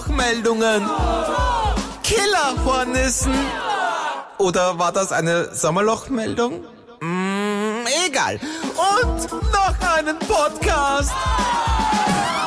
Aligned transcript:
Sommerlochmeldungen. 0.00 0.88
Killerhornissen. 2.02 3.34
Oder 4.38 4.78
war 4.78 4.92
das 4.92 5.12
eine 5.12 5.54
Sommerlochmeldung? 5.54 6.64
Mm, 7.00 7.84
egal. 8.06 8.40
Und 8.76 9.30
noch 9.52 9.96
einen 9.96 10.18
Podcast. 10.20 11.12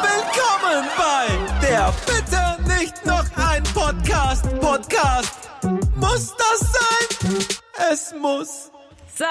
Willkommen 0.02 0.88
bei 0.98 1.68
der 1.68 1.94
Bitte 2.08 2.76
nicht 2.76 3.06
noch 3.06 3.26
ein 3.38 3.64
Podcast. 3.64 4.46
Podcast. 4.60 5.50
Muss 5.96 6.34
das 6.36 6.60
sein? 6.60 7.48
Es 7.92 8.14
muss. 8.20 8.72
So. 9.16 9.26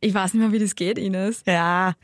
Ich 0.00 0.12
weiß 0.12 0.34
nicht 0.34 0.42
mehr, 0.42 0.52
wie 0.52 0.58
das 0.58 0.74
geht, 0.74 0.98
Ines. 0.98 1.42
Ja. 1.46 1.94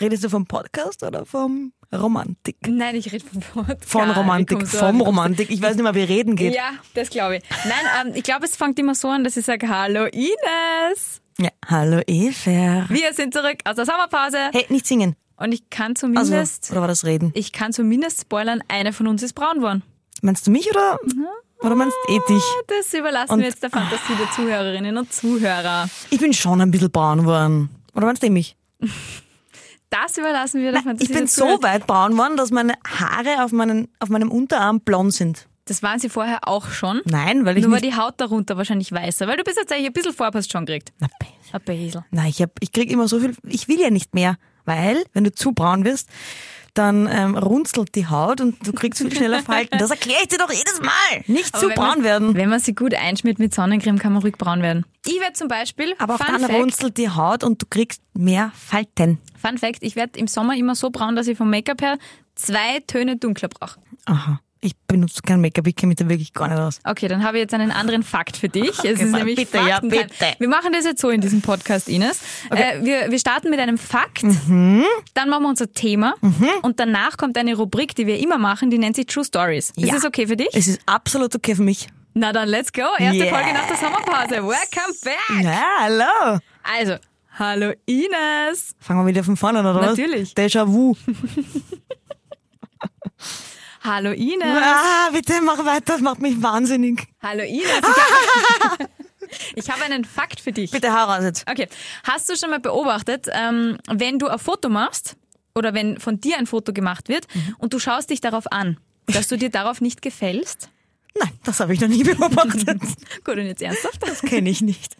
Redest 0.00 0.24
du 0.24 0.28
vom 0.30 0.46
Podcast 0.46 1.02
oder 1.02 1.24
vom 1.26 1.72
Romantik? 1.94 2.56
Nein, 2.66 2.94
ich 2.96 3.10
rede 3.12 3.24
vom 3.24 3.40
Podcast. 3.64 3.90
Von 3.90 4.10
Romantik, 4.10 4.66
vom 4.68 5.00
Romantik. 5.00 5.50
Ich 5.50 5.60
weiß 5.62 5.74
nicht 5.76 5.82
mehr, 5.84 5.94
wie 5.94 6.02
reden 6.02 6.36
geht. 6.36 6.54
Ja, 6.54 6.70
das 6.94 7.10
glaube 7.10 7.36
ich. 7.36 7.42
Nein, 7.64 8.06
ähm, 8.08 8.12
ich 8.14 8.22
glaube, 8.22 8.44
es 8.46 8.56
fängt 8.56 8.78
immer 8.78 8.94
so 8.94 9.08
an, 9.08 9.24
dass 9.24 9.36
ich 9.36 9.44
sage, 9.44 9.68
hallo 9.68 10.04
Ines. 10.06 11.20
Ja. 11.38 11.50
Hallo 11.66 12.00
Eva. 12.06 12.86
Wir 12.88 13.12
sind 13.14 13.32
zurück 13.32 13.58
aus 13.64 13.76
der 13.76 13.86
Sommerpause. 13.86 14.38
Hey, 14.52 14.66
nicht 14.70 14.86
singen. 14.86 15.14
Und 15.36 15.52
ich 15.52 15.70
kann 15.70 15.92
Also, 15.92 16.08
zumindest, 16.08 16.70
oder 16.72 16.80
war 16.80 16.88
das 16.88 17.04
Reden? 17.04 17.30
ich 17.34 17.52
kann 17.52 17.72
zumindest 17.72 18.22
spoilern, 18.22 18.60
eine 18.66 18.92
von 18.92 19.06
uns 19.06 19.22
ist 19.22 19.34
braun 19.34 19.56
geworden. 19.58 19.82
Meinst 20.20 20.44
du 20.48 20.50
mich 20.50 20.68
oder, 20.68 20.98
oder 21.60 21.76
meinst 21.76 21.96
du 22.08 22.14
eh 22.14 22.20
dich? 22.28 22.42
Das 22.66 22.92
überlassen 22.92 23.34
Und- 23.34 23.38
wir 23.38 23.46
jetzt 23.46 23.62
der 23.62 23.70
Fantasie 23.70 24.14
der 24.18 24.30
Zuhörerinnen 24.32 24.96
und 24.98 25.12
Zuhörer. 25.12 25.88
Ich 26.10 26.18
bin 26.18 26.32
schon 26.32 26.60
ein 26.60 26.72
bisschen 26.72 26.90
braun 26.90 27.20
geworden. 27.20 27.70
Oder 27.94 28.06
meinst 28.06 28.22
du 28.22 28.26
eh 28.26 28.30
mich? 28.30 28.56
Das 29.90 30.18
überlassen 30.18 30.62
wir 30.62 30.72
der 30.72 30.82
Fantasie 30.82 31.10
Ich 31.10 31.18
bin 31.18 31.26
so 31.26 31.62
weit 31.62 31.86
braun 31.86 32.12
geworden, 32.12 32.36
dass 32.36 32.50
meine 32.50 32.74
Haare 32.86 33.44
auf, 33.44 33.52
meinen, 33.52 33.88
auf 34.00 34.08
meinem 34.08 34.30
Unterarm 34.30 34.80
blond 34.80 35.14
sind. 35.14 35.48
Das 35.64 35.82
waren 35.82 35.98
sie 35.98 36.08
vorher 36.08 36.48
auch 36.48 36.70
schon. 36.70 37.02
Nein, 37.04 37.44
weil 37.44 37.58
ich 37.58 37.64
Nur 37.64 37.72
war 37.72 37.80
die 37.80 37.94
Haut 37.94 38.14
darunter 38.18 38.56
wahrscheinlich 38.56 38.90
weißer, 38.90 39.26
weil 39.26 39.36
du 39.36 39.44
bist 39.44 39.58
tatsächlich 39.58 39.88
ein 39.88 39.92
bisschen 39.92 40.14
hast 40.34 40.50
schon 40.50 40.64
gekriegt. 40.64 40.92
Na, 40.98 41.08
bisschen. 41.64 42.04
Nein, 42.10 42.28
ich, 42.28 42.40
hab, 42.40 42.50
ich 42.60 42.72
krieg 42.72 42.90
immer 42.90 43.06
so 43.06 43.20
viel... 43.20 43.34
Ich 43.44 43.68
will 43.68 43.78
ja 43.78 43.90
nicht 43.90 44.14
mehr, 44.14 44.36
weil, 44.64 45.04
wenn 45.12 45.24
du 45.24 45.32
zu 45.32 45.52
braun 45.52 45.84
wirst, 45.84 46.08
dann 46.78 47.08
ähm, 47.10 47.36
runzelt 47.36 47.94
die 47.94 48.06
Haut 48.06 48.40
und 48.40 48.66
du 48.66 48.72
kriegst 48.72 49.00
viel 49.00 49.14
schneller 49.14 49.42
Falten. 49.42 49.78
Das 49.78 49.90
erkläre 49.90 50.20
ich 50.22 50.28
dir 50.28 50.38
doch 50.38 50.50
jedes 50.50 50.80
Mal. 50.80 51.24
Nicht 51.26 51.54
Aber 51.54 51.68
zu 51.68 51.74
braun 51.74 51.88
man, 51.88 52.04
werden. 52.04 52.34
Wenn 52.34 52.48
man 52.48 52.60
sie 52.60 52.74
gut 52.74 52.94
einschmiert 52.94 53.38
mit 53.38 53.52
Sonnencreme, 53.52 53.98
kann 53.98 54.12
man 54.12 54.22
ruhig 54.22 54.36
braun 54.38 54.62
werden. 54.62 54.86
Ich 55.06 55.20
werde 55.20 55.32
zum 55.32 55.48
Beispiel, 55.48 55.94
Aber 55.98 56.18
Fun, 56.18 56.26
dann 56.28 56.40
Fact, 56.42 56.54
runzelt 56.54 56.96
die 56.96 57.10
Haut 57.10 57.42
und 57.42 57.60
du 57.60 57.66
kriegst 57.68 58.00
mehr 58.14 58.52
Falten. 58.54 59.18
Fun 59.36 59.58
Fact, 59.58 59.78
ich 59.82 59.96
werde 59.96 60.18
im 60.18 60.28
Sommer 60.28 60.56
immer 60.56 60.74
so 60.74 60.90
braun, 60.90 61.16
dass 61.16 61.26
ich 61.26 61.36
vom 61.36 61.50
Make-up 61.50 61.82
her 61.82 61.98
zwei 62.34 62.80
Töne 62.86 63.16
dunkler 63.16 63.48
brauche. 63.48 63.80
Aha. 64.04 64.40
Ich 64.60 64.72
benutze 64.88 65.22
kein 65.22 65.40
Make-up, 65.40 65.66
ich 65.68 65.76
kenne 65.76 65.88
mich 65.90 65.96
da 65.98 66.08
wirklich 66.08 66.32
gar 66.32 66.48
nicht 66.48 66.58
aus. 66.58 66.80
Okay, 66.82 67.06
dann 67.06 67.22
habe 67.22 67.36
ich 67.36 67.42
jetzt 67.42 67.54
einen 67.54 67.70
anderen 67.70 68.02
Fakt 68.02 68.36
für 68.36 68.48
dich. 68.48 68.70
Es 68.80 68.84
ist 68.84 69.00
Okay, 69.02 69.04
nämlich 69.04 69.36
bitte, 69.36 69.58
ja, 69.58 69.74
Faktentime. 69.76 70.04
bitte. 70.06 70.34
Wir 70.40 70.48
machen 70.48 70.72
das 70.72 70.84
jetzt 70.84 71.00
so 71.00 71.10
in 71.10 71.20
diesem 71.20 71.42
Podcast, 71.42 71.88
Ines. 71.88 72.20
Äh, 72.50 72.82
wir, 72.82 73.08
wir 73.10 73.18
starten 73.20 73.50
mit 73.50 73.60
einem 73.60 73.78
Fakt, 73.78 74.24
Mhm. 74.24 74.82
dann 75.14 75.28
machen 75.28 75.44
wir 75.44 75.48
unser 75.50 75.72
Thema 75.72 76.14
und 76.62 76.80
danach 76.80 77.16
kommt 77.16 77.38
eine 77.38 77.54
Rubrik, 77.54 77.94
die 77.94 78.06
wir 78.08 78.18
immer 78.18 78.36
machen, 78.38 78.68
die 78.70 78.78
nennt 78.78 78.96
sich 78.96 79.06
True 79.06 79.24
Stories. 79.24 79.70
Ist 79.76 79.78
Ja. 79.86 79.94
das 79.94 80.04
okay 80.04 80.26
für 80.26 80.36
dich? 80.36 80.48
Es 80.52 80.66
ist 80.66 80.80
absolut 80.86 81.34
okay 81.36 81.54
für 81.54 81.62
mich. 81.62 81.86
Na 82.14 82.32
dann, 82.32 82.48
let's 82.48 82.72
go. 82.72 82.82
Erste 82.98 83.24
Yes. 83.24 83.28
Folge 83.30 83.52
nach 83.52 83.66
der 83.68 83.76
Sommerpause. 83.76 84.34
Welcome 84.42 84.94
back. 85.04 85.44
Ja, 85.44 85.62
hallo. 85.82 86.38
Also, 86.64 86.94
hallo 87.38 87.72
Ines. 87.86 88.74
Fangen 88.80 89.02
wir 89.04 89.06
wieder 89.06 89.22
von 89.22 89.36
vorne 89.36 89.60
an, 89.60 89.66
oder 89.66 89.82
Natürlich. 89.86 90.32
was? 90.36 90.44
Déjà-vu. 90.44 90.96
Hallo 93.88 94.10
Ines. 94.12 94.44
Ah, 94.44 95.08
bitte 95.12 95.40
mach 95.40 95.64
weiter, 95.64 95.94
das 95.94 96.00
macht 96.02 96.20
mich 96.20 96.42
wahnsinnig. 96.42 97.06
Hallo 97.22 97.42
Ines. 97.42 97.64
Ich 97.64 98.70
habe, 98.70 98.88
ich 99.54 99.70
habe 99.70 99.82
einen 99.84 100.04
Fakt 100.04 100.40
für 100.40 100.52
dich. 100.52 100.70
Bitte 100.70 100.92
hau 100.92 101.06
raus 101.10 101.22
jetzt. 101.24 101.50
Okay. 101.50 101.68
Hast 102.04 102.28
du 102.28 102.36
schon 102.36 102.50
mal 102.50 102.60
beobachtet, 102.60 103.28
ähm, 103.32 103.78
wenn 103.90 104.18
du 104.18 104.28
ein 104.28 104.38
Foto 104.38 104.68
machst 104.68 105.16
oder 105.54 105.72
wenn 105.72 105.98
von 105.98 106.20
dir 106.20 106.36
ein 106.36 106.46
Foto 106.46 106.74
gemacht 106.74 107.08
wird 107.08 107.26
Mhm. 107.34 107.56
und 107.58 107.72
du 107.72 107.78
schaust 107.78 108.10
dich 108.10 108.20
darauf 108.20 108.52
an, 108.52 108.78
dass 109.06 109.26
du 109.28 109.38
dir 109.38 109.48
darauf 109.48 109.80
nicht 109.80 110.02
gefällst? 110.02 110.68
Nein, 111.18 111.32
das 111.44 111.58
habe 111.60 111.72
ich 111.72 111.80
noch 111.80 111.88
nie 111.88 112.02
beobachtet. 112.04 112.82
Gut, 113.24 113.36
und 113.38 113.46
jetzt 113.46 113.62
ernsthaft? 113.62 114.02
Das 114.06 114.20
kenne 114.20 114.50
ich 114.50 114.60
nicht. 114.60 114.98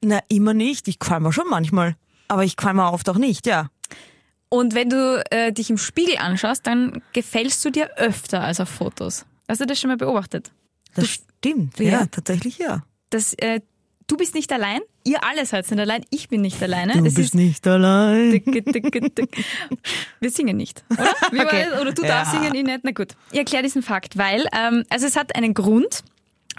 Na, 0.00 0.20
immer 0.28 0.54
nicht. 0.54 0.88
Ich 0.88 0.98
qualm 0.98 1.24
mir 1.24 1.34
schon 1.34 1.48
manchmal. 1.50 1.96
Aber 2.28 2.44
ich 2.44 2.56
qualm 2.56 2.76
mir 2.76 2.90
oft 2.90 3.08
auch 3.10 3.18
nicht, 3.18 3.46
ja. 3.46 3.68
Und 4.54 4.74
wenn 4.74 4.88
du 4.88 5.24
äh, 5.30 5.52
dich 5.52 5.68
im 5.70 5.78
Spiegel 5.78 6.16
anschaust, 6.18 6.66
dann 6.66 7.02
gefällst 7.12 7.64
du 7.64 7.70
dir 7.70 7.90
öfter 7.96 8.40
als 8.42 8.60
auf 8.60 8.68
Fotos. 8.68 9.26
Hast 9.48 9.60
du 9.60 9.66
das 9.66 9.80
schon 9.80 9.88
mal 9.88 9.96
beobachtet? 9.96 10.52
Das 10.94 11.08
stimmt. 11.08 11.78
Ja, 11.80 11.90
Ja. 12.00 12.06
tatsächlich 12.06 12.58
ja. 12.58 12.84
Das, 13.10 13.34
äh, 13.34 13.60
du 14.06 14.16
bist 14.16 14.34
nicht 14.34 14.52
allein, 14.52 14.80
ihr 15.04 15.24
alle 15.24 15.44
seid 15.44 15.68
nicht 15.70 15.80
allein, 15.80 16.04
ich 16.10 16.28
bin 16.28 16.40
nicht 16.40 16.62
alleine. 16.62 16.92
Du 16.92 16.98
Es 17.00 17.14
bist 17.14 17.18
ist 17.18 17.34
nicht 17.34 17.66
allein. 17.66 18.30
Dicke, 18.30 18.62
dicke, 18.62 19.00
dicke. 19.10 19.42
Wir 20.20 20.30
singen 20.30 20.56
nicht, 20.56 20.84
oder? 20.90 21.12
Okay. 21.46 21.66
Oder 21.80 21.92
du 21.92 22.02
Ja. 22.02 22.08
darfst 22.08 22.32
singen, 22.34 22.54
ich 22.54 22.62
nicht? 22.64 22.80
Na 22.84 22.92
gut. 22.92 23.16
Ich 23.32 23.38
erkläre 23.38 23.64
diesen 23.64 23.82
Fakt, 23.82 24.16
weil, 24.16 24.46
ähm, 24.56 24.84
also 24.88 25.06
es 25.06 25.16
hat 25.16 25.34
einen 25.34 25.52
Grund. 25.54 26.04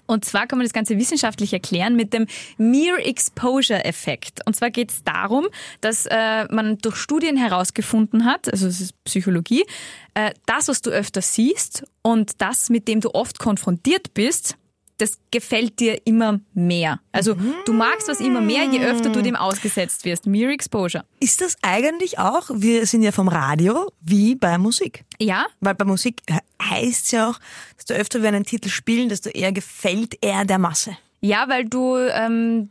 Und 0.08 0.26
zwar 0.26 0.48
kann 0.48 0.60
man 0.60 0.66
das 0.66 0.74
Ganze 0.74 0.98
wissenschaftlich 0.98 1.54
erklären 1.54 1.96
mit 1.96 2.14
dem 2.14 2.28
Mere 2.58 3.04
Exposure 3.04 3.84
Effekt. 3.86 4.42
Und 4.46 4.56
zwar 4.56 4.70
geht 4.70 4.92
es 4.92 5.04
darum, 5.04 5.48
dass 5.82 6.06
äh, 6.06 6.46
man 6.52 6.78
durch 6.78 6.96
Studien 6.96 7.38
herausgefunden 7.38 8.26
hat, 8.26 8.52
also 8.52 8.68
es 8.68 8.82
ist 8.82 9.04
Psychologie, 9.06 9.66
äh, 10.14 10.32
das, 10.46 10.68
was 10.68 10.82
du 10.82 10.90
öfter 10.90 11.22
siehst 11.22 11.86
und 12.02 12.42
das, 12.42 12.70
mit 12.70 12.88
dem 12.88 13.02
du 13.02 13.14
oft 13.14 13.40
konfrontiert 13.40 14.14
bist, 14.14 14.58
das 14.98 15.18
gefällt 15.32 15.80
dir 15.80 16.00
immer 16.06 16.40
mehr. 16.54 17.00
Also 17.12 17.36
du 17.66 17.74
magst 17.74 18.08
was 18.08 18.20
immer 18.20 18.42
mehr, 18.42 18.64
je 18.64 18.80
öfter 18.80 19.10
du 19.10 19.22
dem 19.22 19.36
ausgesetzt 19.36 20.06
wirst. 20.06 20.26
Mere 20.26 20.52
Exposure. 20.52 21.04
Ist 21.20 21.42
das 21.42 21.58
eigentlich 21.62 22.20
auch, 22.20 22.50
wir 22.54 22.86
sind 22.86 23.04
ja 23.04 23.12
vom 23.12 23.28
Radio, 23.28 23.92
wie 24.02 24.36
bei 24.36 24.58
Musik? 24.58 25.04
Ja, 25.20 25.46
Weil 25.60 25.76
bei 25.76 25.86
Musik 25.86 26.22
heißt 26.62 27.06
es 27.06 27.12
ja 27.12 27.30
auch, 27.30 27.40
desto 27.78 27.94
öfter 27.94 28.22
wir 28.22 28.30
einen 28.30 28.46
Titel 28.46 28.70
spielen, 28.70 29.10
desto 29.10 29.30
eher 29.30 29.52
gefällt 29.52 30.18
er 30.22 30.46
der 30.46 30.60
Masse. 30.60 30.98
Ja, 31.25 31.50
weil 31.50 31.66
du 31.66 31.97
ähm, 31.97 32.69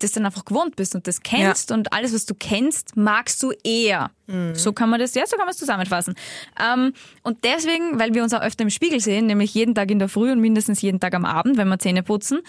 das 0.00 0.10
dann 0.10 0.26
einfach 0.26 0.44
gewohnt 0.44 0.74
bist 0.74 0.96
und 0.96 1.06
das 1.06 1.22
kennst 1.22 1.70
und 1.70 1.92
alles, 1.92 2.12
was 2.12 2.26
du 2.26 2.34
kennst, 2.34 2.96
magst 2.96 3.40
du 3.44 3.52
eher. 3.62 4.10
So 4.54 4.72
kann 4.72 4.90
man 4.90 4.98
das, 4.98 5.14
ja, 5.14 5.24
so 5.24 5.36
kann 5.36 5.46
man 5.46 5.52
es 5.52 5.58
zusammenfassen. 5.58 6.14
Ähm, 6.60 6.94
und 7.22 7.44
deswegen, 7.44 8.00
weil 8.00 8.12
wir 8.12 8.24
uns 8.24 8.34
auch 8.34 8.40
öfter 8.40 8.62
im 8.62 8.70
Spiegel 8.70 8.98
sehen, 8.98 9.26
nämlich 9.26 9.54
jeden 9.54 9.76
Tag 9.76 9.90
in 9.92 10.00
der 10.00 10.08
Früh 10.08 10.32
und 10.32 10.40
mindestens 10.40 10.82
jeden 10.82 10.98
Tag 10.98 11.14
am 11.14 11.24
Abend, 11.24 11.58
wenn 11.58 11.68
wir 11.68 11.78
Zähne 11.78 12.02
putzen, 12.02 12.40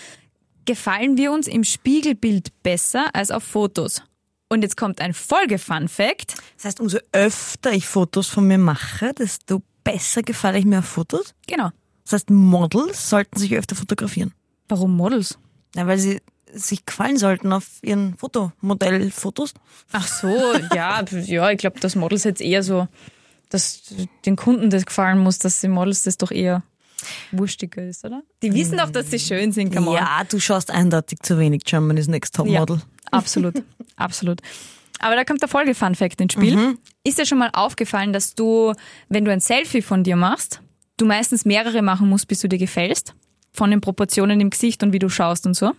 gefallen 0.65 1.17
wir 1.17 1.31
uns 1.31 1.47
im 1.47 1.63
Spiegelbild 1.63 2.49
besser 2.63 3.13
als 3.13 3.29
auf 3.29 3.43
Fotos. 3.43 4.01
Und 4.49 4.63
jetzt 4.63 4.75
kommt 4.75 5.01
ein 5.01 5.13
Folge-Fun-Fact. 5.13 6.35
Das 6.55 6.65
heißt, 6.65 6.79
umso 6.79 6.97
öfter 7.11 7.73
ich 7.73 7.85
Fotos 7.85 8.27
von 8.27 8.47
mir 8.47 8.57
mache, 8.57 9.13
desto 9.13 9.61
besser 9.83 10.23
gefalle 10.23 10.57
ich 10.57 10.65
mir 10.65 10.79
auf 10.79 10.85
Fotos. 10.85 11.35
Genau. 11.45 11.69
Das 12.05 12.13
heißt, 12.13 12.31
Models 12.31 13.07
sollten 13.07 13.37
sich 13.37 13.55
öfter 13.55 13.75
fotografieren. 13.75 14.33
Warum 14.73 14.97
Models? 14.97 15.37
Ja, 15.75 15.85
weil 15.85 15.99
sie 15.99 16.19
sich 16.51 16.83
gefallen 16.83 17.17
sollten 17.17 17.53
auf 17.53 17.67
ihren 17.83 18.17
Fotomodellfotos. 18.17 19.53
Ach 19.91 20.07
so, 20.07 20.35
ja, 20.73 21.03
ja, 21.25 21.51
ich 21.51 21.59
glaube, 21.59 21.79
dass 21.79 21.95
Models 21.95 22.23
jetzt 22.23 22.41
eher 22.41 22.63
so, 22.63 22.87
dass 23.49 23.93
den 24.25 24.35
Kunden 24.35 24.71
das 24.71 24.87
gefallen 24.87 25.19
muss, 25.19 25.37
dass 25.37 25.61
die 25.61 25.67
Models 25.67 26.01
das 26.01 26.17
doch 26.17 26.31
eher 26.31 26.63
wurstiger 27.31 27.83
ist, 27.83 28.03
oder? 28.03 28.23
Die 28.41 28.51
wissen 28.51 28.79
doch, 28.79 28.89
dass 28.89 29.11
sie 29.11 29.19
schön 29.19 29.51
sind, 29.51 29.71
come 29.75 29.91
on. 29.91 29.95
Ja, 29.95 30.23
du 30.27 30.39
schaust 30.39 30.71
eindeutig 30.71 31.19
zu 31.21 31.37
wenig 31.37 31.65
Germany's 31.65 32.07
Next 32.07 32.33
Top 32.33 32.47
Model. 32.47 32.81
absolut, 33.11 33.61
absolut. 33.95 34.41
Aber 34.97 35.15
da 35.15 35.23
kommt 35.23 35.43
der 35.43 35.49
Folge-Fun-Fact 35.49 36.19
ins 36.19 36.33
Spiel. 36.33 36.79
Ist 37.03 37.19
dir 37.19 37.27
schon 37.27 37.37
mal 37.37 37.51
aufgefallen, 37.53 38.11
dass 38.11 38.33
du, 38.33 38.73
wenn 39.07 39.23
du 39.23 39.31
ein 39.31 39.39
Selfie 39.39 39.83
von 39.83 40.03
dir 40.03 40.15
machst, 40.15 40.61
du 40.97 41.05
meistens 41.05 41.45
mehrere 41.45 41.83
machen 41.83 42.09
musst, 42.09 42.27
bis 42.27 42.39
du 42.39 42.49
dir 42.49 42.57
gefällst? 42.57 43.13
Von 43.53 43.69
den 43.71 43.81
Proportionen 43.81 44.39
im 44.41 44.49
Gesicht 44.49 44.81
und 44.83 44.93
wie 44.93 44.99
du 44.99 45.09
schaust 45.09 45.45
und 45.45 45.53
so? 45.55 45.71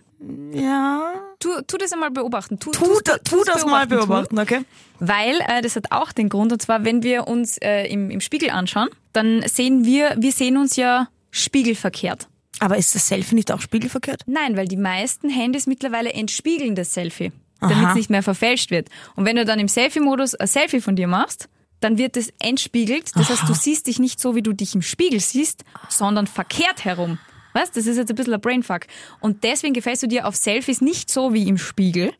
Ja. 0.53 1.13
Tu, 1.39 1.49
tu 1.67 1.77
das 1.77 1.91
einmal 1.91 2.11
beobachten. 2.11 2.57
Tu, 2.59 2.71
Tu, 2.71 2.83
tu 2.83 3.11
tu's 3.23 3.45
das 3.45 3.65
mal 3.65 3.87
tu. 3.87 3.95
beobachten, 3.95 4.39
okay? 4.39 4.61
Weil 4.99 5.35
äh, 5.47 5.61
das 5.61 5.75
hat 5.75 5.91
auch 5.91 6.13
den 6.13 6.29
Grund, 6.29 6.53
und 6.53 6.61
zwar, 6.61 6.85
wenn 6.85 7.03
wir 7.03 7.27
uns 7.27 7.57
äh, 7.57 7.85
im, 7.87 8.09
im 8.09 8.21
Spiegel 8.21 8.49
anschauen, 8.49 8.87
dann 9.11 9.43
sehen 9.47 9.83
wir, 9.85 10.15
wir 10.17 10.31
sehen 10.31 10.57
uns 10.57 10.77
ja 10.77 11.09
spiegelverkehrt. 11.31 12.27
Aber 12.59 12.77
ist 12.77 12.95
das 12.95 13.09
Selfie 13.09 13.35
nicht 13.35 13.51
auch 13.51 13.59
spiegelverkehrt? 13.59 14.21
Nein, 14.25 14.55
weil 14.55 14.67
die 14.67 14.77
meisten 14.77 15.29
Handys 15.29 15.67
mittlerweile 15.67 16.13
entspiegeln 16.13 16.75
das 16.75 16.93
Selfie, 16.93 17.33
damit 17.59 17.75
Aha. 17.77 17.89
es 17.89 17.95
nicht 17.95 18.09
mehr 18.09 18.23
verfälscht 18.23 18.71
wird. 18.71 18.87
Und 19.17 19.25
wenn 19.25 19.35
du 19.35 19.43
dann 19.43 19.59
im 19.59 19.67
Selfie-Modus 19.67 20.35
ein 20.35 20.47
Selfie 20.47 20.79
von 20.79 20.95
dir 20.95 21.07
machst, 21.07 21.49
dann 21.81 21.97
wird 21.97 22.15
es 22.15 22.31
entspiegelt. 22.39 23.11
Das 23.15 23.29
heißt, 23.29 23.49
du 23.49 23.53
siehst 23.53 23.87
dich 23.87 23.99
nicht 23.99 24.21
so, 24.21 24.33
wie 24.35 24.41
du 24.41 24.53
dich 24.53 24.73
im 24.73 24.81
Spiegel 24.81 25.19
siehst, 25.19 25.65
sondern 25.89 26.25
verkehrt 26.25 26.85
herum. 26.85 27.19
Weißt, 27.55 27.75
das 27.77 27.87
ist 27.87 27.95
jetzt 27.95 28.09
ein 28.09 28.15
bisschen 28.15 28.33
ein 28.33 28.41
Brainfuck. 28.41 28.81
Und 29.21 29.45
deswegen 29.45 29.73
gefällst 29.73 30.03
du 30.03 30.07
dir 30.07 30.27
auf 30.27 30.35
Selfies 30.35 30.81
nicht 30.81 31.09
so 31.09 31.33
wie 31.33 31.47
im 31.47 31.57
Spiegel, 31.57 32.13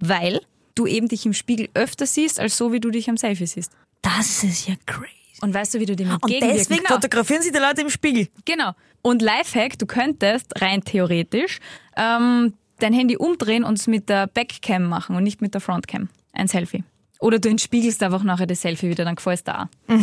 weil 0.00 0.40
du 0.74 0.88
eben 0.88 1.06
dich 1.06 1.24
im 1.26 1.32
Spiegel 1.32 1.68
öfter 1.74 2.06
siehst, 2.06 2.40
als 2.40 2.56
so, 2.56 2.72
wie 2.72 2.80
du 2.80 2.90
dich 2.90 3.08
am 3.08 3.16
Selfie 3.16 3.46
siehst. 3.46 3.70
Das 4.02 4.42
ist 4.42 4.66
ja 4.66 4.74
crazy. 4.84 5.10
Und 5.42 5.54
weißt 5.54 5.74
du, 5.74 5.80
wie 5.80 5.86
du 5.86 5.94
dem 5.94 6.10
Und 6.10 6.28
deswegen 6.28 6.82
genau. 6.82 6.96
fotografieren 6.96 7.40
sie 7.42 7.52
die 7.52 7.58
Leute 7.58 7.82
im 7.82 7.90
Spiegel. 7.90 8.28
Genau. 8.44 8.72
Und 9.00 9.22
Lifehack, 9.22 9.78
du 9.78 9.86
könntest 9.86 10.60
rein 10.60 10.82
theoretisch 10.82 11.60
ähm, 11.96 12.54
dein 12.80 12.92
Handy 12.92 13.16
umdrehen 13.16 13.62
und 13.62 13.78
es 13.78 13.86
mit 13.86 14.08
der 14.08 14.26
Backcam 14.26 14.88
machen 14.88 15.14
und 15.14 15.22
nicht 15.22 15.40
mit 15.40 15.54
der 15.54 15.60
Frontcam. 15.60 16.08
Ein 16.32 16.48
Selfie. 16.48 16.82
Oder 17.20 17.38
du 17.38 17.48
entspiegelst 17.48 18.02
einfach 18.02 18.24
nachher 18.24 18.46
das 18.46 18.62
Selfie 18.62 18.88
wieder, 18.88 19.04
dann 19.04 19.14
gefällt 19.14 19.46
da 19.46 19.68
auch. 19.88 19.94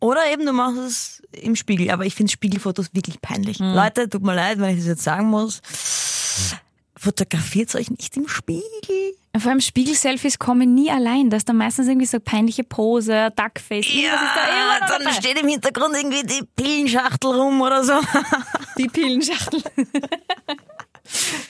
Oder 0.00 0.32
eben 0.32 0.44
du 0.44 0.52
machst 0.52 0.78
es 0.78 1.22
im 1.32 1.54
Spiegel. 1.54 1.90
Aber 1.90 2.04
ich 2.04 2.14
finde 2.14 2.32
Spiegelfotos 2.32 2.88
wirklich 2.92 3.20
peinlich. 3.20 3.58
Leute, 3.60 4.08
tut 4.08 4.22
mir 4.22 4.34
leid, 4.34 4.58
wenn 4.58 4.70
ich 4.70 4.78
das 4.78 4.86
jetzt 4.86 5.04
sagen 5.04 5.28
muss. 5.28 5.60
Fotografiert 6.96 7.74
euch 7.74 7.90
nicht 7.90 8.16
im 8.16 8.28
Spiegel. 8.28 9.14
Vor 9.36 9.50
allem 9.50 9.60
Spiegel-Selfies 9.60 10.38
kommen 10.38 10.74
nie 10.74 10.90
allein. 10.90 11.30
Da 11.30 11.36
ist 11.38 11.48
dann 11.48 11.56
meistens 11.56 11.88
irgendwie 11.88 12.06
so 12.06 12.20
peinliche 12.20 12.64
Pose, 12.64 13.32
Duckface, 13.34 13.86
ist 13.86 14.04
da 14.34 14.88
dann 14.88 15.02
dabei. 15.04 15.14
steht 15.14 15.40
im 15.40 15.48
Hintergrund 15.48 15.96
irgendwie 15.96 16.22
die 16.22 16.42
Pillenschachtel 16.54 17.30
rum 17.30 17.60
oder 17.62 17.82
so. 17.82 17.94
Die 18.76 18.88
Pillenschachtel. 18.88 19.62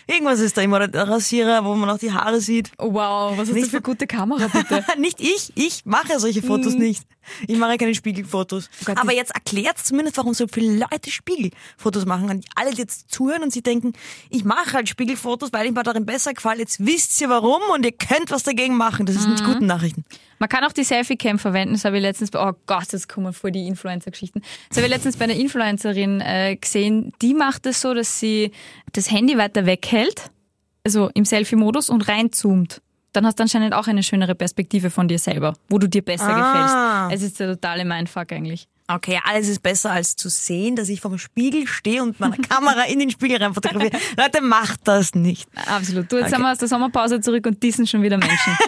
Irgendwas 0.06 0.40
ist 0.40 0.56
da 0.56 0.62
immer. 0.62 0.86
Der 0.88 1.08
Rasierer, 1.08 1.64
wo 1.64 1.74
man 1.74 1.88
auch 1.90 1.98
die 1.98 2.12
Haare 2.12 2.40
sieht. 2.40 2.70
Oh, 2.78 2.92
wow, 2.94 3.32
was 3.36 3.48
hast 3.48 3.52
Nicht 3.54 3.66
du 3.66 3.70
für 3.70 3.82
gute 3.82 4.06
Kamera, 4.06 4.48
bitte? 4.52 4.84
nicht 4.98 5.20
ich, 5.20 5.52
ich 5.54 5.84
mache 5.84 6.18
solche 6.18 6.42
Fotos 6.42 6.74
nicht. 6.74 7.04
Ich 7.46 7.56
mache 7.56 7.76
keine 7.76 7.94
Spiegelfotos. 7.94 8.68
Gott, 8.84 8.96
Aber 8.98 9.08
das- 9.08 9.16
jetzt 9.16 9.34
erklärt 9.34 9.78
zumindest, 9.78 10.16
warum 10.16 10.34
so 10.34 10.46
viele 10.52 10.76
Leute 10.90 11.10
Spiegelfotos 11.10 12.04
machen. 12.04 12.30
Und 12.30 12.44
alle, 12.56 12.72
die 12.72 12.78
jetzt 12.78 13.12
zuhören 13.12 13.42
und 13.42 13.52
sie 13.52 13.62
denken, 13.62 13.92
ich 14.30 14.44
mache 14.44 14.72
halt 14.72 14.88
Spiegelfotos, 14.88 15.52
weil 15.52 15.66
ich 15.66 15.72
mir 15.72 15.82
darin 15.84 16.04
besser 16.06 16.34
gefallen. 16.34 16.58
Jetzt 16.58 16.84
wisst 16.84 17.20
ihr 17.20 17.28
warum 17.28 17.60
und 17.72 17.84
ihr 17.84 17.92
könnt 17.92 18.30
was 18.30 18.42
dagegen 18.42 18.76
machen. 18.76 19.06
Das 19.06 19.16
ist 19.16 19.28
nicht 19.28 19.44
guten 19.44 19.66
Nachrichten. 19.66 20.04
Man 20.42 20.48
kann 20.48 20.64
auch 20.64 20.72
die 20.72 20.82
Selfie-Cam 20.82 21.38
verwenden. 21.38 21.74
Das 21.74 21.84
habe 21.84 21.98
ich 21.98 22.02
letztens 22.02 22.32
bei, 22.32 22.44
oh 22.44 22.52
Gott, 22.66 22.92
das 22.92 23.06
kommen 23.06 23.32
voll 23.32 23.52
die 23.52 23.68
Influencer-Geschichten. 23.68 24.42
Das 24.70 24.76
habe 24.78 24.88
ich 24.88 24.92
letztens 24.92 25.16
bei 25.16 25.26
einer 25.26 25.36
Influencerin 25.36 26.20
äh, 26.20 26.56
gesehen. 26.56 27.12
Die 27.22 27.32
macht 27.32 27.64
es 27.66 27.80
so, 27.80 27.94
dass 27.94 28.18
sie 28.18 28.50
das 28.92 29.08
Handy 29.12 29.38
weiter 29.38 29.66
weghält, 29.66 30.32
also 30.84 31.10
im 31.14 31.24
Selfie-Modus 31.24 31.90
und 31.90 32.08
reinzoomt. 32.08 32.82
Dann 33.12 33.24
hast 33.24 33.38
du 33.38 33.44
anscheinend 33.44 33.72
auch 33.72 33.86
eine 33.86 34.02
schönere 34.02 34.34
Perspektive 34.34 34.90
von 34.90 35.06
dir 35.06 35.20
selber, 35.20 35.52
wo 35.68 35.78
du 35.78 35.88
dir 35.88 36.02
besser 36.02 36.34
Ah. 36.34 37.06
gefällst. 37.06 37.22
Es 37.22 37.30
ist 37.30 37.38
der 37.38 37.52
totale 37.52 37.84
Mindfuck 37.84 38.32
eigentlich. 38.32 38.66
Okay, 38.94 39.20
alles 39.24 39.48
ist 39.48 39.62
besser 39.62 39.90
als 39.90 40.16
zu 40.16 40.28
sehen, 40.28 40.76
dass 40.76 40.88
ich 40.88 41.00
vor 41.00 41.10
dem 41.10 41.18
Spiegel 41.18 41.66
stehe 41.66 42.02
und 42.02 42.18
meine 42.20 42.36
Kamera 42.48 42.84
in 42.84 42.98
den 42.98 43.10
Spiegel 43.10 43.42
rein 43.42 43.54
fotografiere. 43.54 43.96
Leute, 44.16 44.40
macht 44.42 44.80
das 44.84 45.14
nicht. 45.14 45.48
Absolut. 45.66 46.10
Du, 46.10 46.16
jetzt 46.18 46.30
sind 46.30 46.40
wir 46.40 46.50
aus 46.52 46.58
der 46.58 46.68
Sommerpause 46.68 47.20
zurück 47.20 47.46
und 47.46 47.62
diesen 47.62 47.86
schon 47.86 48.02
wieder 48.02 48.18
Menschen. 48.18 48.56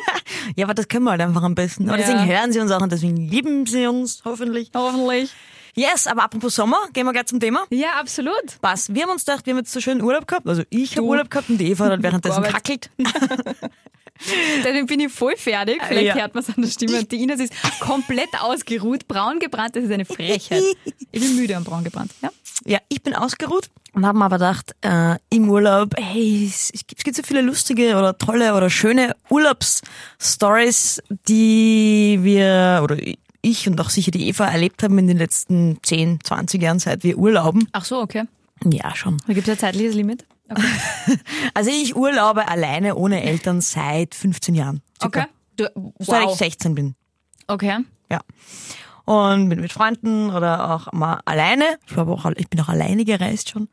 Ja, 0.57 0.67
aber 0.67 0.75
das 0.75 0.89
können 0.89 1.05
wir 1.05 1.13
halt 1.13 1.23
einfach 1.23 1.43
am 1.43 1.55
besten. 1.55 1.89
Aber 1.89 1.99
Ja. 1.99 2.05
deswegen 2.07 2.27
hören 2.29 2.53
sie 2.53 2.61
uns 2.61 2.71
auch 2.71 2.83
und 2.83 2.93
deswegen 2.93 3.17
lieben 3.17 3.65
sie 3.67 3.87
uns 3.87 4.21
hoffentlich. 4.25 4.71
Hoffentlich. 4.75 5.31
Yes, 5.75 6.07
aber 6.07 6.25
apropos 6.25 6.55
Sommer, 6.55 6.77
gehen 6.93 7.07
wir 7.07 7.13
gleich 7.13 7.27
zum 7.27 7.41
Thema. 7.41 7.65
Ja, 7.71 7.95
absolut. 7.99 8.61
Passt. 8.61 8.95
Wir 8.95 9.03
haben 9.05 9.11
uns 9.11 9.25
gedacht, 9.25 9.47
wir 9.47 9.53
haben 9.55 9.59
jetzt 9.59 9.73
so 9.73 9.81
schön 9.81 10.03
Urlaub 10.03 10.27
gehabt. 10.29 10.47
Also 10.47 10.63
ich 10.71 10.97
habe. 10.97 11.07
Urlaub 11.07 11.31
gehabt 11.31 11.49
und 11.49 11.59
die 11.59 11.71
Eva 11.71 11.87
hat 11.87 12.03
währenddessen 12.03 12.43
kackelt. 12.43 12.91
Dann 14.65 14.87
bin 14.87 15.01
ich 15.01 15.13
voll 15.13 15.37
fertig. 15.37 15.81
Vielleicht 15.87 16.07
Ja. 16.07 16.15
hört 16.15 16.35
man 16.35 16.43
es 16.45 16.49
an 16.49 16.63
der 16.63 16.69
Stimme. 16.71 16.99
Und 17.01 17.11
die 17.13 17.23
Ines 17.23 17.41
ist 17.41 17.53
komplett 17.81 18.29
ausgeruht. 18.41 19.07
Braun 19.09 19.39
gebrannt, 19.41 19.77
das 19.77 19.85
ist 19.85 19.91
eine 19.93 20.05
Frechheit. 20.05 20.63
Ich 21.13 21.21
bin 21.21 21.37
müde 21.37 21.57
am 21.57 21.65
braun 21.65 21.85
gebrannt. 21.85 22.13
Ja? 22.23 22.31
Ja, 22.65 22.79
ich 22.89 23.03
bin 23.03 23.15
ausgeruht 23.15 23.69
und 23.93 24.07
habe 24.07 24.17
mir 24.19 24.25
aber 24.27 24.37
gedacht, 24.39 24.75
äh, 24.83 25.17
im 25.31 25.51
Urlaub, 25.51 25.95
hey, 25.99 26.47
es, 26.47 26.71
es 26.73 26.87
gibt 26.87 27.01
es 27.01 27.05
gibt 27.05 27.17
so 27.17 27.23
viele 27.25 27.43
lustige 27.43 27.97
oder 27.97 28.17
tolle 28.17 28.55
oder 28.55 28.71
schöne 28.71 29.15
Urlaubsstories, 29.29 31.03
die 31.29 32.19
wir 32.23 32.81
oder 32.83 32.97
ich 33.43 33.69
und 33.69 33.81
auch 33.81 33.91
sicher 33.91 34.11
die 34.11 34.29
Eva 34.29 34.47
erlebt 34.47 34.83
haben 34.83 34.97
in 34.99 35.07
den 35.09 35.19
letzten 35.19 35.79
10, 35.83 36.21
20 36.23 36.63
Jahren, 36.63 36.79
seit 36.79 37.03
wir 37.03 37.19
urlauben. 37.19 37.69
Ach 37.73 37.85
so, 37.85 37.99
okay. 38.01 38.25
Ja, 38.65 38.95
schon. 38.97 39.19
Da 39.27 39.35
gibt 39.35 39.47
es 39.49 39.53
ein 39.55 39.59
zeitliches 39.59 39.95
Limit. 39.95 40.25
Okay. 40.49 40.63
Also 41.55 41.71
ich 41.71 41.95
urlaube 41.95 42.49
alleine 42.49 42.97
ohne 42.97 43.23
Eltern 43.23 43.61
seit 43.61 44.15
15 44.15 44.55
Jahren. 44.55 44.83
circa. 45.01 45.21
okay. 45.23 45.31
Du, 45.57 45.93
Seit 46.01 46.23
ich 46.23 46.29
wow. 46.29 46.39
16 46.39 46.75
bin. 46.75 46.95
Okay. 47.47 47.79
Ja. 48.11 48.21
Und 49.05 49.49
bin 49.51 49.61
mit 49.61 49.73
Freunden 49.73 50.31
oder 50.31 50.75
auch 50.75 50.93
mal 50.93 51.21
alleine. 51.25 51.79
Ich, 51.87 51.97
auch, 51.97 52.33
ich 52.35 52.49
bin 52.49 52.61
auch 52.61 52.69
alleine 52.69 53.05
gereist 53.05 53.51
schon. 53.51 53.69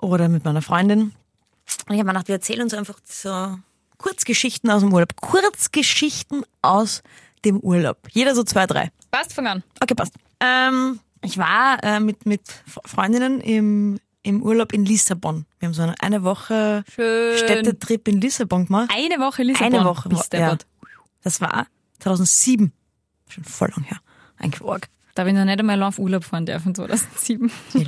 Oder 0.00 0.28
mit 0.28 0.44
meiner 0.44 0.62
Freundin. 0.62 1.12
Und 1.88 1.94
ich 1.94 1.98
habe 1.98 2.04
mir 2.04 2.12
gedacht, 2.12 2.28
wir 2.28 2.36
erzählen 2.36 2.62
uns 2.62 2.72
einfach 2.74 2.98
so 3.04 3.58
Kurzgeschichten 3.98 4.70
aus 4.70 4.80
dem 4.80 4.92
Urlaub. 4.92 5.14
Kurzgeschichten 5.20 6.44
aus 6.62 7.02
dem 7.44 7.60
Urlaub. 7.60 7.98
Jeder 8.10 8.34
so 8.34 8.42
zwei, 8.44 8.66
drei. 8.66 8.90
Passt, 9.10 9.32
fang 9.34 9.46
an. 9.46 9.62
Okay, 9.80 9.94
passt. 9.94 10.14
Ähm, 10.40 11.00
ich 11.22 11.38
war 11.38 11.82
äh, 11.82 12.00
mit, 12.00 12.26
mit 12.26 12.42
Freundinnen 12.84 13.40
im, 13.40 14.00
im 14.22 14.42
Urlaub 14.42 14.72
in 14.72 14.84
Lissabon. 14.84 15.46
Wir 15.58 15.66
haben 15.68 15.74
so 15.74 15.82
eine, 15.82 15.94
eine 16.00 16.22
Woche 16.22 16.84
Schön. 16.94 17.36
Städtetrip 17.38 18.06
in 18.08 18.20
Lissabon 18.20 18.66
gemacht. 18.66 18.90
Eine 18.94 19.18
Woche 19.24 19.42
Lissabon. 19.42 19.74
Eine 19.74 19.84
Woche. 19.84 20.08
Bist 20.08 20.32
ja. 20.32 20.56
Das 21.22 21.40
war 21.40 21.66
2007. 22.00 22.72
Schon 23.28 23.44
voll 23.44 23.70
lang 23.74 23.84
her. 23.84 23.98
Ein 24.38 24.50
Quark. 24.50 24.88
Da 25.14 25.22
habe 25.22 25.30
ich 25.30 25.36
noch 25.36 25.44
nicht 25.44 25.58
einmal 25.58 25.82
auf 25.82 25.98
Urlaub 25.98 26.24
fahren 26.24 26.46
dürfen, 26.46 26.74
2007. 26.74 27.50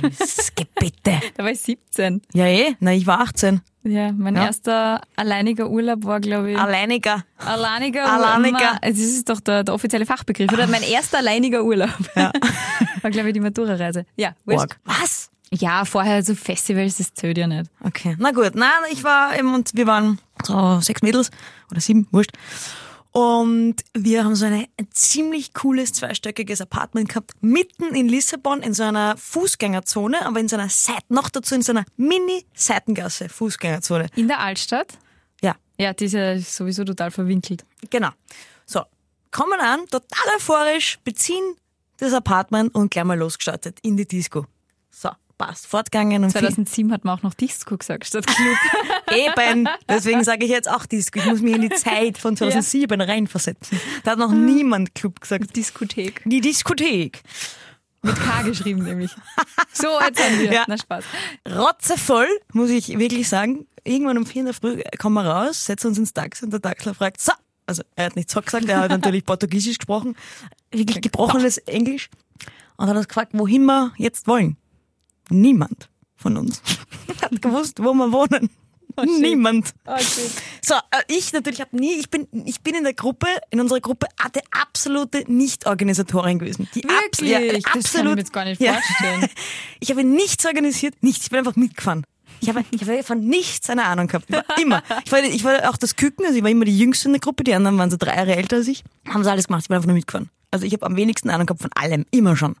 Bitte. 0.79 1.19
Da 1.35 1.43
war 1.43 1.49
ich 1.51 1.59
17. 1.61 2.21
Ja, 2.33 2.45
eh. 2.45 2.75
Na, 2.79 2.93
ich 2.93 3.07
war 3.07 3.19
18. 3.21 3.61
Ja, 3.83 4.11
mein 4.11 4.35
Ja. 4.35 4.45
erster 4.45 5.01
alleiniger 5.15 5.69
Urlaub 5.69 6.05
war, 6.05 6.19
glaube 6.19 6.51
ich, 6.51 6.57
Alleiniger. 6.57 7.23
alleiniger 7.37 8.05
Alleiniger. 8.11 8.79
Das 8.81 8.97
ist 8.97 9.27
doch 9.29 9.39
der, 9.39 9.63
der 9.63 9.73
offizielle 9.73 10.05
Fachbegriff, 10.05 10.51
oder? 10.51 10.67
Mein 10.67 10.83
erster 10.83 11.19
alleiniger 11.19 11.63
Urlaub. 11.63 11.89
Ja. 12.15 12.31
War, 13.01 13.11
glaube 13.11 13.29
ich, 13.29 13.33
die 13.33 13.39
Matura-Reise. 13.39 14.05
Ja. 14.15 14.33
Was? 14.45 15.29
Ja, 15.51 15.85
vorher 15.85 16.23
so 16.23 16.35
Festivals, 16.35 16.97
das 16.97 17.13
zählt 17.13 17.37
ja 17.37 17.47
nicht. 17.47 17.69
Okay. 17.83 18.15
Na 18.19 18.31
gut. 18.31 18.55
Nein, 18.55 18.69
ich 18.91 19.03
war 19.03 19.37
eben, 19.37 19.53
und 19.53 19.71
wir 19.75 19.87
waren 19.87 20.19
so 20.43 20.79
sechs 20.81 21.01
Mädels 21.01 21.29
oder 21.71 21.79
sieben, 21.81 22.07
wurscht. 22.11 22.31
Und 23.11 23.75
wir 23.93 24.25
haben 24.25 24.35
so 24.35 24.45
eine, 24.45 24.67
ein 24.77 24.87
ziemlich 24.91 25.53
cooles 25.53 25.93
zweistöckiges 25.93 26.59
Apartment 26.59 27.07
gehabt, 27.07 27.31
mitten 27.39 27.95
in 27.95 28.09
Lissabon, 28.09 28.61
in 28.61 28.73
so 28.73 28.83
einer 28.83 29.15
Fußgängerzone, 29.15 30.25
aber 30.25 30.41
in 30.41 30.49
so 30.49 30.57
einer 30.57 30.67
Seite, 30.67 31.05
noch 31.07 31.29
dazu 31.29 31.55
in 31.55 31.61
so 31.61 31.71
einer 31.71 31.85
Mini-Seitengasse, 31.95 33.29
Fußgängerzone. 33.29 34.07
In 34.17 34.27
der 34.27 34.39
Altstadt? 34.41 34.97
Ja, 35.41 35.55
Ja, 35.77 35.93
die 35.93 36.05
ist 36.05 36.13
ja 36.13 36.37
sowieso 36.39 36.83
total 36.83 37.09
verwinkelt. 37.09 37.63
Genau. 37.89 38.09
So, 38.65 38.81
kommen 39.31 39.61
an, 39.61 39.85
total 39.89 40.35
euphorisch, 40.35 40.99
beziehen 41.05 41.55
das 41.97 42.11
Apartment 42.11 42.75
und 42.75 42.91
gleich 42.91 43.05
mal 43.05 43.17
losgestartet 43.17 43.79
in 43.81 43.95
die 43.95 44.05
Disco. 44.05 44.45
Passt, 45.37 45.67
fortgegangen 45.67 46.23
und 46.23 46.31
viel, 46.31 46.41
2007 46.41 46.93
hat 46.93 47.03
man 47.03 47.17
auch 47.17 47.23
noch 47.23 47.33
Disco 47.33 47.77
gesagt 47.77 48.05
statt 48.05 48.25
Club. 48.25 48.57
eben. 49.37 49.67
Deswegen 49.89 50.23
sage 50.23 50.45
ich 50.45 50.51
jetzt 50.51 50.69
auch 50.69 50.85
Disco. 50.85 51.19
Ich 51.19 51.25
muss 51.25 51.41
mich 51.41 51.55
in 51.55 51.61
die 51.61 51.69
Zeit 51.69 52.17
von 52.17 52.37
2007 52.37 53.01
reinversetzen. 53.01 53.79
Da 54.05 54.11
hat 54.11 54.19
noch 54.19 54.31
niemand 54.31 54.95
Club 54.95 55.19
gesagt. 55.19 55.55
Diskothek. 55.55 56.21
Die 56.25 56.39
Diskothek. 56.39 57.21
Mit 58.01 58.15
K 58.15 58.43
geschrieben 58.43 58.83
nämlich. 58.83 59.11
So, 59.73 59.87
jetzt 59.99 60.23
haben 60.23 60.39
wir. 60.39 60.53
Ja. 60.53 60.63
Na 60.67 60.77
Spaß. 60.77 61.03
Rotzevoll, 61.49 62.27
muss 62.53 62.69
ich 62.69 62.97
wirklich 62.97 63.27
sagen. 63.27 63.65
Irgendwann 63.83 64.17
um 64.17 64.25
vier 64.25 64.41
in 64.41 64.45
der 64.45 64.53
Früh 64.53 64.81
kommen 64.99 65.15
wir 65.15 65.25
raus, 65.25 65.65
setzen 65.65 65.87
uns 65.87 65.97
ins 65.97 66.13
Taxi 66.13 66.45
und 66.45 66.51
der 66.51 66.61
Taxler 66.61 66.93
fragt, 66.93 67.19
so, 67.19 67.33
also 67.65 67.83
er 67.95 68.05
hat 68.05 68.15
nicht 68.15 68.31
so 68.31 68.41
gesagt, 68.41 68.65
er 68.69 68.79
hat 68.79 68.91
natürlich 68.91 69.25
Portugiesisch 69.25 69.79
gesprochen, 69.79 70.15
wirklich 70.71 71.01
gebrochenes 71.01 71.57
Englisch 71.59 72.09
und 72.77 72.87
hat 72.87 72.95
uns 72.95 73.07
gefragt, 73.07 73.31
wohin 73.33 73.65
wir 73.65 73.91
jetzt 73.97 74.27
wollen. 74.27 74.57
Niemand 75.29 75.89
von 76.15 76.37
uns 76.37 76.61
hat 77.21 77.41
gewusst, 77.41 77.79
wo 77.83 77.93
wir 77.93 78.11
wohnen. 78.11 78.49
shit. 78.97 79.19
Niemand. 79.21 79.73
Oh. 79.85 79.95
So, 80.63 80.75
äh, 80.75 81.01
ich 81.07 81.33
natürlich 81.33 81.59
habe 81.61 81.75
nie, 81.77 81.95
ich 81.95 82.09
bin, 82.09 82.27
ich 82.45 82.61
bin 82.61 82.75
in 82.75 82.83
der 82.85 82.93
Gruppe, 82.93 83.27
in 83.51 83.59
unserer 83.59 83.81
Gruppe 83.81 84.07
ah, 84.17 84.29
der 84.29 84.43
absolute 84.51 85.25
Nicht-Organisatorin 85.31 86.39
gewesen. 86.39 86.69
Die 86.73 86.85
abs- 86.85 87.19
Wirklich? 87.21 87.29
ja, 87.29 87.39
Das 87.39 87.63
kann 87.63 87.79
ich 87.79 87.85
absolut. 87.85 88.13
mir 88.15 88.19
jetzt 88.21 88.33
gar 88.33 88.45
nicht 88.45 88.61
vorstellen. 88.63 89.29
Ich 89.81 89.89
habe 89.91 90.03
nichts 90.03 90.45
organisiert, 90.45 90.95
nichts. 91.01 91.25
Ich 91.25 91.29
bin 91.29 91.39
einfach 91.39 91.55
mitgefahren. 91.57 92.05
Ich 92.41 92.49
habe, 92.49 92.63
ich 92.71 92.81
habe 92.81 93.03
von 93.03 93.19
nichts 93.25 93.69
eine 93.69 93.83
Ahnung 93.85 94.07
gehabt. 94.07 94.27
Immer. 94.61 94.81
Ich 95.05 95.11
war, 95.11 95.23
ich 95.23 95.43
war 95.43 95.69
auch 95.69 95.77
das 95.77 95.95
Küken, 95.95 96.25
also 96.25 96.37
ich 96.37 96.43
war 96.43 96.49
immer 96.49 96.65
die 96.65 96.77
Jüngste 96.77 97.07
in 97.07 97.13
der 97.13 97.19
Gruppe, 97.21 97.43
die 97.43 97.53
anderen 97.53 97.77
waren 97.77 97.89
so 97.91 97.97
drei 97.97 98.15
Jahre 98.15 98.35
älter 98.35 98.57
als 98.57 98.67
ich. 98.67 98.83
Haben 99.07 99.23
sie 99.23 99.31
alles 99.31 99.47
gemacht, 99.47 99.63
ich 99.63 99.67
bin 99.67 99.75
einfach 99.75 99.87
nur 99.87 99.95
mitgefahren. 99.95 100.29
Also 100.51 100.65
ich 100.65 100.73
habe 100.73 100.85
am 100.85 100.95
wenigsten 100.95 101.29
Ahnung 101.29 101.45
gehabt 101.47 101.61
von 101.61 101.71
allem, 101.73 102.05
immer 102.11 102.35
schon. 102.35 102.55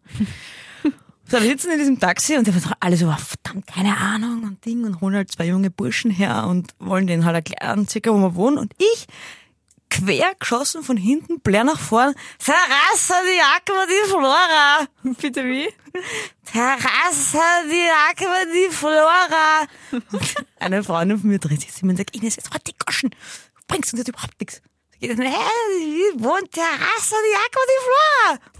So, 1.27 1.41
wir 1.41 1.49
sitzen 1.49 1.71
in 1.71 1.79
diesem 1.79 1.99
Taxi 1.99 2.37
und 2.37 2.45
die 2.45 2.53
alle 2.79 2.97
so, 2.97 3.11
verdammt, 3.11 3.65
keine 3.65 3.97
Ahnung 3.97 4.43
und 4.43 4.63
Ding 4.63 4.83
und 4.83 5.01
holen 5.01 5.15
halt 5.15 5.31
zwei 5.31 5.47
junge 5.47 5.71
Burschen 5.71 6.11
her 6.11 6.45
und 6.47 6.75
wollen 6.77 7.07
denen 7.07 7.25
halt 7.25 7.35
erklären, 7.35 7.87
circa 7.87 8.11
wo 8.11 8.17
wir 8.17 8.35
wohnen. 8.35 8.59
Und 8.59 8.73
ich, 8.77 9.07
quer 9.89 10.35
geschossen 10.39 10.83
von 10.83 10.97
hinten, 10.97 11.39
blär 11.39 11.63
nach 11.63 11.79
vorn, 11.79 12.13
Terrasse, 12.37 13.15
die 13.25 13.37
Jacke, 13.37 13.73
die 13.87 14.09
Flora. 14.09 14.87
Bitte 15.21 15.45
wie? 15.45 15.67
Terrasse, 16.45 17.39
die 17.71 17.85
Jacke, 17.85 18.27
die 18.53 18.71
Flora. 18.71 19.65
Eine 20.59 20.83
Freundin 20.83 21.19
von 21.19 21.29
mir 21.29 21.39
dreht 21.39 21.61
sich 21.61 21.73
zu 21.73 21.87
mir 21.87 21.93
und 21.93 21.97
sagt, 21.97 22.15
Ines, 22.15 22.35
jetzt 22.35 22.51
halt 22.51 22.67
die 22.67 22.75
Goschen. 22.77 23.09
Du 23.09 23.61
bringst 23.67 23.93
uns 23.93 23.99
jetzt 23.99 24.09
überhaupt 24.09 24.39
nichts. 24.39 24.61
Hä, 24.99 25.09
wohnt 25.09 26.51
Terrasse, 26.51 27.15
die 27.15 27.35
Aqua 27.35 27.61
die 27.67 27.83
Flora? 27.83 28.54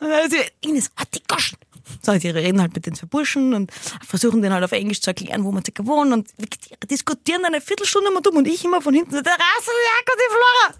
Und 0.00 0.08
dann 0.10 0.30
sie, 0.30 0.38
Ines, 0.60 0.90
hat 0.96 1.08
die 1.14 1.22
Goschen. 1.26 1.58
So, 2.02 2.12
die 2.16 2.28
reden 2.28 2.60
halt 2.60 2.74
mit 2.74 2.84
den 2.86 2.94
zwei 2.94 3.06
Burschen 3.06 3.54
und 3.54 3.72
versuchen 4.06 4.42
denen 4.42 4.54
halt 4.54 4.64
auf 4.64 4.72
Englisch 4.72 5.00
zu 5.00 5.10
erklären, 5.10 5.42
wo 5.44 5.52
man 5.52 5.64
circa 5.64 5.86
wohnt 5.86 6.12
und 6.12 6.28
wir 6.36 6.46
diskutieren 6.88 7.44
eine 7.44 7.60
Viertelstunde 7.60 8.10
mal 8.10 8.20
dumm 8.20 8.36
und 8.36 8.46
ich 8.46 8.64
immer 8.64 8.82
von 8.82 8.92
hinten 8.94 9.14
so, 9.14 9.22
Terrasse, 9.22 9.70
die 10.16 10.30
Flora. 10.30 10.74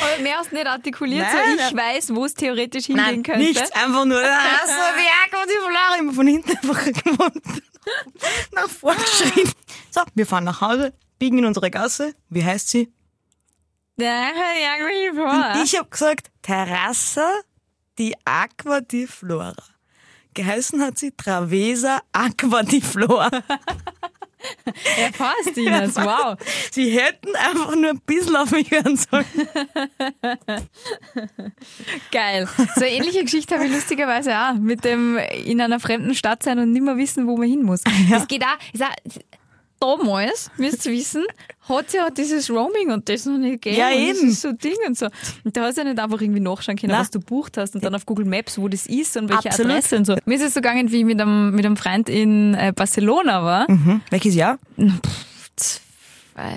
Aber 0.00 0.22
mehr 0.22 0.38
hast 0.38 0.50
du 0.50 0.54
nicht 0.56 0.66
artikuliert, 0.66 1.22
Nein, 1.22 1.32
so 1.58 1.64
ich 1.64 1.72
nein. 1.72 1.76
weiß, 1.96 2.14
wo 2.14 2.24
es 2.24 2.34
theoretisch 2.34 2.86
hingehen 2.86 3.22
könnte. 3.22 3.40
nichts, 3.40 3.72
einfach 3.72 4.04
nur, 4.04 4.20
Terrasse, 4.20 4.72
die 4.98 5.34
Aqua 5.34 5.44
die 5.46 5.58
Flora. 5.58 5.98
Immer 5.98 6.12
von 6.12 6.26
hinten 6.26 6.50
einfach 6.50 6.84
gewohnt. 6.84 7.42
Nach 8.52 8.68
vorne 8.68 9.00
geschrien. 9.20 9.50
So, 9.90 10.02
wir 10.14 10.26
fahren 10.26 10.44
nach 10.44 10.60
Hause, 10.60 10.92
biegen 11.18 11.38
in 11.38 11.44
unsere 11.46 11.70
Gasse. 11.70 12.14
Wie 12.28 12.44
heißt 12.44 12.68
sie? 12.68 12.92
Ja, 13.96 14.06
ja, 14.06 14.52
ja, 14.60 15.54
ja. 15.56 15.62
Ich 15.62 15.78
habe 15.78 15.88
gesagt, 15.88 16.30
Terrassa 16.42 17.30
di 17.98 18.14
Aqua 18.24 18.80
di 18.80 19.06
Flora. 19.06 19.54
Geheißen 20.34 20.82
hat 20.82 20.98
sie 20.98 21.12
Travesa 21.12 22.00
Aqua 22.12 22.62
di 22.62 22.80
Flora. 22.80 23.30
Ja, 25.00 25.10
passt, 25.16 25.56
Ines, 25.56 25.96
wow. 25.96 26.36
Sie 26.70 26.90
hätten 26.90 27.34
einfach 27.34 27.74
nur 27.76 27.90
ein 27.90 28.00
bisschen 28.00 28.36
auf 28.36 28.50
mich 28.50 28.70
hören 28.70 28.96
sollen. 28.96 29.24
Geil. 32.12 32.46
So 32.74 32.82
eine 32.82 32.90
ähnliche 32.90 33.22
Geschichte 33.22 33.54
habe 33.54 33.66
ich 33.66 33.72
lustigerweise 33.72 34.36
auch 34.36 34.54
mit 34.54 34.84
dem 34.84 35.16
in 35.16 35.62
einer 35.62 35.80
fremden 35.80 36.14
Stadt 36.14 36.42
sein 36.42 36.58
und 36.58 36.72
nicht 36.72 36.82
mehr 36.82 36.98
wissen, 36.98 37.26
wo 37.26 37.38
man 37.38 37.48
hin 37.48 37.62
muss. 37.62 37.80
Das 38.10 38.28
geht 38.28 38.44
auch, 38.44 38.58
ist 38.72 38.82
auch 38.82 38.94
damals, 39.98 40.50
müsst 40.56 40.84
ihr 40.86 40.92
wissen, 40.92 41.24
hat 41.68 41.92
ja 41.92 42.10
dieses 42.10 42.50
Roaming 42.50 42.90
und 42.90 43.08
das 43.08 43.26
noch 43.26 43.38
nicht 43.38 43.62
gegeben. 43.62 43.76
Ja, 43.80 43.88
und 43.88 43.94
eben. 43.94 44.30
So 44.32 44.52
Ding 44.52 44.76
und 44.86 44.96
so. 44.98 45.06
Und 45.44 45.56
da 45.56 45.62
hast 45.64 45.76
du 45.76 45.82
ja 45.82 45.88
nicht 45.88 45.98
einfach 46.02 46.20
irgendwie 46.20 46.40
nachschauen 46.40 46.76
können, 46.78 46.92
Na. 46.92 47.00
was 47.00 47.10
du 47.10 47.20
bucht 47.20 47.56
hast 47.56 47.74
und 47.74 47.84
dann 47.84 47.94
auf 47.94 48.04
Google 48.06 48.26
Maps, 48.26 48.58
wo 48.58 48.68
das 48.68 48.86
ist 48.86 49.16
und 49.16 49.28
welche 49.28 49.48
Absolut. 49.50 49.72
Adresse 49.72 49.96
und 49.96 50.04
so. 50.06 50.16
Mir 50.24 50.34
ist 50.36 50.42
es 50.42 50.54
so 50.54 50.60
gegangen, 50.60 50.90
wie 50.90 50.98
ich 50.98 51.04
mit 51.04 51.20
einem, 51.20 51.54
mit 51.54 51.64
einem 51.64 51.76
Freund 51.76 52.08
in 52.08 52.54
äh, 52.54 52.72
Barcelona 52.74 53.42
war. 53.44 53.70
Mhm. 53.70 54.00
Welches 54.10 54.34
Jahr? 54.34 54.58
Zwei, 55.56 56.56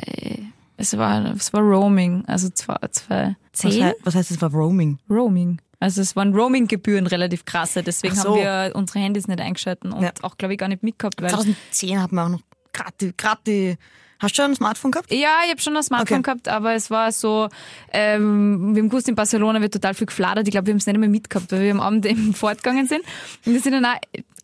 es 0.78 0.98
war, 0.98 1.34
es 1.36 1.54
war 1.54 1.62
Roaming, 1.62 2.24
also 2.28 2.50
zwei, 2.50 2.78
zwei, 2.92 3.36
Was, 3.54 3.60
zehn? 3.74 3.84
hei- 3.86 3.94
was 4.04 4.16
heißt 4.16 4.32
das 4.32 4.42
war 4.42 4.52
Roaming? 4.52 5.00
Roaming. 5.10 5.60
Also 5.80 6.02
es 6.02 6.16
waren 6.16 6.34
Roaming-Gebühren 6.34 7.06
relativ 7.06 7.46
krasse, 7.46 7.84
deswegen 7.84 8.16
so. 8.16 8.30
haben 8.30 8.36
wir 8.40 8.72
unsere 8.76 9.00
Handys 9.00 9.28
nicht 9.28 9.40
eingeschalten 9.40 9.92
und 9.92 10.02
Ja. 10.04 10.12
auch, 10.24 10.38
glaube 10.38 10.54
ich, 10.56 10.60
gar 10.60 10.68
nicht 10.68 10.82
mitgehabt. 10.82 11.22
Weil 11.22 11.30
2010 11.30 12.02
hat 12.02 12.12
man 12.12 12.26
auch 12.26 12.38
noch 12.38 12.42
gerade 12.78 12.94
die, 13.02 13.14
grad 13.18 13.40
die. 13.48 13.76
Hast 14.20 14.32
du 14.38 14.42
schon 14.42 14.52
ein 14.52 14.56
Smartphone 14.56 14.90
gehabt? 14.92 15.12
ja, 15.12 15.30
ich 15.46 15.52
habe 15.52 15.62
schon 15.62 15.78
ein 15.78 15.84
Smartphone 15.84 16.20
Okay. 16.20 16.24
gehabt, 16.24 16.48
aber 16.48 16.74
es 16.74 16.90
war 16.90 17.12
so, 17.12 17.50
ähm, 17.94 18.74
wir 18.74 18.82
haben 18.82 18.90
gewusst, 18.90 19.08
in 19.08 19.14
Barcelona 19.16 19.62
wird 19.62 19.74
total 19.74 19.94
viel 19.94 20.08
gefladert. 20.08 20.48
Ich 20.48 20.52
glaube, 20.52 20.66
wir 20.68 20.72
haben 20.74 20.80
es 20.80 20.88
nicht 20.88 20.98
mehr 20.98 21.08
mitgehabt, 21.08 21.52
weil 21.52 21.62
wir 21.62 21.72
am 21.72 21.82
Abend 21.82 22.04
eben 22.08 22.34
fortgegangen 22.34 22.88
sind. 22.88 23.02
Und 23.46 23.54
wir 23.54 23.60
sind 23.60 23.74
dann 23.74 23.86
auch 23.86 23.98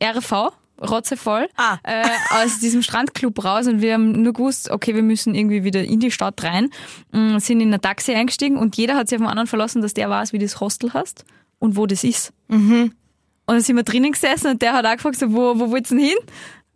RV, 0.04 0.54
rotzevoll, 0.80 1.48
Ah. 1.58 1.78
äh, 1.84 2.04
aus 2.44 2.60
diesem 2.60 2.84
Strandclub 2.84 3.44
raus 3.44 3.66
und 3.68 3.82
wir 3.82 3.94
haben 3.96 4.12
nur 4.22 4.34
gewusst, 4.34 4.70
okay, 4.70 4.94
wir 4.94 5.02
müssen 5.04 5.34
irgendwie 5.34 5.64
wieder 5.64 5.84
in 5.84 6.00
die 6.00 6.12
Stadt 6.12 6.44
rein, 6.44 6.70
Mm, 7.12 7.38
sind 7.40 7.60
in 7.62 7.74
ein 7.74 7.82
Taxi 7.82 8.14
eingestiegen 8.14 8.58
und 8.58 8.76
jeder 8.78 8.96
hat 8.96 9.10
sich 9.10 9.16
auf 9.18 9.22
den 9.24 9.30
anderen 9.30 9.48
verlassen, 9.48 9.82
dass 9.82 9.94
der 9.96 10.08
weiß, 10.10 10.34
wie 10.34 10.40
das 10.40 10.60
Hostel 10.60 10.94
heißt 10.94 11.26
und 11.60 11.78
wo 11.78 11.88
das 11.88 12.04
ist. 12.04 12.32
Und 12.48 12.92
dann 13.48 13.62
sind 13.62 13.76
wir 13.76 13.84
drinnen 13.84 14.12
gesessen 14.12 14.52
und 14.52 14.62
der 14.62 14.74
hat 14.74 14.86
auch 14.86 14.94
gefragt, 14.94 15.18
so, 15.18 15.32
wo, 15.34 15.58
wo 15.60 15.72
willst 15.72 15.90
du 15.92 15.96
denn 15.96 16.06
hin? 16.06 16.18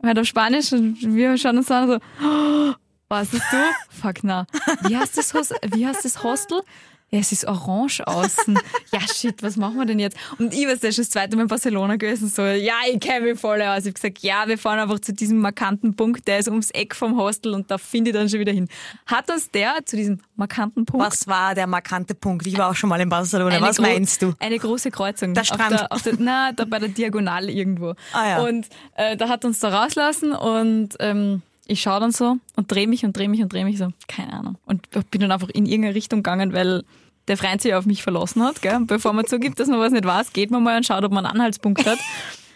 Halt 0.08 0.20
auf 0.20 0.26
Spanisch 0.26 0.72
und 0.74 0.98
wir 1.02 1.38
schauen 1.38 1.58
uns 1.58 1.70
an 1.70 1.88
so, 1.88 2.00
oh, 2.24 2.74
was 3.10 3.34
ist 3.34 3.46
du? 3.52 3.58
Fuck 4.02 4.24
na. 4.24 4.46
Wie 4.88 4.98
heißt 4.98 5.18
das, 5.18 5.34
Hos 5.34 5.54
wie 5.74 5.86
heißt 5.86 6.06
das 6.06 6.24
Hostel? 6.24 6.62
Ja, 7.10 7.20
es 7.20 7.32
ist 7.32 7.46
orange 7.46 8.06
außen. 8.06 8.60
Ja, 8.94 9.02
shit, 9.02 9.44
was 9.44 9.58
machen 9.58 9.76
wir 9.78 9.86
denn 9.86 10.00
jetzt? 10.00 10.18
Und 10.40 10.54
ich 10.54 10.66
war 10.66 10.74
ja 10.74 10.80
schon 10.80 11.04
das 11.04 11.10
zweite 11.10 11.36
Mal 11.36 11.44
in 11.44 11.48
Barcelona 11.50 11.98
gewesen, 11.98 12.30
so, 12.30 12.42
ja, 12.44 12.76
ich 12.90 13.00
kenne 13.02 13.26
mich 13.26 13.40
voll 13.40 13.62
aus. 13.62 13.80
Ich 13.80 13.86
habe 13.88 13.94
gesagt, 13.94 14.20
ja, 14.20 14.48
wir 14.48 14.58
fahren 14.58 14.80
einfach 14.80 15.00
zu 15.00 15.14
diesem 15.14 15.40
markanten 15.40 15.94
Punkt, 15.96 16.26
der 16.28 16.40
ist 16.40 16.48
ums 16.48 16.72
Eck 16.72 16.96
vom 16.96 17.18
Hostel 17.18 17.54
und 17.54 17.70
da 17.70 17.78
finde 17.78 18.12
ich 18.12 18.16
dann 18.16 18.30
schon 18.30 18.40
wieder 18.40 18.54
hin. 18.54 18.70
Hat 19.06 19.30
uns 19.30 19.52
der 19.52 19.76
zu 19.86 19.98
diesem 19.98 20.22
markanten 20.36 20.86
Punkt 20.86 21.06
Was 21.06 21.28
war 21.28 21.54
der 21.54 21.68
markante 21.68 22.16
Punkt? 22.16 22.48
Ich 22.48 22.58
war 22.58 22.72
auch 22.72 22.76
schon 22.76 22.90
mal 22.90 23.00
in 23.02 23.10
Barcelona. 23.10 23.60
Was 23.62 23.80
meinst 23.80 24.22
du? 24.22 24.34
Eine 24.40 24.58
große 24.58 24.90
Kreuzung. 24.90 25.34
Der 25.34 25.42
Auf 25.42 25.48
Strand. 25.48 25.72
der, 25.72 25.92
auf 25.92 26.02
der, 26.02 26.14
na, 26.18 26.54
da 26.54 26.64
bei 26.66 26.80
der 26.80 26.90
Diagonale 26.90 27.52
irgendwo. 27.52 27.94
Ah, 28.14 28.30
ja. 28.30 28.44
Und 28.44 28.68
äh, 28.96 29.18
da 29.18 29.28
hat 29.28 29.44
uns 29.44 29.60
da 29.60 29.70
rauslassen 29.84 30.32
und 30.32 30.96
ähm, 31.00 31.42
ich 31.68 31.82
schaue 31.82 32.00
dann 32.00 32.12
so 32.12 32.38
und 32.56 32.72
drehe 32.72 32.88
mich 32.88 33.06
und 33.06 33.16
drehe 33.16 33.30
mich 33.30 33.42
und 33.42 33.52
drehe 33.52 33.66
mich 33.66 33.78
so. 33.78 33.90
Keine 34.08 34.34
Ahnung. 34.34 34.58
Und 34.66 34.90
bin 35.12 35.22
dann 35.22 35.32
einfach 35.32 35.50
in 35.50 35.66
irgendeine 35.66 35.96
Richtung 35.96 36.20
gegangen, 36.20 36.54
weil 36.54 36.84
der 37.28 37.38
Freund 37.38 37.62
sich 37.62 37.74
auf 37.74 37.86
mich 37.86 38.04
verlassen 38.04 38.42
hat. 38.44 38.62
Gell? 38.62 38.76
Und 38.76 38.88
bevor 38.88 39.14
man 39.14 39.26
zugibt, 39.26 39.60
dass 39.60 39.68
man 39.68 39.80
was 39.80 39.92
nicht 39.92 40.06
weiß, 40.06 40.34
geht 40.34 40.52
man 40.52 40.64
mal 40.64 40.78
und 40.78 40.86
schaut, 40.86 41.04
ob 41.04 41.12
man 41.12 41.26
einen 41.26 41.36
Anhaltspunkt 41.36 41.86
hat. 41.86 42.00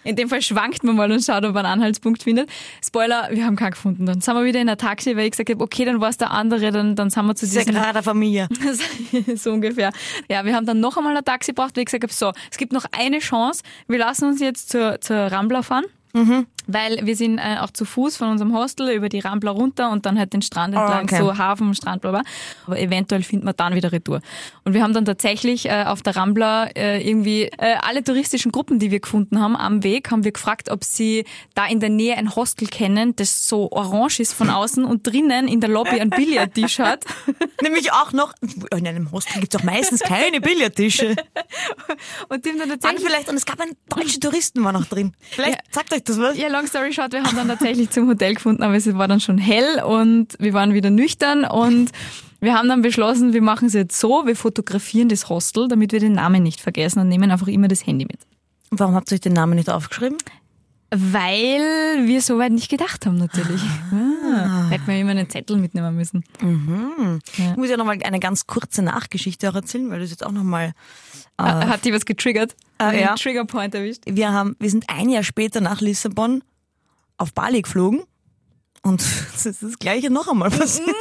In 0.03 0.15
dem 0.15 0.29
Fall 0.29 0.41
schwankt 0.41 0.83
man 0.83 0.95
mal 0.95 1.11
und 1.11 1.23
schaut, 1.23 1.45
ob 1.45 1.53
man 1.53 1.65
einen 1.65 1.73
Anhaltspunkt 1.73 2.23
findet. 2.23 2.49
Spoiler, 2.83 3.29
wir 3.31 3.45
haben 3.45 3.55
keinen 3.55 3.71
gefunden. 3.71 4.05
Dann 4.05 4.21
sind 4.21 4.33
wir 4.33 4.43
wieder 4.43 4.59
in 4.59 4.67
der 4.67 4.77
Taxi, 4.77 5.15
weil 5.15 5.25
ich 5.25 5.31
gesagt 5.31 5.49
habe, 5.49 5.63
okay, 5.63 5.85
dann 5.85 6.01
war 6.01 6.09
es 6.09 6.17
der 6.17 6.31
andere, 6.31 6.71
dann, 6.71 6.95
dann 6.95 7.11
sind 7.11 7.25
wir 7.25 7.35
zu 7.35 7.45
diesem 7.45 7.65
gerade 7.65 7.89
eine 7.89 8.03
Familie. 8.03 8.47
so 9.35 9.51
ungefähr. 9.51 9.91
Ja, 10.27 10.43
wir 10.43 10.55
haben 10.55 10.65
dann 10.65 10.79
noch 10.79 10.97
einmal 10.97 11.15
ein 11.15 11.23
Taxi 11.23 11.51
gebraucht, 11.51 11.75
weil 11.75 11.81
ich 11.81 11.85
gesagt 11.85 12.03
habe, 12.03 12.13
so, 12.13 12.31
es 12.49 12.57
gibt 12.57 12.73
noch 12.73 12.85
eine 12.91 13.19
Chance. 13.19 13.61
Wir 13.87 13.99
lassen 13.99 14.25
uns 14.25 14.39
jetzt 14.39 14.69
zur, 14.69 14.99
zur 15.01 15.17
Rambla 15.17 15.61
fahren. 15.61 15.85
Mhm. 16.13 16.47
Weil 16.73 17.05
wir 17.05 17.15
sind 17.15 17.37
äh, 17.37 17.57
auch 17.59 17.71
zu 17.71 17.85
Fuß 17.85 18.17
von 18.17 18.29
unserem 18.29 18.53
Hostel 18.53 18.89
über 18.91 19.09
die 19.09 19.19
Rambla 19.19 19.51
runter 19.51 19.91
und 19.91 20.05
dann 20.05 20.17
halt 20.17 20.33
den 20.33 20.41
Strand 20.41 20.73
entlang, 20.75 20.99
Ah, 20.99 21.03
okay. 21.03 21.17
so 21.19 21.37
Hafen, 21.37 21.73
Strand, 21.75 22.01
bla, 22.01 22.11
bla. 22.11 22.21
Aber 22.67 22.79
eventuell 22.79 23.23
finden 23.23 23.45
wir 23.45 23.53
dann 23.53 23.75
wieder 23.75 23.91
Retour. 23.91 24.21
Und 24.63 24.73
wir 24.73 24.83
haben 24.83 24.93
dann 24.93 25.05
tatsächlich 25.05 25.67
äh, 25.67 25.83
auf 25.85 26.01
der 26.01 26.15
Rambla 26.15 26.65
äh, 26.75 27.07
irgendwie 27.07 27.43
äh, 27.43 27.75
alle 27.81 28.03
touristischen 28.03 28.51
Gruppen, 28.51 28.79
die 28.79 28.91
wir 28.91 28.99
gefunden 28.99 29.39
haben, 29.39 29.55
am 29.55 29.83
Weg, 29.83 30.11
haben 30.11 30.23
wir 30.23 30.31
gefragt, 30.31 30.69
ob 30.69 30.83
sie 30.83 31.25
da 31.55 31.65
in 31.67 31.79
der 31.79 31.89
Nähe 31.89 32.15
ein 32.17 32.35
Hostel 32.35 32.67
kennen, 32.67 33.15
das 33.15 33.47
so 33.47 33.71
orange 33.71 34.19
ist 34.19 34.33
von 34.33 34.49
außen 34.49 34.85
und 34.85 35.05
drinnen 35.07 35.47
in 35.47 35.59
der 35.61 35.69
Lobby 35.69 35.99
ein 35.99 36.09
Billardtisch 36.09 36.79
hat. 36.79 37.05
Nämlich 37.61 37.91
auch 37.91 38.11
noch, 38.13 38.33
in 38.75 38.87
einem 38.87 39.11
Hostel 39.11 39.39
gibt 39.41 39.53
es 39.53 39.59
auch 39.59 39.63
meistens 39.65 40.01
keine 40.01 40.41
Billardtische. 40.41 41.15
Und 42.29 42.45
haben 42.45 42.59
dann 42.59 42.69
tatsächlich 42.69 43.05
vielleicht, 43.05 43.29
und 43.29 43.35
es 43.35 43.45
gab 43.45 43.59
einen 43.59 43.75
deutschen 43.89 44.21
Touristen 44.21 44.63
war 44.63 44.71
noch 44.71 44.85
drin. 44.85 45.13
Vielleicht 45.31 45.53
Ja. 45.55 45.57
sagt 45.71 45.93
euch 45.93 46.03
das 46.03 46.19
was? 46.19 46.37
Ja, 46.37 46.47
long 46.61 46.67
story 46.67 46.93
short, 46.93 47.11
wir 47.11 47.23
haben 47.23 47.35
dann 47.35 47.47
tatsächlich 47.47 47.89
zum 47.89 48.07
Hotel 48.07 48.35
gefunden, 48.35 48.61
aber 48.63 48.75
es 48.75 48.91
war 48.95 49.07
dann 49.07 49.19
schon 49.19 49.37
hell 49.37 49.81
und 49.83 50.35
wir 50.39 50.53
waren 50.53 50.73
wieder 50.73 50.89
nüchtern 50.89 51.43
und 51.43 51.91
wir 52.39 52.53
haben 52.53 52.67
dann 52.67 52.81
beschlossen, 52.81 53.33
wir 53.33 53.41
machen 53.41 53.67
es 53.67 53.73
jetzt 53.73 53.99
so, 53.99 54.25
wir 54.25 54.35
fotografieren 54.35 55.09
das 55.09 55.29
Hostel, 55.29 55.67
damit 55.67 55.91
wir 55.91 55.99
den 55.99 56.13
Namen 56.13 56.43
nicht 56.43 56.61
vergessen 56.61 56.99
und 56.99 57.07
nehmen 57.07 57.31
einfach 57.31 57.47
immer 57.47 57.67
das 57.67 57.85
Handy 57.85 58.05
mit. 58.05 58.19
Warum 58.69 58.95
habt 58.95 59.11
ihr 59.11 59.15
euch 59.15 59.21
den 59.21 59.33
Namen 59.33 59.55
nicht 59.55 59.69
aufgeschrieben? 59.69 60.17
Weil 60.93 62.05
wir 62.05 62.21
so 62.21 62.37
weit 62.37 62.51
nicht 62.51 62.69
gedacht 62.69 63.05
haben, 63.05 63.15
natürlich. 63.15 63.61
Ah. 63.91 64.67
Hätten 64.69 64.87
wir 64.87 64.99
immer 64.99 65.11
einen 65.11 65.29
Zettel 65.29 65.55
mitnehmen 65.57 65.95
müssen. 65.95 66.23
Ich 66.41 67.57
muss 67.57 67.69
ja 67.69 67.77
nochmal 67.77 67.97
eine 68.03 68.19
ganz 68.19 68.45
kurze 68.45 68.81
Nachgeschichte 68.81 69.49
auch 69.49 69.55
erzählen, 69.55 69.89
weil 69.89 70.01
das 70.01 70.09
jetzt 70.09 70.25
auch 70.25 70.33
nochmal. 70.33 70.73
Ah, 71.37 71.67
Hat 71.67 71.85
die 71.85 71.93
was 71.93 72.05
getriggert? 72.05 72.55
Ah, 72.77 72.89
Einen 72.89 72.99
ja. 72.99 73.15
Triggerpoint 73.15 73.73
erwischt? 73.73 74.03
Wir 74.05 74.33
haben, 74.33 74.55
wir 74.59 74.69
sind 74.69 74.85
ein 74.89 75.09
Jahr 75.09 75.23
später 75.23 75.61
nach 75.61 75.79
Lissabon 75.79 76.43
auf 77.21 77.33
Bali 77.33 77.61
geflogen 77.61 78.03
und 78.81 79.01
es 79.35 79.45
ist 79.45 79.63
das 79.63 79.77
Gleiche 79.79 80.09
noch 80.09 80.27
einmal 80.27 80.49
passiert. 80.49 80.95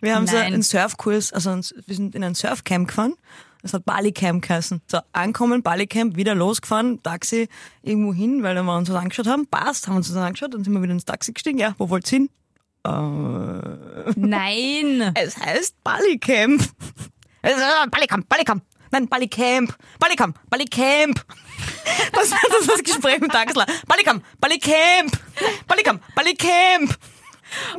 Wir 0.00 0.14
haben 0.14 0.26
so 0.26 0.36
Nein. 0.36 0.54
einen 0.54 0.62
Surfkurs, 0.62 1.32
also 1.32 1.50
wir 1.50 1.94
sind 1.94 2.14
in 2.14 2.24
ein 2.24 2.34
Surfcamp 2.34 2.88
gefahren. 2.88 3.14
Das 3.62 3.74
hat 3.74 3.84
Bali 3.84 4.12
Camp 4.12 4.46
geheißen. 4.46 4.82
So, 4.86 5.00
ankommen, 5.12 5.64
Bali 5.64 5.88
Camp, 5.88 6.16
wieder 6.16 6.34
losgefahren, 6.36 7.02
Taxi 7.02 7.48
irgendwo 7.82 8.14
hin, 8.14 8.44
weil 8.44 8.54
wir 8.54 8.76
uns 8.76 8.88
was 8.88 8.96
angeschaut 8.96 9.26
haben. 9.26 9.46
Passt, 9.46 9.88
haben 9.88 9.96
uns 9.96 10.08
das 10.08 10.16
angeschaut, 10.16 10.54
dann 10.54 10.62
sind 10.62 10.72
wir 10.72 10.82
wieder 10.82 10.92
ins 10.92 11.04
Taxi 11.04 11.32
gestiegen. 11.32 11.58
Ja, 11.58 11.74
wo 11.76 11.90
wollt's 11.90 12.08
hin? 12.08 12.30
Nein! 14.16 15.12
Es 15.14 15.36
heißt 15.36 15.82
Bali 15.82 16.18
Camp. 16.18 16.62
Äh, 17.42 17.52
Bali 17.90 18.06
Camp, 18.06 18.28
Bali 18.28 18.44
Camp. 18.44 18.62
Nein, 18.90 19.08
Bali 19.08 19.28
Camp. 19.28 19.76
Bali 19.98 20.16
Camp, 20.16 20.38
Bali 20.48 20.64
Camp. 20.64 21.24
Das 22.12 22.30
war 22.30 22.38
das, 22.50 22.66
das 22.66 22.82
Gespräch 22.82 23.20
mit 23.20 23.30
Taxler. 23.32 23.66
Bali 23.86 24.02
Camp, 24.02 24.24
Bali 24.40 24.58
Camp. 24.58 25.12
Bali 25.66 25.82
Camp, 25.82 26.02
Bali 26.14 26.34
Camp. 26.34 26.98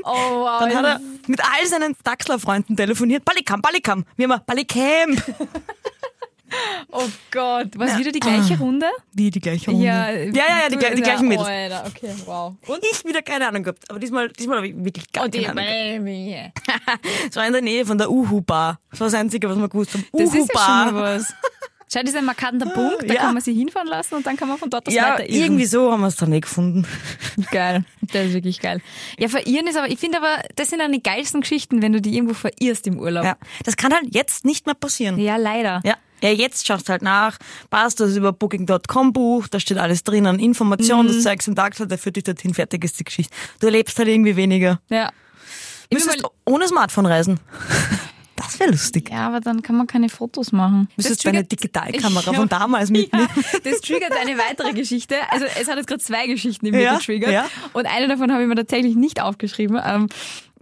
Oh 0.04 0.44
wow. 0.44 0.60
Dann 0.62 0.76
hat 0.76 0.86
er 0.86 1.00
mit 1.28 1.40
all 1.42 1.68
seinen 1.68 1.96
Taxler-Freunden 2.04 2.76
telefoniert. 2.76 3.24
Bali 3.26 3.44
Camp. 3.44 4.08
Wir 4.16 4.30
haben 4.30 4.42
Bali 4.46 4.66
Camp. 4.66 5.24
oh 6.92 7.08
Gott. 7.32 7.78
War 7.78 7.88
es 7.88 7.98
wieder 7.98 8.12
die 8.12 8.20
gleiche 8.20 8.58
Runde? 8.58 8.88
Wie 9.14 9.30
die 9.30 9.40
gleiche 9.40 9.72
Runde. 9.72 9.86
Ja, 9.86 10.10
ja, 10.10 10.26
ja, 10.26 10.44
ja 10.64 10.70
die, 10.70 10.96
die 10.96 11.02
gleichen 11.02 11.28
Mädels. 11.28 11.48
Alter, 11.48 11.86
okay, 11.88 12.14
wow. 12.26 12.56
Und 12.68 12.84
ich 12.84 13.06
wieder 13.06 13.22
keine 13.22 13.48
Ahnung 13.48 13.64
gehabt. 13.64 13.90
Aber 13.90 14.00
diesmal, 14.00 14.30
diesmal 14.30 14.58
habe 14.58 14.68
ich 14.68 14.76
wirklich 14.76 15.12
gar 15.12 15.30
die 15.30 15.44
keine 15.44 15.62
Ahnung. 15.62 16.06
Gehabt. 16.06 17.06
Es 17.30 17.36
war 17.36 17.46
in 17.46 17.54
der 17.54 17.62
Nähe 17.62 17.86
von 17.86 17.98
der 17.98 18.10
Uhu-Bar. 18.10 18.80
Das 18.90 19.00
war 19.00 19.08
das 19.08 19.14
Einzige, 19.14 19.50
was 19.50 19.58
wir 19.58 19.70
gewusst 19.70 19.94
haben. 19.94 20.06
Das 20.14 20.22
ist 20.22 20.34
ja 20.34 20.40
schon 20.40 20.50
Uhu-Bar. 20.50 20.96
was. 20.96 21.34
Schau, 21.92 22.02
das 22.02 22.12
ist 22.12 22.16
ein 22.18 22.26
markanter 22.26 22.68
Punkt, 22.68 23.02
da 23.10 23.14
ja. 23.14 23.22
kann 23.22 23.34
man 23.34 23.42
sie 23.42 23.54
hinfahren 23.54 23.88
lassen 23.88 24.14
und 24.16 24.26
dann 24.28 24.38
kann 24.38 24.48
man 24.48 24.58
von 24.60 24.70
dort 24.70 24.88
aus 24.88 24.94
Ja, 24.94 25.14
weiter 25.14 25.28
irren. 25.28 25.42
irgendwie 25.44 25.66
so 25.66 25.92
haben 25.92 26.02
wir 26.02 26.08
es 26.08 26.16
dann 26.18 26.32
eh 26.32 26.40
gefunden. 26.40 26.86
Geil. 27.52 27.84
Das 28.02 28.28
ist 28.28 28.34
wirklich 28.34 28.60
geil. 28.60 28.82
Ja, 29.18 29.28
verirren 29.28 29.68
ist 29.68 29.76
aber, 29.78 29.90
ich 29.90 30.00
finde 30.00 30.18
aber, 30.20 30.44
das 30.56 30.70
sind 30.70 30.80
dann 30.80 30.92
die 30.92 31.02
geilsten 31.04 31.42
Geschichten, 31.42 31.82
wenn 31.82 31.92
du 31.94 32.00
die 32.02 32.16
irgendwo 32.16 32.34
verirrst 32.36 32.86
im 32.88 33.00
Urlaub. 33.00 33.24
Ja, 33.26 33.38
das 33.66 33.76
kann 33.78 33.94
halt 33.94 34.14
jetzt 34.14 34.46
nicht 34.46 34.66
mehr 34.68 34.76
passieren. 34.76 35.18
Ja, 35.20 35.36
leider. 35.38 35.82
Ja. 35.84 35.96
Ja, 36.22 36.32
jetzt 36.32 36.68
schaust 36.68 36.88
du 36.90 36.92
halt 36.92 37.02
nach, 37.02 37.38
passt, 37.70 38.00
du 38.00 38.04
hast 38.06 38.16
über 38.18 38.34
Booking.com 38.34 39.14
bucht, 39.14 39.54
da 39.54 39.60
steht 39.60 39.78
alles 39.78 40.04
drin 40.04 40.28
an 40.28 40.38
Informationen, 40.40 41.08
Mhm. 41.10 41.14
das 41.14 41.24
zeigst 41.24 41.48
im 41.48 41.56
Tag, 41.56 41.76
der 41.78 41.98
führt 41.98 42.18
dich 42.18 42.26
dorthin, 42.26 42.54
fertig 42.54 42.84
ist 42.84 43.00
die 43.00 43.06
Geschichte. 43.06 43.34
Du 43.62 43.68
erlebst 43.68 43.98
halt 43.98 44.10
irgendwie 44.10 44.36
weniger. 44.36 44.80
Ja. 44.90 45.12
Müsstest 45.92 46.24
ohne 46.46 46.68
Smartphone 46.68 47.06
reisen. 47.06 47.40
Das 48.52 48.60
wäre 48.60 48.72
lustig. 48.72 49.10
Ja, 49.12 49.28
aber 49.28 49.40
dann 49.42 49.62
kann 49.62 49.76
man 49.78 49.86
keine 49.88 50.10
Fotos 50.10 50.52
machen. 50.52 50.88
Müsstest 50.98 51.24
Das 51.26 51.32
deine 51.32 51.44
Digitalkamera 51.44 52.34
von 52.34 52.50
damals 52.50 52.90
mitnehmen. 52.90 53.28
Ja, 53.36 53.60
das 53.72 53.82
triggert 53.82 54.12
eine 54.20 54.38
weitere 54.38 54.74
Geschichte. 54.74 55.16
Also 55.30 55.46
es 55.60 55.68
hat 55.68 55.78
jetzt 55.78 55.88
gerade 55.88 56.02
zwei 56.02 56.28
Geschichten 56.28 56.66
in 56.66 56.74
mir 56.76 56.82
Ja, 56.82 56.98
getriggert. 56.98 57.32
ja. 57.32 57.46
Und 57.74 57.86
eine 57.86 58.08
davon 58.08 58.32
habe 58.32 58.42
ich 58.44 58.48
mir 58.48 58.56
tatsächlich 58.56 58.96
nicht 58.96 59.22
aufgeschrieben. 59.22 59.80
Ähm, 59.84 60.08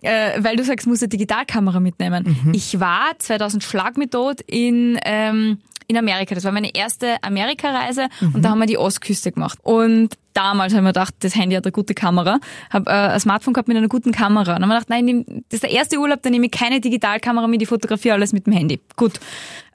äh, 0.01 0.44
weil 0.44 0.56
du 0.56 0.63
sagst, 0.63 0.86
musst 0.86 1.01
eine 1.01 1.10
Digitalkamera 1.10 1.79
mitnehmen. 1.79 2.38
Mhm. 2.44 2.53
Ich 2.53 2.79
war 2.79 3.17
2000 3.17 3.63
Schlag 3.63 3.98
mit 3.98 4.12
tot 4.12 4.41
in, 4.41 5.00
ähm, 5.03 5.60
in 5.88 5.98
Amerika. 5.98 6.36
Das 6.36 6.44
war 6.44 6.51
meine 6.51 6.74
erste 6.75 7.15
Amerikareise 7.24 8.08
Mhm. 8.20 8.36
und 8.36 8.41
da 8.44 8.50
haben 8.50 8.60
wir 8.60 8.65
die 8.67 8.77
Ostküste 8.77 9.32
gemacht. 9.32 9.58
Und 9.63 10.15
damals 10.34 10.74
habe 10.74 10.79
ich 10.82 10.84
mir 10.84 10.89
gedacht, 10.89 11.13
das 11.20 11.36
Handy 11.36 11.56
hat 11.56 11.65
eine 11.65 11.72
gute 11.72 11.94
Kamera. 11.94 12.39
Habe 12.70 12.89
äh, 12.91 12.94
ein 12.94 13.20
Smartphone 13.20 13.53
gehabt 13.53 13.67
mit 13.67 13.77
einer 13.77 13.88
guten 13.88 14.12
Kamera. 14.12 14.56
Und 14.56 14.62
dann 14.62 14.70
habe 14.70 14.79
ich 14.82 14.86
gedacht, 14.88 14.89
nein, 15.08 15.25
das 15.50 15.58
ist 15.58 15.63
der 15.63 15.72
erste 15.72 15.98
Urlaub, 15.98 16.22
da 16.22 16.29
nehme 16.29 16.46
ich 16.48 16.51
keine 16.51 16.79
Digitalkamera 16.82 17.48
mit, 17.48 17.62
ich 17.62 17.67
fotografiere 17.70 18.15
alles 18.15 18.34
mit 18.34 18.46
dem 18.46 18.53
Handy. 18.53 18.79
Gut. 18.96 19.20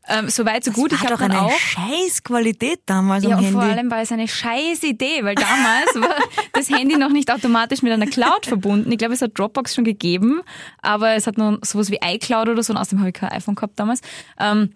Ähm, 0.09 0.29
so 0.29 0.45
weit, 0.45 0.65
so 0.65 0.73
gut. 0.73 0.93
ich 0.93 0.99
habe 0.99 1.17
dann 1.17 1.31
eine 1.31 1.43
auch 1.43 1.53
scheiß 1.57 2.25
Qualität 2.25 2.81
damals 2.87 3.23
ja, 3.23 3.39
und 3.39 3.45
vor 3.53 3.63
Handy. 3.63 3.77
allem 3.79 3.91
war 3.91 4.01
es 4.01 4.11
eine 4.11 4.27
scheiß 4.27 4.83
Idee, 4.83 5.23
weil 5.23 5.37
damals 5.37 5.95
war 5.95 6.17
das 6.55 6.69
Handy 6.71 6.97
noch 6.97 7.11
nicht 7.11 7.31
automatisch 7.33 7.83
mit 7.83 7.93
einer 7.93 8.07
Cloud 8.09 8.47
verbunden. 8.47 8.91
Ich 8.91 8.99
glaube, 8.99 9.15
es 9.15 9.23
hat 9.23 9.39
Dropbox 9.39 9.77
schon 9.77 9.85
gegeben, 9.85 10.41
aber 10.83 11.13
es 11.15 11.29
hat 11.29 11.39
nur 11.39 11.61
sowas 11.63 11.93
wie 11.93 12.01
iCloud 12.05 12.49
oder 12.49 12.65
so 12.65 12.73
und 12.73 12.79
außerdem 12.81 12.99
habe 12.99 13.11
ich 13.11 13.15
kein 13.15 13.31
iPhone 13.31 13.55
gehabt 13.55 13.79
damals. 13.79 14.01
Ähm, 14.41 14.73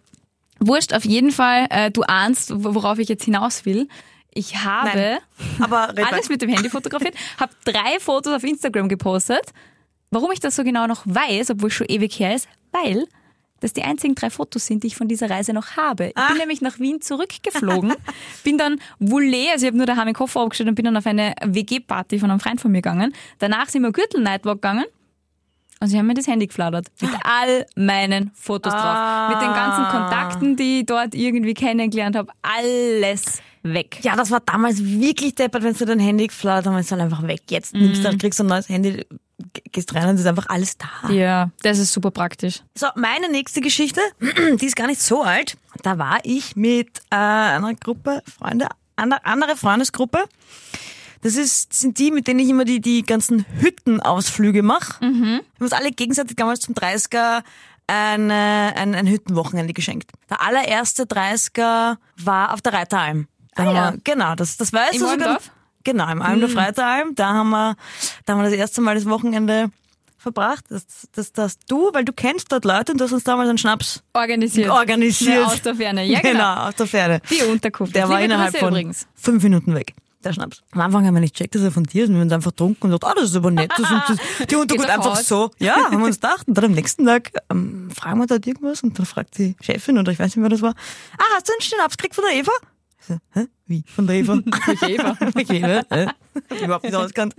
wurscht, 0.59 0.93
auf 0.95 1.05
jeden 1.05 1.31
Fall, 1.31 1.67
äh, 1.71 1.91
du 1.91 2.03
ahnst, 2.03 2.53
worauf 2.55 2.99
ich 2.99 3.09
jetzt 3.09 3.25
hinaus 3.25 3.65
will. 3.65 3.89
Ich 4.35 4.57
habe 4.65 5.19
alles 6.07 6.29
mit 6.29 6.43
dem 6.43 6.51
Handy 6.51 6.69
fotografiert, 6.69 7.15
habe 7.41 7.53
drei 7.65 7.99
Fotos 8.01 8.35
auf 8.35 8.45
Instagram 8.45 8.89
gepostet. 8.89 9.53
Warum 10.11 10.31
ich 10.31 10.41
das 10.41 10.57
so 10.57 10.63
genau 10.65 10.87
noch 10.87 11.03
weiß, 11.07 11.51
obwohl 11.51 11.69
es 11.69 11.75
schon 11.75 11.87
ewig 11.89 12.19
her 12.19 12.35
ist, 12.35 12.47
weil 12.73 13.07
das 13.61 13.73
die 13.73 13.83
einzigen 13.83 14.15
drei 14.15 14.29
Fotos 14.29 14.67
sind, 14.67 14.83
die 14.83 14.89
ich 14.89 14.97
von 14.97 15.09
dieser 15.09 15.31
Reise 15.31 15.55
noch 15.55 15.77
habe. 15.79 16.09
Ich 16.09 16.17
Ah. 16.17 16.29
bin 16.29 16.37
nämlich 16.37 16.61
nach 16.61 16.79
Wien 16.79 17.01
zurückgeflogen, 17.01 17.95
bin 18.45 18.59
dann 18.59 18.79
Voulé, 19.01 19.51
also 19.53 19.65
ich 19.65 19.69
habe 19.69 19.79
nur 19.79 19.87
daheim 19.87 20.05
den 20.07 20.15
Koffer 20.15 20.41
aufgestellt 20.41 20.69
und 20.69 20.75
bin 20.75 20.85
dann 20.85 20.97
auf 20.99 21.07
eine 21.07 21.35
WG-Party 21.43 22.19
von 22.19 22.31
einem 22.31 22.39
Freund 22.41 22.61
von 22.61 22.71
mir 22.71 22.83
gegangen. 22.83 23.15
Danach 23.39 23.69
sind 23.71 23.83
wir 23.83 23.93
Gürtel 23.93 24.21
Nightwalk 24.23 24.57
gegangen 24.61 24.85
und 25.81 25.89
sie 25.89 25.99
haben 25.99 26.07
mir 26.07 26.15
das 26.15 26.27
Handy 26.27 26.47
geflattert. 26.47 26.87
Mit 27.01 27.11
all 27.23 27.67
meinen 27.77 28.31
Fotos 28.35 28.73
drauf. 28.73 29.29
Mit 29.29 29.41
den 29.41 29.53
ganzen 29.53 29.85
Kontakten, 29.85 30.57
die 30.57 30.81
ich 30.81 30.87
dort 30.87 31.15
irgendwie 31.15 31.55
kennengelernt 31.55 32.17
habe. 32.17 32.33
Alles 32.43 33.43
weg. 33.63 33.99
Ja, 34.03 34.17
das 34.17 34.31
war 34.31 34.41
damals 34.41 34.83
wirklich 34.83 35.35
deppert, 35.35 35.63
wenn 35.63 35.75
du 35.75 35.85
dein 35.85 35.99
Handy 35.99 36.29
geflattert 36.29 36.73
hast, 36.73 36.81
ist 36.81 36.93
dann 36.93 37.01
einfach 37.01 37.27
weg. 37.27 37.43
Jetzt 37.51 37.75
nimmst 37.75 38.05
du, 38.05 38.17
kriegst 38.17 38.39
du 38.39 38.45
ein 38.45 38.49
neues 38.49 38.69
Handy, 38.69 39.05
gehst 39.73 39.95
rein 39.95 40.09
und 40.09 40.15
es 40.15 40.23
ist 40.23 40.27
einfach 40.27 40.49
alles 40.49 40.77
da. 40.79 41.11
Ja, 41.11 41.51
das 41.63 41.79
ist 41.79 41.93
super 41.93 42.11
praktisch. 42.11 42.63
So, 42.75 42.87
meine 42.95 43.29
nächste 43.29 43.61
Geschichte, 43.61 44.01
die 44.61 44.67
ist 44.67 44.77
gar 44.77 44.87
nicht 44.87 45.03
so 45.03 45.23
alt. 45.23 45.57
Da 45.83 45.99
war 45.99 46.21
ich 46.23 46.57
mit 46.57 46.89
äh, 47.11 47.17
einer 47.17 47.75
Gruppe 47.75 48.23
Freunde, 48.27 48.69
andere 48.97 49.57
Freundesgruppe. 49.57 50.25
Das 51.23 51.37
ist, 51.37 51.73
sind 51.73 51.99
die, 51.99 52.11
mit 52.11 52.27
denen 52.27 52.41
ich 52.41 52.49
immer 52.49 52.65
die, 52.65 52.81
die 52.81 53.03
ganzen 53.03 53.45
Hüttenausflüge 53.59 54.63
mache. 54.63 55.05
Mhm. 55.05 55.23
Wir 55.23 55.37
haben 55.37 55.43
uns 55.61 55.73
alle 55.73 55.91
gegenseitig 55.93 56.37
damals 56.37 56.61
zum 56.61 56.75
30er 56.75 57.43
eine, 57.89 58.73
ein, 58.77 58.95
ein 58.95 59.07
Hüttenwochenende 59.07 59.73
geschenkt. 59.73 60.11
Der 60.31 60.41
allererste 60.43 61.05
30er 61.05 61.97
war 62.19 62.53
auf 62.53 62.61
der 62.61 62.73
Reiteralm. 62.73 63.29
Da 63.55 63.63
Ah, 63.63 63.73
ja. 63.73 63.93
wir, 63.93 64.01
genau, 64.05 64.35
das, 64.35 64.57
das 64.57 64.73
weißt 64.73 64.95
Im 64.95 65.01
du 65.01 65.09
sogar. 65.09 65.39
Genau, 65.85 66.11
im 66.11 66.21
Alm 66.21 66.41
der 66.41 66.49
Freitalm. 66.49 67.15
Da 67.15 67.29
haben 67.33 67.51
wir, 67.51 67.77
da 68.25 68.33
haben 68.33 68.41
wir 68.41 68.51
das 68.51 68.59
erste 68.59 68.81
Mal 68.81 68.97
das 68.97 69.07
Wochenende 69.07 69.71
verbracht. 70.19 70.65
Das, 70.69 70.85
das, 71.15 71.33
das 71.33 71.59
du, 71.69 71.91
weil 71.93 72.05
du 72.05 72.13
kennst 72.13 72.51
dort 72.51 72.65
Leute 72.65 72.91
und 72.93 72.99
du 73.01 73.05
hast 73.05 73.13
uns 73.13 73.23
damals 73.23 73.49
einen 73.49 73.59
Schnaps 73.59 74.03
Organisiert. 74.13 74.69
organisiert. 74.71 75.37
Ja, 75.37 75.47
aus 75.47 75.63
der 75.63 75.77
Ferne. 75.77 76.05
Ja, 76.05 76.19
genau. 76.23 76.33
genau, 76.33 76.55
aus 76.69 76.75
der 76.75 76.87
Ferne. 76.89 77.21
Die 77.31 77.43
Unterkunft. 77.45 77.95
Der 77.95 78.09
war 78.09 78.17
Liebe 78.21 78.33
innerhalb 78.35 78.57
von 78.59 78.71
übrigens. 78.71 79.07
fünf 79.15 79.43
Minuten 79.45 79.75
weg. 79.77 79.95
Der 80.27 80.33
Schnaps. 80.33 80.63
Am 80.73 80.81
Anfang 80.81 81.07
haben 81.07 81.15
wir 81.15 81.21
nicht 81.21 81.37
checkt, 81.37 81.55
dass 81.55 81.63
er 81.63 81.71
von 81.71 81.85
dir 81.85 82.03
ist. 82.03 82.09
Und 82.09 82.17
wir 82.17 82.21
haben 82.21 82.27
uns 82.27 82.33
einfach 82.33 82.51
getrunken 82.51 82.79
und 82.83 82.91
gesagt, 82.91 83.05
ah, 83.05 83.15
das 83.15 83.31
ist 83.31 83.37
aber 83.37 83.53
nett. 83.53 83.71
Das, 83.77 83.89
und 83.91 84.03
das, 84.09 84.47
die 84.51 84.57
Unterkunft 84.57 84.89
nach 84.89 84.97
einfach 84.97 85.17
so. 85.19 85.51
Ja, 85.59 85.77
haben 85.77 85.99
wir 86.01 86.07
uns 86.07 86.17
gedacht. 86.17 86.49
Und 86.49 86.55
dann 86.59 86.65
am 86.65 86.73
nächsten 86.73 87.07
Tag 87.07 87.31
ähm, 87.49 87.91
fragen 87.95 88.19
wir 88.19 88.27
dort 88.27 88.45
irgendwas 88.45 88.83
und 88.83 88.99
dann 88.99 89.07
fragt 89.07 89.39
die 89.39 89.55
Chefin 89.61 89.99
oder 89.99 90.11
ich 90.11 90.19
weiß 90.19 90.35
nicht, 90.35 90.43
wer 90.43 90.49
das 90.49 90.63
war. 90.63 90.75
Ah, 91.17 91.25
hast 91.37 91.49
du 91.49 91.53
einen 91.53 91.63
Schnaps 91.63 91.97
gekriegt 91.97 92.17
von 92.17 92.25
der 92.29 92.39
Eva? 92.41 92.51
Ich 93.01 93.07
so, 93.07 93.19
hä? 93.35 93.47
Wie? 93.67 93.85
Von 93.95 94.09
der 94.09 94.17
Eva? 94.17 94.35
Eva? 94.89 95.17
Welche 95.35 95.55
Eva? 95.55 95.83
Hä? 95.91 96.07
Hab 96.07 96.53
ich 96.57 96.63
überhaupt 96.63 96.85
nicht 96.85 96.95
auskannt. 96.97 97.35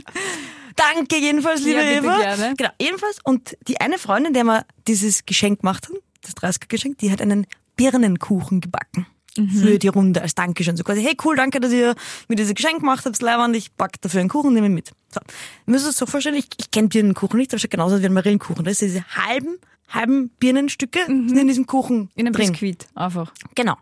Danke 0.77 1.17
jedenfalls, 1.17 1.61
liebe 1.63 1.79
Ja, 1.81 1.91
Eva. 1.91 2.17
gerne. 2.19 2.53
Genau, 2.55 2.69
jedenfalls. 2.81 3.19
Und 3.21 3.57
die 3.67 3.81
eine 3.81 3.97
Freundin, 3.97 4.33
der 4.33 4.45
mir 4.45 4.65
dieses 4.87 5.25
Geschenk 5.25 5.59
gemacht 5.59 5.89
hat, 5.89 5.95
das 6.21 6.35
30er-Geschenk, 6.35 6.99
die 6.99 7.11
hat 7.11 7.21
einen 7.21 7.47
Birnenkuchen 7.75 8.61
gebacken. 8.61 9.07
Für 9.37 9.77
die 9.79 9.87
Runde 9.87 10.21
als 10.21 10.35
Dankeschön. 10.35 10.75
So 10.77 10.83
quasi, 10.83 11.01
hey 11.01 11.15
cool, 11.23 11.35
danke, 11.35 11.59
dass 11.59 11.71
ihr 11.71 11.95
mir 12.27 12.35
dieses 12.35 12.55
Geschenk 12.55 12.79
gemacht 12.79 13.05
habt, 13.05 13.21
Leibwand, 13.21 13.55
ich 13.55 13.71
back 13.73 14.01
dafür 14.01 14.19
einen 14.19 14.29
Kuchen, 14.29 14.53
nehme 14.53 14.67
ihn 14.67 14.73
mit. 14.73 14.91
So. 15.09 15.19
Ihr 15.67 15.71
müsst 15.71 15.87
es 15.87 15.95
so 15.97 16.05
vorstellen, 16.05 16.35
ich, 16.35 16.47
ich 16.57 16.71
kenne 16.71 16.87
Birnenkuchen 16.87 17.37
nicht, 17.37 17.53
das 17.53 17.61
schaut 17.61 17.71
genauso 17.71 17.95
aus 17.95 18.01
wie 18.01 18.05
ein 18.05 18.13
Marillenkuchen. 18.13 18.65
Da 18.65 18.71
ist 18.71 18.81
diese 18.81 19.03
halben, 19.05 19.57
halben 19.89 20.29
Birnenstücke 20.39 21.05
sind 21.05 21.37
in 21.37 21.47
diesem 21.47 21.65
Kuchen 21.67 22.09
In 22.15 22.27
einem 22.27 22.33
drin. 22.33 22.51
Biskuit 22.51 22.87
einfach. 22.95 23.33
Genau. 23.55 23.75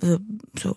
Also, 0.00 0.18
so. 0.60 0.76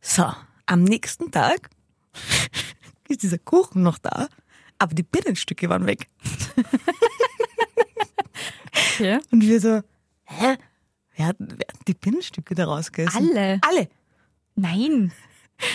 So, 0.00 0.32
am 0.66 0.84
nächsten 0.84 1.30
Tag 1.30 1.70
ist 3.08 3.22
dieser 3.22 3.38
Kuchen 3.38 3.82
noch 3.82 3.98
da, 3.98 4.28
aber 4.78 4.94
die 4.94 5.02
Birnenstücke 5.02 5.68
waren 5.68 5.86
weg. 5.86 6.06
Okay. 8.94 9.18
Und 9.30 9.42
wir 9.42 9.60
so, 9.60 9.80
hä? 10.24 10.56
Wer 11.16 11.26
hat, 11.26 11.36
wer 11.38 11.66
hat 11.68 11.88
die 11.88 11.94
Birnenstücke 11.94 12.54
da 12.54 12.64
rausgegessen? 12.64 13.30
Alle? 13.30 13.60
Alle. 13.62 13.88
Nein. 14.56 15.12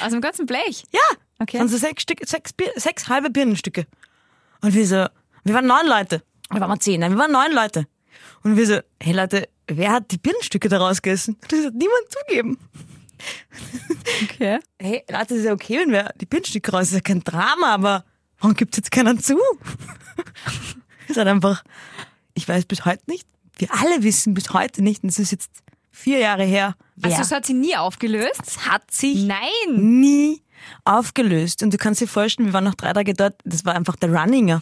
Aus 0.04 0.12
dem 0.12 0.22
ganzen 0.22 0.46
Blech. 0.46 0.84
Ja. 0.92 1.18
Okay. 1.40 1.60
Waren 1.60 1.70
so 1.70 1.78
sechs, 1.78 2.04
Stück, 2.04 2.20
sechs, 2.26 2.52
sechs 2.76 3.08
halbe 3.08 3.30
Birnenstücke. 3.30 3.88
Und 4.62 4.74
wir 4.74 4.86
so, 4.86 5.06
wir 5.44 5.54
waren 5.54 5.68
neun 5.68 5.88
Leute. 5.88 6.22
Wir 6.52 6.60
waren 6.60 6.70
mal 6.70 6.80
zehn, 6.80 7.00
nein, 7.00 7.12
wir 7.12 7.20
waren 7.20 7.32
neun 7.32 7.54
Leute. 7.54 7.88
Und 8.44 8.58
wir 8.58 8.66
so, 8.66 8.80
hey 9.02 9.14
Leute, 9.14 9.48
wer 9.68 9.92
hat 9.92 10.12
die 10.12 10.18
Birnenstücke 10.18 10.68
da 10.68 10.80
rausgegessen? 10.80 11.36
Und 11.36 11.52
das 11.52 11.66
hat 11.66 11.74
niemand 11.74 12.06
zugeben. 12.10 12.58
Okay. 14.24 14.60
hey, 14.80 15.04
Leute, 15.10 15.26
das 15.28 15.38
ist 15.40 15.46
ja 15.46 15.54
okay, 15.54 15.80
wenn 15.80 15.92
wir 15.92 16.12
die 16.20 16.26
Birnenstücke 16.26 16.72
raus, 16.72 16.82
das 16.82 16.90
ist 16.90 16.96
ja 16.96 17.02
kein 17.02 17.24
Drama, 17.24 17.74
aber 17.74 18.06
warum 18.40 18.56
gibt's 18.56 18.78
jetzt 18.78 18.92
keinen 18.92 19.20
zu? 19.20 19.38
ist 21.08 21.18
halt 21.18 21.28
einfach, 21.28 21.64
ich 22.34 22.48
weiß 22.48 22.66
bis 22.66 22.86
heute 22.86 23.04
nicht, 23.08 23.28
wir 23.60 23.74
alle 23.74 24.04
wissen 24.04 24.34
bis 24.34 24.54
heute 24.54 24.82
nicht, 24.82 25.04
und 25.04 25.10
es 25.10 25.20
ist 25.20 25.32
jetzt 25.32 25.52
vier 25.92 26.20
Jahre 26.20 26.44
her. 26.44 26.76
Also, 27.02 27.18
das 27.18 27.32
hat 27.32 27.46
sie 27.46 27.54
nie 27.54 27.76
aufgelöst? 27.76 28.42
es 28.46 28.66
hat 28.66 28.90
sich 28.92 29.26
Nein. 29.26 29.40
nie 29.76 30.42
aufgelöst. 30.86 31.64
Und 31.64 31.74
du 31.74 31.78
kannst 31.78 32.02
dir 32.02 32.08
vorstellen, 32.08 32.48
wir 32.48 32.54
waren 32.54 32.64
noch 32.64 32.76
drei 32.76 32.94
Tage 32.94 33.14
dort, 33.14 33.36
das 33.44 33.66
war 33.66 33.76
einfach 33.76 33.96
der 33.96 34.14
Runninger. 34.14 34.62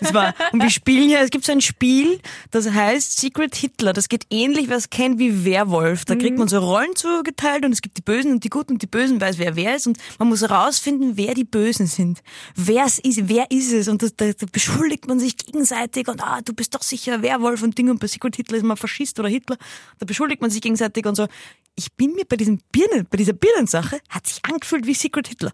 Das 0.00 0.14
war, 0.14 0.34
und 0.52 0.62
wir 0.62 0.70
spielen 0.70 1.10
ja, 1.10 1.20
es 1.20 1.30
gibt 1.30 1.44
so 1.44 1.52
ein 1.52 1.60
Spiel, 1.60 2.20
das 2.50 2.70
heißt 2.70 3.18
Secret 3.18 3.54
Hitler. 3.54 3.92
Das 3.92 4.08
geht 4.08 4.26
ähnlich, 4.30 4.68
wer 4.68 4.76
es 4.76 4.90
kennt, 4.90 5.18
wie 5.18 5.44
Werwolf. 5.44 6.04
Da 6.04 6.14
kriegt 6.14 6.38
man 6.38 6.48
so 6.48 6.58
Rollen 6.58 6.94
zugeteilt 6.94 7.64
und 7.64 7.72
es 7.72 7.82
gibt 7.82 7.96
die 7.96 8.02
Bösen 8.02 8.32
und 8.32 8.44
die 8.44 8.50
Guten 8.50 8.74
und 8.74 8.82
die 8.82 8.86
Bösen 8.86 9.20
weiß, 9.20 9.38
wer 9.38 9.56
wer 9.56 9.76
ist. 9.76 9.86
Und 9.86 9.98
man 10.18 10.28
muss 10.28 10.42
herausfinden, 10.42 11.16
wer 11.16 11.34
die 11.34 11.44
Bösen 11.44 11.86
sind. 11.86 12.22
Wer 12.54 12.84
es 12.84 12.98
ist, 12.98 13.28
wer 13.28 13.50
ist 13.50 13.72
es? 13.72 13.88
Und 13.88 14.02
das, 14.02 14.14
da, 14.16 14.30
da 14.32 14.46
beschuldigt 14.50 15.06
man 15.06 15.20
sich 15.20 15.36
gegenseitig 15.36 16.08
und 16.08 16.22
ah, 16.22 16.40
du 16.44 16.52
bist 16.52 16.74
doch 16.74 16.82
sicher 16.82 17.22
Werwolf 17.22 17.62
und 17.62 17.76
Ding 17.76 17.90
und 17.90 18.00
bei 18.00 18.06
Secret 18.06 18.36
Hitler 18.36 18.58
ist 18.58 18.64
man 18.64 18.76
Faschist 18.76 19.18
oder 19.18 19.28
Hitler. 19.28 19.56
Da 19.98 20.06
beschuldigt 20.06 20.40
man 20.40 20.50
sich 20.50 20.60
gegenseitig 20.60 21.06
und 21.06 21.14
so. 21.14 21.26
Ich 21.74 21.92
bin 21.92 22.14
mir 22.14 22.24
bei 22.24 22.36
diesem 22.36 22.60
Birnen, 22.72 23.06
bei 23.08 23.16
dieser 23.16 23.34
Birnensache, 23.34 24.00
hat 24.08 24.26
sich 24.26 24.44
angefühlt 24.44 24.86
wie 24.86 24.94
Secret 24.94 25.27
Hitler. 25.28 25.52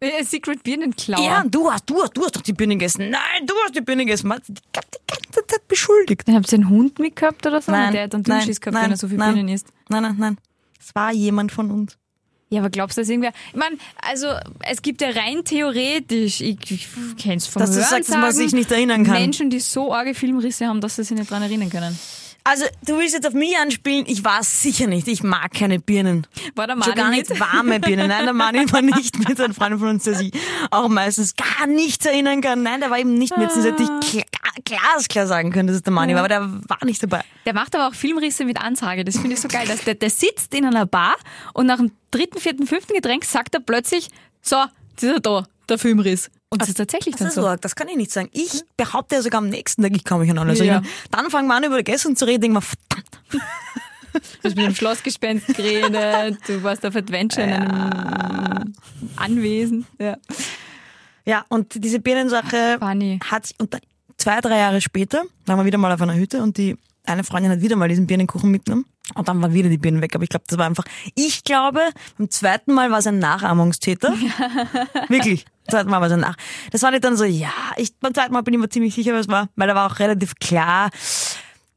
Äh, 0.00 0.22
Secret 0.24 0.62
Birnenklauer. 0.62 1.24
Ja, 1.24 1.44
du 1.44 1.70
hast, 1.70 1.90
du 1.90 2.00
hast, 2.00 2.16
du 2.16 2.22
hast 2.22 2.36
doch 2.36 2.42
die 2.42 2.52
Birnen 2.52 2.78
gegessen. 2.78 3.10
Nein, 3.10 3.46
du 3.46 3.54
hast 3.64 3.74
die 3.74 3.80
Birnen 3.80 4.06
gegessen. 4.06 4.28
Man 4.28 4.38
hat 4.38 4.46
die 4.46 4.54
ganze 4.72 4.88
die 4.92 5.34
ganze 5.34 5.46
Zeit 5.46 5.68
beschuldigt. 5.68 6.22
Dann 6.26 6.36
habt 6.36 6.52
ihr 6.52 6.58
einen 6.58 6.68
Hund 6.68 6.98
mitgehabt 6.98 7.44
oder 7.46 7.60
so? 7.60 7.72
Nein, 7.72 7.92
Der 7.92 8.04
hat 8.04 8.14
dann 8.14 8.22
Dünnschiss 8.22 8.60
gehabt, 8.60 8.74
nein, 8.74 8.84
wenn 8.84 8.90
er 8.92 8.96
so 8.96 9.08
viel 9.08 9.18
nein. 9.18 9.34
Birnen 9.34 9.48
isst. 9.48 9.68
Nein, 9.88 10.02
nein, 10.02 10.16
nein. 10.18 10.38
Es 10.80 10.94
war 10.94 11.12
jemand 11.12 11.50
von 11.50 11.70
uns. 11.70 11.98
Ja, 12.50 12.60
aber 12.60 12.70
glaubst 12.70 12.96
du, 12.96 13.02
dass 13.02 13.10
irgendwer... 13.10 13.32
Ich 13.52 13.58
meine, 13.58 13.76
also 14.00 14.28
es 14.60 14.80
gibt 14.80 15.02
ja 15.02 15.10
rein 15.10 15.44
theoretisch, 15.44 16.40
ich, 16.40 16.58
ich 16.70 16.88
kenn's 17.18 17.46
vom 17.46 17.60
Dass 17.60 17.72
du 17.72 17.76
Hören 17.76 17.88
sagst, 17.88 18.08
dass 18.08 18.16
man 18.16 18.32
sagen, 18.32 18.36
sich 18.48 18.52
nicht 18.54 18.70
erinnern 18.70 19.04
kann. 19.04 19.14
Menschen, 19.14 19.50
die 19.50 19.60
so 19.60 19.92
arge 19.92 20.14
Filmrisse 20.14 20.66
haben, 20.66 20.80
dass 20.80 20.96
sie 20.96 21.04
sich 21.04 21.18
nicht 21.18 21.30
dran 21.30 21.42
erinnern 21.42 21.68
können. 21.68 21.98
Also, 22.48 22.64
du 22.86 22.98
willst 22.98 23.14
jetzt 23.14 23.26
auf 23.26 23.34
mich 23.34 23.56
anspielen? 23.58 24.04
Ich 24.08 24.24
war 24.24 24.42
sicher 24.42 24.86
nicht. 24.86 25.06
Ich 25.08 25.22
mag 25.22 25.52
keine 25.52 25.78
Birnen. 25.80 26.26
War 26.54 26.66
der 26.66 26.74
Schon 26.74 26.80
Mani 26.80 26.94
gar 26.94 27.10
mit? 27.10 27.28
nicht 27.28 27.40
warme 27.40 27.78
Birnen. 27.80 28.08
Nein, 28.08 28.24
der 28.24 28.32
Mani 28.32 28.72
war 28.72 28.80
nicht 28.82 29.18
mit. 29.28 29.38
Ein 29.40 29.52
Freund 29.52 29.78
von 29.78 29.88
uns, 29.88 30.04
der 30.04 30.14
sich 30.14 30.32
auch 30.70 30.88
meistens 30.88 31.34
gar 31.36 31.66
nichts 31.66 32.06
erinnern 32.06 32.40
kann. 32.40 32.62
Nein, 32.62 32.80
der 32.80 32.90
war 32.90 32.98
eben 32.98 33.14
nicht 33.14 33.36
mit. 33.36 33.52
Sonst 33.52 33.66
hätte 33.66 33.82
ich 33.82 33.88
kla- 33.90 34.24
glasklar 34.64 35.26
sagen 35.26 35.52
können, 35.52 35.66
dass 35.66 35.76
es 35.76 35.82
der 35.82 35.92
Mani 35.92 36.14
war, 36.14 36.20
aber 36.20 36.28
der 36.28 36.40
war 36.68 36.84
nicht 36.84 37.02
dabei. 37.02 37.22
Der 37.44 37.54
macht 37.54 37.74
aber 37.76 37.88
auch 37.88 37.94
Filmrisse 37.94 38.44
mit 38.44 38.58
Ansage. 38.60 39.04
Das 39.04 39.16
finde 39.18 39.34
ich 39.34 39.40
so 39.40 39.48
geil. 39.48 39.66
Dass 39.66 39.84
der, 39.84 39.94
der 39.94 40.10
sitzt 40.10 40.54
in 40.54 40.64
einer 40.64 40.86
Bar 40.86 41.16
und 41.52 41.66
nach 41.66 41.76
dem 41.78 41.92
dritten, 42.10 42.38
vierten, 42.38 42.66
fünften 42.66 42.94
Getränk 42.94 43.24
sagt 43.24 43.54
er 43.54 43.60
plötzlich, 43.60 44.08
so, 44.40 44.56
das 44.96 45.02
ist 45.02 45.12
er 45.12 45.20
da, 45.20 45.44
der 45.68 45.78
Filmriss. 45.78 46.30
Und 46.50 46.62
das 46.62 46.68
ist 46.70 46.76
tatsächlich 46.78 47.12
Das 47.14 47.18
dann 47.20 47.28
ist 47.28 47.34
so. 47.34 47.42
so. 47.42 47.56
Das 47.56 47.76
kann 47.76 47.88
ich 47.88 47.96
nicht 47.96 48.10
sagen. 48.10 48.28
Ich 48.32 48.62
behaupte 48.76 49.16
ja 49.16 49.22
sogar 49.22 49.38
am 49.38 49.48
nächsten 49.48 49.82
Tag, 49.82 49.94
ich 49.94 50.04
kann 50.04 50.18
mich 50.20 50.30
an 50.30 50.38
alles 50.38 50.58
Ja. 50.58 50.64
erinnern. 50.64 50.86
Dann 51.10 51.30
fangen 51.30 51.48
wir 51.48 51.54
an, 51.54 51.64
über 51.64 51.82
Gestern 51.82 52.16
zu 52.16 52.24
reden, 52.26 52.40
denken 52.42 52.56
wir, 52.56 52.62
verdammt. 52.62 53.20
Du 53.32 54.18
hast 54.48 54.56
mit 54.56 54.64
dem 54.66 54.74
Schlossgespenst 54.74 55.46
geredet, 55.48 56.38
du 56.46 56.62
warst 56.62 56.84
auf 56.86 56.96
Adventure 56.96 57.46
in 57.46 57.52
einem 57.52 58.74
Anwesen. 59.16 59.86
Ja. 59.98 60.16
Ja, 61.26 61.44
und 61.50 61.84
diese 61.84 62.00
Birnensache 62.00 62.78
Funny. 62.78 63.20
hat 63.30 63.46
sich, 63.46 63.56
und 63.60 63.76
zwei, 64.16 64.40
drei 64.40 64.58
Jahre 64.58 64.80
später 64.80 65.22
waren 65.44 65.58
wir 65.58 65.66
wieder 65.66 65.76
mal 65.78 65.92
auf 65.92 66.00
einer 66.00 66.14
Hütte 66.14 66.42
und 66.42 66.56
die 66.56 66.76
eine 67.04 67.22
Freundin 67.24 67.52
hat 67.52 67.60
wieder 67.60 67.76
mal 67.76 67.88
diesen 67.88 68.06
Birnenkuchen 68.06 68.50
mitgenommen 68.50 68.86
und 69.14 69.28
dann 69.28 69.40
waren 69.42 69.52
wieder 69.52 69.68
die 69.68 69.78
Birnen 69.78 70.00
weg. 70.00 70.14
Aber 70.14 70.24
ich 70.24 70.30
glaube, 70.30 70.44
das 70.48 70.58
war 70.58 70.66
einfach, 70.66 70.84
ich 71.14 71.44
glaube, 71.44 71.80
beim 72.16 72.30
zweiten 72.30 72.72
Mal 72.72 72.90
war 72.90 72.98
es 72.98 73.06
ein 73.06 73.18
Nachahmungstäter. 73.18 74.12
Wirklich. 75.08 75.44
Zweiten 75.70 75.90
Mal 75.90 76.00
war 76.00 76.10
ein 76.10 76.20
Nach. 76.20 76.36
Das 76.70 76.82
war 76.82 76.90
nicht 76.90 77.04
dann 77.04 77.16
so, 77.16 77.24
ja, 77.24 77.52
ich, 77.76 77.94
beim 77.96 78.14
zweiten 78.14 78.32
Mal 78.32 78.42
bin 78.42 78.54
ich 78.54 78.60
mir 78.60 78.68
ziemlich 78.68 78.94
sicher, 78.94 79.14
was 79.14 79.28
war, 79.28 79.48
weil 79.56 79.68
da 79.68 79.74
war 79.74 79.90
auch 79.90 79.98
relativ 79.98 80.34
klar, 80.36 80.90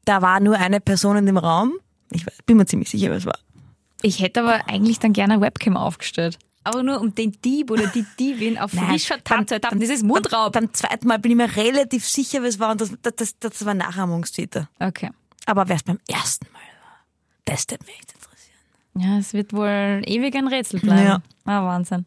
da 0.04 0.22
war 0.22 0.40
nur 0.40 0.56
eine 0.56 0.80
Person 0.80 1.16
in 1.16 1.26
dem 1.26 1.36
Raum. 1.36 1.74
Ich 2.10 2.26
bin 2.46 2.56
mir 2.56 2.66
ziemlich 2.66 2.90
sicher, 2.90 3.10
was 3.10 3.26
war. 3.26 3.38
Ich 4.02 4.20
hätte 4.20 4.40
aber 4.40 4.68
eigentlich 4.68 4.98
dann 4.98 5.12
gerne 5.12 5.34
eine 5.34 5.42
Webcam 5.42 5.76
aufgestellt. 5.76 6.38
Aber 6.64 6.82
nur 6.82 7.00
um 7.00 7.14
den 7.14 7.32
Dieb 7.44 7.70
oder 7.70 7.86
die 7.88 8.06
Diebin 8.18 8.56
auf 8.56 8.72
Nein, 8.72 8.86
frischer 8.86 9.22
Tat 9.22 9.48
zu 9.48 9.54
ertappen. 9.54 9.80
Das 9.80 9.90
ist 9.90 10.04
Mundraub. 10.04 10.52
Beim, 10.52 10.72
zweiten 10.72 11.08
Mal 11.08 11.18
bin 11.18 11.32
ich 11.32 11.36
mir 11.36 11.56
relativ 11.56 12.06
sicher, 12.06 12.42
was 12.42 12.58
war 12.60 12.70
und 12.70 12.80
das, 12.80 12.92
das, 13.02 13.14
das, 13.16 13.38
das 13.38 13.64
war 13.64 13.74
Nachahmungstäter. 13.74 14.68
Okay. 14.78 15.10
Aber 15.46 15.68
wer 15.68 15.76
es 15.76 15.82
beim 15.82 15.98
ersten 16.08 16.46
Mal 16.52 16.60
war, 16.60 17.04
das 17.46 17.66
würde 17.68 17.84
mich 17.84 18.00
interessieren. 18.00 19.12
Ja, 19.12 19.18
es 19.18 19.32
wird 19.32 19.52
wohl 19.52 20.02
ewig 20.06 20.36
ein 20.36 20.46
Rätsel 20.46 20.80
bleiben. 20.80 21.04
Ja. 21.04 21.22
Ah, 21.44 21.64
Wahnsinn. 21.64 22.06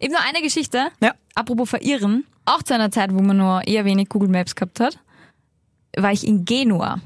Eben 0.00 0.12
nur 0.12 0.22
eine 0.22 0.42
Geschichte. 0.42 0.88
Ja. 1.02 1.14
Apropos 1.34 1.70
verirren. 1.70 2.24
Auch 2.44 2.62
zu 2.62 2.74
einer 2.74 2.90
Zeit, 2.90 3.12
wo 3.12 3.20
man 3.20 3.36
nur 3.36 3.66
eher 3.66 3.84
wenig 3.84 4.08
Google 4.08 4.28
Maps 4.30 4.54
gehabt 4.54 4.80
hat, 4.80 4.98
war 5.96 6.12
ich 6.12 6.26
in 6.26 6.44
Genua. 6.44 7.00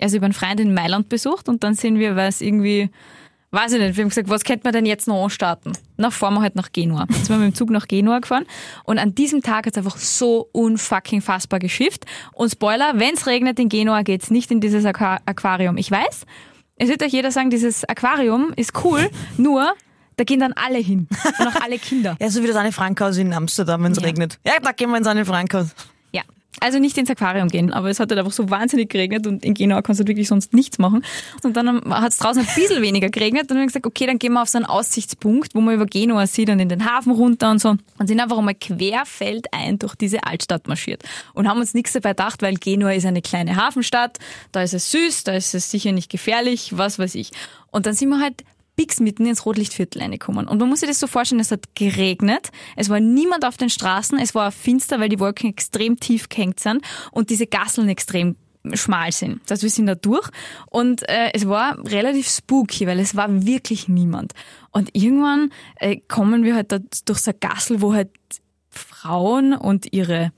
Also 0.00 0.16
über 0.16 0.26
einen 0.26 0.34
Freund 0.34 0.60
in 0.60 0.74
Mailand 0.74 1.08
besucht 1.08 1.48
und 1.48 1.62
dann 1.64 1.74
sind 1.74 1.98
wir, 1.98 2.16
weil 2.16 2.28
es 2.28 2.40
irgendwie, 2.40 2.90
weiß 3.50 3.72
ich 3.72 3.80
nicht, 3.80 3.96
wir 3.96 4.02
haben 4.04 4.08
gesagt, 4.08 4.28
was 4.28 4.44
könnte 4.44 4.62
man 4.64 4.72
denn 4.72 4.86
jetzt 4.86 5.08
noch 5.08 5.22
anstarten? 5.22 5.72
Nach 5.96 6.12
fahren 6.12 6.34
wir 6.34 6.40
halt 6.40 6.54
nach 6.54 6.70
Genua. 6.72 7.06
Jetzt 7.08 7.26
sind 7.26 7.30
wir 7.30 7.44
mit 7.44 7.54
dem 7.54 7.56
Zug 7.56 7.70
nach 7.70 7.88
Genua 7.88 8.20
gefahren 8.20 8.46
und 8.84 8.98
an 8.98 9.14
diesem 9.14 9.42
Tag 9.42 9.66
hat 9.66 9.72
es 9.72 9.78
einfach 9.78 9.96
so 9.96 10.48
unfucking 10.52 11.20
fassbar 11.20 11.58
geschifft. 11.58 12.04
Und 12.32 12.50
Spoiler, 12.50 12.92
wenn 12.94 13.14
es 13.14 13.26
regnet 13.26 13.58
in 13.58 13.68
Genua, 13.68 14.02
geht's 14.02 14.30
nicht 14.30 14.50
in 14.50 14.60
dieses 14.60 14.84
Aqua 14.84 15.18
Aquarium. 15.26 15.76
Ich 15.76 15.90
weiß, 15.90 16.26
es 16.76 16.88
wird 16.88 17.02
euch 17.02 17.12
jeder 17.12 17.32
sagen, 17.32 17.50
dieses 17.50 17.84
Aquarium 17.84 18.52
ist 18.54 18.84
cool, 18.84 19.10
nur 19.36 19.74
da 20.18 20.24
gehen 20.24 20.40
dann 20.40 20.52
alle 20.52 20.78
hin 20.78 21.08
und 21.38 21.46
auch 21.46 21.60
alle 21.62 21.78
Kinder. 21.78 22.16
Ja, 22.20 22.28
so 22.28 22.42
wie 22.42 22.46
das 22.46 22.56
Anne 22.56 22.72
Frankhaus 22.72 23.16
in 23.16 23.32
Amsterdam, 23.32 23.82
wenn 23.84 23.92
es 23.92 23.98
Ja. 24.00 24.04
regnet. 24.04 24.38
Ja, 24.44 24.54
da 24.62 24.72
gehen 24.72 24.90
wir 24.90 24.98
ins 24.98 25.06
Anne 25.06 25.24
Frankhaus. 25.24 25.68
Ja, 26.12 26.22
also 26.60 26.78
nicht 26.78 26.98
ins 26.98 27.08
Aquarium 27.10 27.48
gehen, 27.48 27.72
aber 27.72 27.88
es 27.88 28.00
hat 28.00 28.10
halt 28.10 28.18
einfach 28.18 28.32
so 28.32 28.50
wahnsinnig 28.50 28.90
geregnet 28.90 29.26
und 29.26 29.44
in 29.44 29.54
Genua 29.54 29.80
kannst 29.80 30.00
du 30.00 30.02
halt 30.02 30.08
wirklich 30.08 30.26
sonst 30.28 30.52
nichts 30.54 30.78
machen. 30.78 31.04
Und 31.44 31.56
dann 31.56 31.80
hat 31.94 32.10
es 32.12 32.18
draußen 32.18 32.42
ein 32.46 32.48
bisschen 32.54 32.82
weniger 32.88 33.08
geregnet 33.10 33.42
und 33.42 33.50
dann 33.50 33.56
haben 33.58 33.62
wir 33.62 33.66
gesagt, 33.68 33.86
okay, 33.86 34.06
dann 34.06 34.18
gehen 34.18 34.32
wir 34.32 34.42
auf 34.42 34.48
so 34.48 34.58
einen 34.58 34.66
Aussichtspunkt, 34.66 35.54
wo 35.54 35.60
man 35.60 35.74
über 35.74 35.86
Genua 35.86 36.26
sieht 36.26 36.50
und 36.50 36.58
in 36.58 36.68
den 36.68 36.84
Hafen 36.84 37.12
runter 37.12 37.50
und 37.50 37.60
so 37.60 37.76
und 37.98 38.06
sind 38.08 38.18
einfach 38.20 38.38
einmal 38.38 38.54
querfeldein 38.54 39.78
durch 39.78 39.94
diese 39.94 40.24
Altstadt 40.24 40.66
marschiert 40.68 41.02
und 41.34 41.48
haben 41.48 41.60
uns 41.60 41.74
nichts 41.74 41.92
dabei 41.92 42.10
gedacht, 42.10 42.42
weil 42.42 42.54
Genua 42.54 42.90
ist 42.92 43.06
eine 43.06 43.22
kleine 43.22 43.56
Hafenstadt, 43.56 44.18
da 44.52 44.62
ist 44.62 44.74
es 44.74 44.90
süß, 44.90 45.24
da 45.24 45.32
ist 45.34 45.54
es 45.54 45.70
sicher 45.70 45.92
nicht 45.92 46.10
gefährlich, 46.10 46.76
was 46.76 46.98
weiß 46.98 47.14
ich. 47.14 47.30
Und 47.70 47.86
dann 47.86 47.94
sind 47.94 48.08
wir 48.08 48.20
halt 48.20 48.42
Pix 48.78 49.00
mitten 49.00 49.26
ins 49.26 49.44
Rotlichtviertel 49.44 50.00
reingekommen. 50.00 50.46
Und 50.46 50.60
man 50.60 50.68
muss 50.68 50.80
sich 50.80 50.88
das 50.88 51.00
so 51.00 51.08
vorstellen, 51.08 51.40
es 51.40 51.50
hat 51.50 51.74
geregnet, 51.74 52.52
es 52.76 52.88
war 52.88 53.00
niemand 53.00 53.44
auf 53.44 53.56
den 53.56 53.70
Straßen, 53.70 54.20
es 54.20 54.36
war 54.36 54.52
finster, 54.52 55.00
weil 55.00 55.08
die 55.08 55.18
Wolken 55.18 55.50
extrem 55.50 55.98
tief 55.98 56.28
gehängt 56.28 56.60
sind 56.60 56.82
und 57.10 57.28
diese 57.28 57.48
Gasseln 57.48 57.88
extrem 57.88 58.36
schmal 58.74 59.10
sind. 59.10 59.40
Das 59.42 59.56
heißt, 59.56 59.62
wir 59.64 59.70
sind 59.70 59.86
da 59.86 59.96
durch 59.96 60.28
und 60.70 61.08
äh, 61.08 61.32
es 61.34 61.48
war 61.48 61.76
relativ 61.88 62.28
spooky, 62.28 62.86
weil 62.86 63.00
es 63.00 63.16
war 63.16 63.44
wirklich 63.44 63.88
niemand. 63.88 64.32
Und 64.70 64.94
irgendwann 64.94 65.50
äh, 65.80 65.96
kommen 66.06 66.44
wir 66.44 66.54
halt 66.54 66.70
da 66.70 66.78
durch 66.78 67.18
so 67.18 67.32
ein 67.32 67.36
Gassel, 67.40 67.80
wo 67.80 67.94
halt 67.94 68.10
Frauen 68.70 69.54
und 69.54 69.92
ihre 69.92 70.30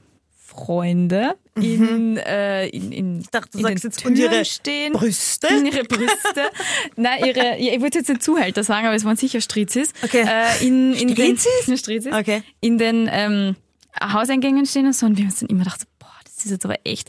Freunde 0.61 1.37
in, 1.57 2.17
äh, 2.19 2.67
in, 2.69 2.93
in, 2.93 3.17
Mhm. 3.19 3.23
dachte, 3.31 3.51
du 3.53 3.59
in 3.59 3.65
sagst 3.65 3.85
jetzt, 3.85 4.05
und 4.05 4.17
ihre 4.17 4.31
Türen 4.31 4.45
stehen. 4.45 4.93
Brüste? 4.93 5.49
In 5.49 5.67
ihre 5.67 5.85
Brüste. 5.85 6.51
Nein, 6.97 7.25
ihre, 7.25 7.59
ja, 7.59 7.73
ich 7.75 7.81
wollte 7.81 7.99
jetzt 7.99 8.09
nicht 8.09 8.23
Zuhälter 8.23 8.63
sagen, 8.63 8.87
aber 8.87 8.95
es 8.95 9.05
waren 9.05 9.17
sicher 9.17 9.41
Strizis. 9.41 9.93
Okay. 10.03 10.25
Äh, 10.27 10.67
in, 10.67 10.93
in 10.95 11.09
Strizis? 11.11 11.47
Den, 11.67 11.77
Strizis? 11.79 12.13
Okay. 12.13 12.43
In 12.61 12.79
den 12.79 13.09
ähm, 13.11 13.57
Hauseingängen 14.03 14.67
stehen 14.67 14.87
und 14.87 14.95
so. 14.95 15.07
Und 15.07 15.17
wir 15.17 15.25
haben 15.25 15.31
uns 15.31 15.41
dann 15.41 15.49
immer 15.49 15.65
gedacht, 15.65 15.83
boah, 15.99 16.09
das 16.25 16.45
ist 16.45 16.51
jetzt 16.51 16.65
aber 16.65 16.77
echt. 16.85 17.09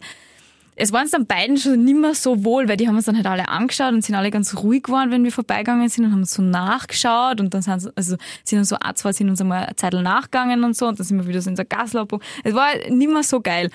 Es 0.81 0.91
waren 0.91 1.03
uns 1.03 1.11
dann 1.11 1.27
beiden 1.27 1.57
schon 1.57 1.85
nimmer 1.85 2.15
so 2.15 2.43
wohl, 2.43 2.67
weil 2.67 2.75
die 2.75 2.87
haben 2.87 2.95
uns 2.95 3.05
dann 3.05 3.15
halt 3.15 3.27
alle 3.27 3.47
angeschaut 3.49 3.93
und 3.93 4.03
sind 4.03 4.15
alle 4.15 4.31
ganz 4.31 4.55
ruhig 4.55 4.81
geworden, 4.81 5.11
wenn 5.11 5.23
wir 5.23 5.31
vorbeigegangen 5.31 5.87
sind 5.89 6.05
und 6.05 6.11
haben 6.11 6.21
uns 6.21 6.33
so 6.33 6.41
nachgeschaut 6.41 7.39
und 7.39 7.53
dann 7.53 7.61
sind, 7.61 7.91
also 7.95 8.15
sind 8.43 8.57
uns 8.57 8.69
so 8.69 8.77
ein, 8.81 8.95
zwei 8.95 9.13
sind 9.13 9.29
uns 9.29 9.39
einmal 9.39 9.65
eine 9.65 9.75
Zeit 9.75 9.93
nachgegangen 9.93 10.63
und 10.63 10.75
so 10.75 10.87
und 10.87 10.97
dann 10.97 11.05
sind 11.05 11.19
wir 11.19 11.27
wieder 11.27 11.39
so 11.39 11.51
in 11.51 11.55
so 11.55 11.61
Gaslaub. 11.69 12.19
Es 12.43 12.55
war 12.55 12.69
nimmer 12.89 13.21
so 13.21 13.41
geil. 13.41 13.69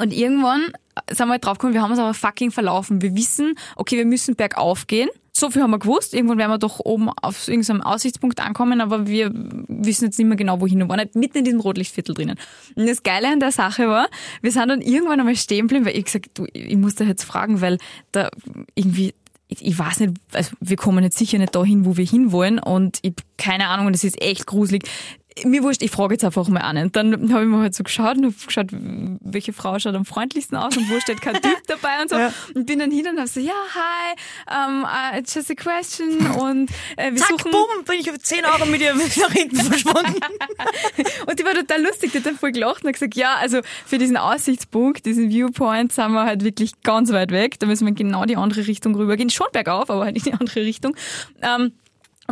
Und 0.00 0.14
irgendwann 0.14 0.72
sind 1.10 1.26
wir 1.26 1.32
halt 1.32 1.44
draufgekommen, 1.44 1.74
wir 1.74 1.82
haben 1.82 1.90
uns 1.90 2.00
aber 2.00 2.14
fucking 2.14 2.50
verlaufen. 2.50 3.02
Wir 3.02 3.14
wissen, 3.14 3.54
okay, 3.76 3.98
wir 3.98 4.06
müssen 4.06 4.34
bergauf 4.34 4.86
gehen. 4.86 5.10
So 5.32 5.50
viel 5.50 5.62
haben 5.62 5.70
wir 5.70 5.78
gewusst. 5.78 6.14
Irgendwann 6.14 6.38
werden 6.38 6.50
wir 6.50 6.58
doch 6.58 6.80
oben 6.80 7.10
auf 7.20 7.48
irgendeinem 7.48 7.82
Aussichtspunkt 7.82 8.40
ankommen, 8.40 8.80
aber 8.80 9.06
wir 9.06 9.30
wissen 9.68 10.06
jetzt 10.06 10.18
nicht 10.18 10.26
mehr 10.26 10.38
genau, 10.38 10.60
wohin. 10.60 10.78
Wir 10.78 10.88
waren 10.88 10.98
halt 10.98 11.16
mitten 11.16 11.38
in 11.38 11.44
diesem 11.44 11.60
Rotlichtviertel 11.60 12.14
drinnen. 12.14 12.36
Und 12.76 12.88
das 12.88 13.02
Geile 13.02 13.28
an 13.28 13.40
der 13.40 13.52
Sache 13.52 13.88
war, 13.88 14.08
wir 14.40 14.50
sind 14.50 14.68
dann 14.68 14.80
irgendwann 14.80 15.20
einmal 15.20 15.36
stehen 15.36 15.68
geblieben, 15.68 15.84
weil 15.84 15.98
ich 15.98 16.06
gesagt, 16.06 16.30
du, 16.34 16.46
ich 16.52 16.76
muss 16.76 16.94
da 16.94 17.04
jetzt 17.04 17.24
fragen, 17.24 17.60
weil 17.60 17.76
da 18.12 18.30
irgendwie 18.74 19.12
ich, 19.50 19.66
ich 19.66 19.78
weiß 19.78 20.00
nicht, 20.00 20.14
also 20.32 20.52
wir 20.60 20.76
kommen 20.76 21.02
jetzt 21.02 21.18
sicher 21.18 21.38
nicht 21.38 21.54
dahin, 21.54 21.84
wo 21.84 21.96
wir 21.96 22.04
hinwollen 22.06 22.58
und 22.60 23.00
ich 23.02 23.14
keine 23.36 23.68
Ahnung, 23.68 23.86
und 23.86 23.92
das 23.94 24.04
ist 24.04 24.22
echt 24.22 24.46
gruselig. 24.46 24.84
Mir 25.44 25.62
wurscht, 25.62 25.82
ich 25.82 25.90
frage 25.90 26.14
jetzt 26.14 26.24
einfach 26.24 26.46
mal 26.48 26.60
an. 26.60 26.76
Und 26.76 26.96
dann 26.96 27.32
habe 27.32 27.44
ich 27.44 27.48
mir 27.48 27.58
halt 27.58 27.74
so 27.74 27.84
geschaut 27.84 28.16
und 28.16 28.26
hab 28.26 28.46
geschaut, 28.46 28.66
welche 28.72 29.52
Frau 29.52 29.78
schaut 29.78 29.94
am 29.94 30.04
freundlichsten 30.04 30.56
aus 30.56 30.76
und 30.76 30.90
wo 30.90 30.98
steht 31.00 31.20
kein 31.22 31.34
Typ 31.42 31.58
dabei 31.66 32.02
und 32.02 32.10
so. 32.10 32.16
Ja. 32.16 32.32
Und 32.54 32.66
bin 32.66 32.80
dann 32.80 32.90
hin 32.90 33.06
und 33.08 33.18
habe 33.18 33.28
so, 33.28 33.40
ja, 33.40 33.52
hi, 33.74 34.68
um, 34.68 34.84
uh, 34.84 35.18
just 35.18 35.50
a 35.50 35.54
question 35.54 36.26
und 36.32 36.70
äh, 36.96 37.12
wir 37.12 37.18
Zack, 37.18 37.30
suchen... 37.30 37.52
bumm, 37.52 37.84
bin 37.86 38.00
ich 38.00 38.10
auf 38.10 38.18
10 38.18 38.44
Euro 38.44 38.66
mit 38.66 38.80
ihr 38.80 38.94
nach 38.94 39.32
hinten 39.32 39.56
verschwunden. 39.56 40.20
Und 41.26 41.38
die 41.38 41.44
war 41.44 41.54
total 41.54 41.82
lustig, 41.82 42.12
die 42.12 42.18
hat 42.18 42.26
dann 42.26 42.36
voll 42.36 42.52
gelacht 42.52 42.82
und 42.82 42.88
hat 42.88 42.94
gesagt, 42.94 43.14
ja, 43.14 43.34
also 43.36 43.60
für 43.86 43.98
diesen 43.98 44.16
Aussichtspunkt, 44.16 45.06
diesen 45.06 45.30
Viewpoint 45.30 45.92
sind 45.92 46.12
wir 46.12 46.24
halt 46.24 46.44
wirklich 46.44 46.72
ganz 46.82 47.12
weit 47.12 47.30
weg. 47.30 47.58
Da 47.58 47.66
müssen 47.66 47.86
wir 47.86 47.94
genau 47.94 48.24
die 48.24 48.36
andere 48.36 48.66
Richtung 48.66 48.94
rübergehen. 48.94 49.30
Schon 49.30 49.46
bergauf, 49.52 49.90
aber 49.90 50.04
halt 50.04 50.16
in 50.16 50.22
die 50.24 50.32
andere 50.32 50.60
Richtung. 50.62 50.96
Ähm, 51.42 51.72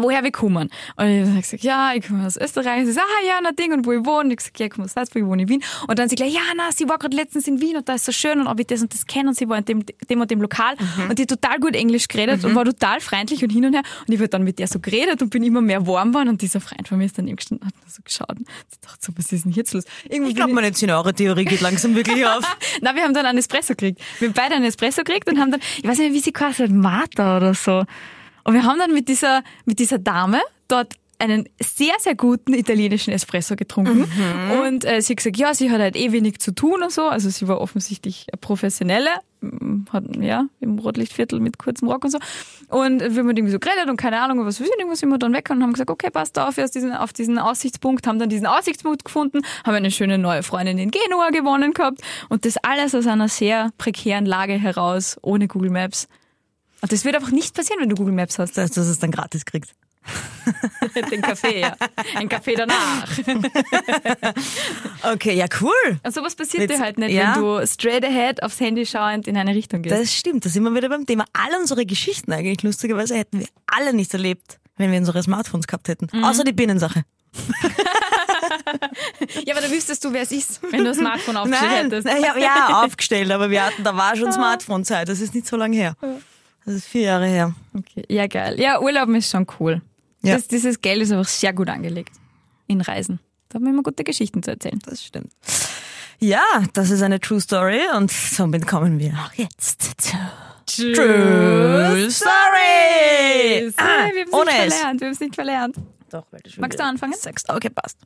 woher 0.03 0.23
wir 0.23 0.33
kommen. 0.33 0.71
Und 0.97 1.07
ich 1.07 1.27
habe 1.27 1.41
gesagt, 1.41 1.63
ja, 1.63 1.93
ich 1.95 2.07
komme 2.07 2.27
aus 2.27 2.37
Österreich. 2.37 2.87
Sie 2.87 2.93
sagt, 2.93 3.07
ah 3.07 3.27
ja, 3.27 3.39
na 3.43 3.53
Ding, 3.53 3.73
und 3.73 3.87
wo 3.87 3.93
ich 3.93 4.05
wohne. 4.05 4.31
Ich 4.31 4.39
gesagt, 4.39 4.59
ja, 4.59 4.67
ich 4.67 4.73
komme 4.73 4.85
aus 4.85 4.93
Salzburg, 4.93 5.23
ich 5.23 5.29
wohne 5.29 5.43
in 5.43 5.49
Wien. 5.49 5.63
Und 5.87 5.99
dann 5.99 6.09
sie 6.09 6.17
gleich, 6.17 6.35
ja, 6.35 6.41
na, 6.57 6.71
sie 6.73 6.89
war 6.89 6.99
gerade 6.99 7.17
letztens 7.17 7.49
in 7.49 7.61
Wien 7.61 7.77
und 7.77 7.89
da 7.89 7.95
ist 7.95 8.05
so 8.05 8.13
schön 8.13 8.41
und 8.41 8.47
ob 8.47 8.61
ich 8.61 8.67
das 8.67 8.83
und 8.83 8.93
das 8.93 9.07
kenne 9.07 9.31
und 9.31 9.35
sie 9.35 9.49
war 9.49 9.59
in 9.59 9.65
dem, 9.65 9.85
dem 9.87 10.21
und 10.21 10.31
dem 10.31 10.41
Lokal. 10.41 10.77
Und 11.09 11.19
die 11.19 11.23
hat 11.23 11.31
total 11.31 11.59
gut 11.59 11.75
Englisch 11.75 12.09
geredet 12.09 12.45
und 12.45 12.55
war 12.55 12.65
total 12.65 13.01
freundlich 13.01 13.43
und 13.43 13.51
hin 13.51 13.65
und 13.65 13.75
her. 13.75 13.83
Und 14.07 14.13
ich 14.13 14.21
habe 14.21 14.29
dann 14.29 14.45
mit 14.45 14.59
der 14.59 14.69
so 14.69 14.79
geredet 14.79 15.23
und 15.23 15.31
bin 15.31 15.43
immer 15.43 15.61
mehr 15.61 15.87
warm 15.87 16.13
geworden 16.19 16.29
und 16.29 16.43
dieser 16.43 16.61
Freund 16.61 16.89
von 16.89 16.99
mir 16.99 17.05
ist 17.05 17.19
dann 17.19 17.27
eben 17.27 17.37
gestanden 17.37 17.67
und 17.67 17.75
hat 17.75 17.91
so 17.91 18.03
geschaut 18.03 18.31
und 18.31 18.49
ich 18.71 18.81
dachte 18.81 18.99
so, 19.01 19.13
was 19.17 19.33
ist 19.33 19.45
denn 19.45 19.53
jetzt 19.53 19.73
los? 19.75 19.85
Irgendwann 20.05 20.31
Ich 20.31 20.37
glaube, 20.37 20.53
meine 20.53 20.73
10 20.73 20.91
Euro 20.91 21.13
Theorie 21.13 21.45
geht 21.45 21.61
langsam 21.61 21.95
wirklich 21.95 22.27
auf. 22.27 22.45
na, 22.83 22.95
wir 22.95 23.03
haben 23.03 23.15
dann 23.15 23.27
einen 23.27 23.39
Espresso 23.39 23.75
gekriegt. 23.75 24.01
Wir 24.19 24.29
haben 24.29 24.35
beide 24.35 24.55
einen 24.55 24.65
Espresso 24.65 25.03
gekriegt 25.03 25.29
und 25.29 25.39
haben 25.39 25.51
dann, 25.51 25.61
ich 25.77 25.89
weiß 25.89 25.99
nicht, 25.99 26.13
wie 26.13 26.21
sie 26.21 26.33
quasi 26.33 26.63
hat, 26.63 26.71
Martha 26.71 27.37
oder 27.37 27.55
so. 27.55 27.85
Und 28.49 28.55
wir 28.55 28.65
haben 28.65 28.79
dann 28.79 28.95
mit 28.95 29.09
dieser, 29.09 29.43
mit 29.67 29.79
dieser 29.79 29.99
Dame 29.99 30.41
dort 30.69 30.95
einen 31.19 31.51
sehr, 31.63 31.93
sehr 31.99 32.15
guten 32.15 32.55
italienischen 32.55 33.13
Espresso 33.13 33.57
getrunken. 33.57 34.05
Und 34.65 34.87
äh, 34.87 35.03
sie 35.03 35.13
hat 35.13 35.19
gesagt, 35.19 35.37
ja, 35.37 35.53
sie 35.53 35.71
hat 35.71 35.83
halt 35.83 35.97
eh 35.97 36.13
wenig 36.13 36.39
zu 36.39 36.55
tun 36.55 36.83
und 36.83 36.91
so. 36.91 37.03
Also 37.03 37.29
sie 37.29 37.47
war 37.47 37.61
offensichtlich 37.61 38.25
eine 38.33 38.39
professionelle, 38.39 39.11
hat, 39.93 40.05
ja, 40.19 40.47
im 40.61 40.79
Rotlichtviertel 40.79 41.41
mit 41.41 41.59
kurzem 41.59 41.89
Rock 41.89 42.05
und 42.05 42.11
so. 42.11 42.19
Und 42.69 43.01
wir 43.01 43.09
haben 43.09 43.29
irgendwie 43.29 43.51
so 43.51 43.59
geredet 43.59 43.91
und 43.91 43.99
keine 43.99 44.19
Ahnung, 44.19 44.47
was 44.47 44.61
ich, 44.61 44.71
irgendwas 44.79 45.03
wir 45.03 45.19
dann 45.19 45.35
weg 45.35 45.51
und 45.51 45.63
haben 45.63 45.75
gesagt, 45.75 45.91
okay, 45.91 46.09
passt 46.09 46.39
auf, 46.39 46.57
auf 46.57 46.71
diesen, 46.71 46.95
auf 46.95 47.13
diesen 47.13 47.39
Aussichtspunkt, 47.39 48.07
haben 48.07 48.19
dann 48.19 48.31
diesen 48.31 48.47
Aussichtspunkt 48.47 49.05
gefunden, 49.05 49.43
haben 49.67 49.75
eine 49.75 49.91
schöne 49.91 50.17
neue 50.17 50.43
Freundin 50.43 50.79
in 50.79 50.91
Genua 50.91 51.29
gewonnen 51.29 51.75
gehabt 51.75 52.01
und 52.31 52.47
das 52.47 52.57
alles 52.63 52.95
aus 52.95 53.07
einer 53.07 53.29
sehr 53.29 53.73
prekären 53.77 54.25
Lage 54.25 54.55
heraus, 54.55 55.19
ohne 55.21 55.49
Google 55.49 55.69
Maps. 55.69 56.09
Und 56.81 56.93
das 56.93 57.05
wird 57.05 57.15
einfach 57.17 57.31
nicht 57.31 57.55
passieren, 57.55 57.81
wenn 57.81 57.89
du 57.89 57.97
Google 57.97 58.15
Maps 58.15 58.39
hast. 58.39 58.57
Das 58.57 58.65
heißt, 58.65 58.77
dass 58.77 58.87
es 58.87 58.99
dann 58.99 59.11
gratis 59.11 59.45
kriegt. 59.45 59.75
Den 61.11 61.21
Kaffee, 61.21 61.61
ja. 61.61 61.77
Ein 62.15 62.29
Kaffee 62.29 62.55
danach. 62.55 63.07
Okay, 65.03 65.35
ja, 65.35 65.47
cool. 65.61 66.01
Und 66.03 66.15
sowas 66.15 66.35
passiert 66.35 66.63
Jetzt- 66.63 66.79
dir 66.79 66.83
halt 66.85 66.99
nicht, 66.99 67.13
ja. 67.13 67.35
wenn 67.37 67.43
du 67.43 67.67
straight 67.67 68.05
ahead 68.05 68.43
aufs 68.43 68.59
Handy 68.61 68.85
schauend 68.87 69.29
in 69.29 69.37
eine 69.37 69.55
Richtung 69.55 69.83
gehst. 69.83 69.95
Das 69.95 70.13
stimmt, 70.15 70.45
da 70.45 70.49
sind 70.49 70.63
wir 70.65 70.75
wieder 70.75 70.89
beim 70.89 71.07
Thema. 71.07 71.25
Alle 71.33 71.59
unsere 71.61 71.87
Geschichten 71.87 72.33
eigentlich, 72.33 72.63
lustigerweise, 72.63 73.17
hätten 73.17 73.41
wir 73.41 73.47
alle 73.67 73.93
nicht 73.93 74.13
erlebt, 74.13 74.59
wenn 74.77 74.91
wir 74.91 74.99
unsere 74.99 75.23
Smartphones 75.23 75.67
gehabt 75.67 75.89
hätten. 75.89 76.09
Mhm. 76.13 76.25
Außer 76.25 76.43
die 76.45 76.53
Binnensache. 76.53 77.03
ja, 79.45 79.55
aber 79.55 79.61
da 79.67 79.71
wüsstest 79.71 80.05
du, 80.05 80.13
wer 80.13 80.23
es 80.23 80.33
ist, 80.33 80.61
wenn 80.71 80.83
du 80.85 80.91
ein 80.91 80.97
Smartphone 80.97 81.37
aufgestellt 81.37 81.71
Nein, 81.71 81.85
hättest. 81.91 82.07
ja, 82.09 82.37
ja, 82.39 82.83
aufgestellt, 82.85 83.31
aber 83.31 83.51
wir 83.51 83.65
hatten, 83.65 83.85
da 83.85 83.97
war 83.97 84.17
schon 84.17 84.33
Smartphone-Zeit. 84.33 85.09
Das 85.09 85.21
ist 85.21 85.35
nicht 85.35 85.47
so 85.47 85.57
lange 85.57 85.77
her. 85.77 85.95
Das 86.69 86.77
ist 86.77 86.87
vier 86.87 87.01
Jahre 87.03 87.27
her. 87.27 87.55
Okay. 87.75 88.05
Ja, 88.11 88.27
geil. 88.27 88.61
Ja, 88.61 88.79
Urlauben 88.83 89.15
ist 89.15 89.31
schon 89.31 89.47
cool. 89.59 89.81
Ja. 90.23 90.35
Das, 90.35 90.49
dieses 90.49 90.83
Geld 90.83 91.01
ist 91.01 91.11
einfach 91.11 91.27
sehr 91.27 91.55
gut 91.55 91.71
angelegt. 91.71 92.13
In 92.67 92.83
Reisen. 92.83 93.21
Da 93.49 93.55
haben 93.55 93.65
wir 93.65 93.73
immer 93.73 93.83
gute 93.83 94.05
Geschichten 94.05 94.43
zu 94.43 94.51
erzählen. 94.51 94.79
Das 94.85 95.03
stimmt. 95.03 95.33
Ja, 96.19 96.43
das 96.75 96.91
ist 96.91 97.01
eine 97.01 97.21
True 97.21 97.41
Story 97.41 97.81
und 97.97 98.11
somit 98.11 98.67
kommen 98.67 98.99
wir 98.99 99.15
auch 99.15 99.33
jetzt 99.33 99.81
zu 100.67 100.93
True 100.93 102.11
Story. 102.11 103.73
Ah, 103.79 104.11
wir 104.13 104.27
haben 104.27 104.27
es 104.27 104.45
nicht 104.45 104.53
verlernt. 104.53 105.01
Wir 105.01 105.07
haben 105.07 105.13
es 105.15 105.21
nicht 105.21 105.35
verlernt. 105.35 105.77
Doch, 106.11 106.27
weil 106.31 106.41
du 106.45 106.51
schon 106.51 106.61
Magst 106.61 106.79
du 106.79 106.85
anfangen? 106.85 107.15
Sagst, 107.19 107.49
okay, 107.49 107.71
passt. 107.71 107.97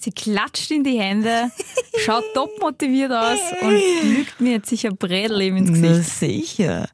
Sie 0.00 0.10
klatscht 0.12 0.70
in 0.70 0.82
die 0.84 0.98
Hände, 1.00 1.50
schaut 1.98 2.24
top 2.34 2.50
motiviert 2.60 3.12
aus 3.12 3.38
und 3.60 3.72
lügt 4.04 4.40
mir 4.40 4.52
jetzt 4.52 4.68
sicher 4.68 4.90
Bredel 4.90 5.40
ins 5.42 5.78
Na 5.80 5.88
Gesicht. 5.88 6.18
sicher. 6.56 6.88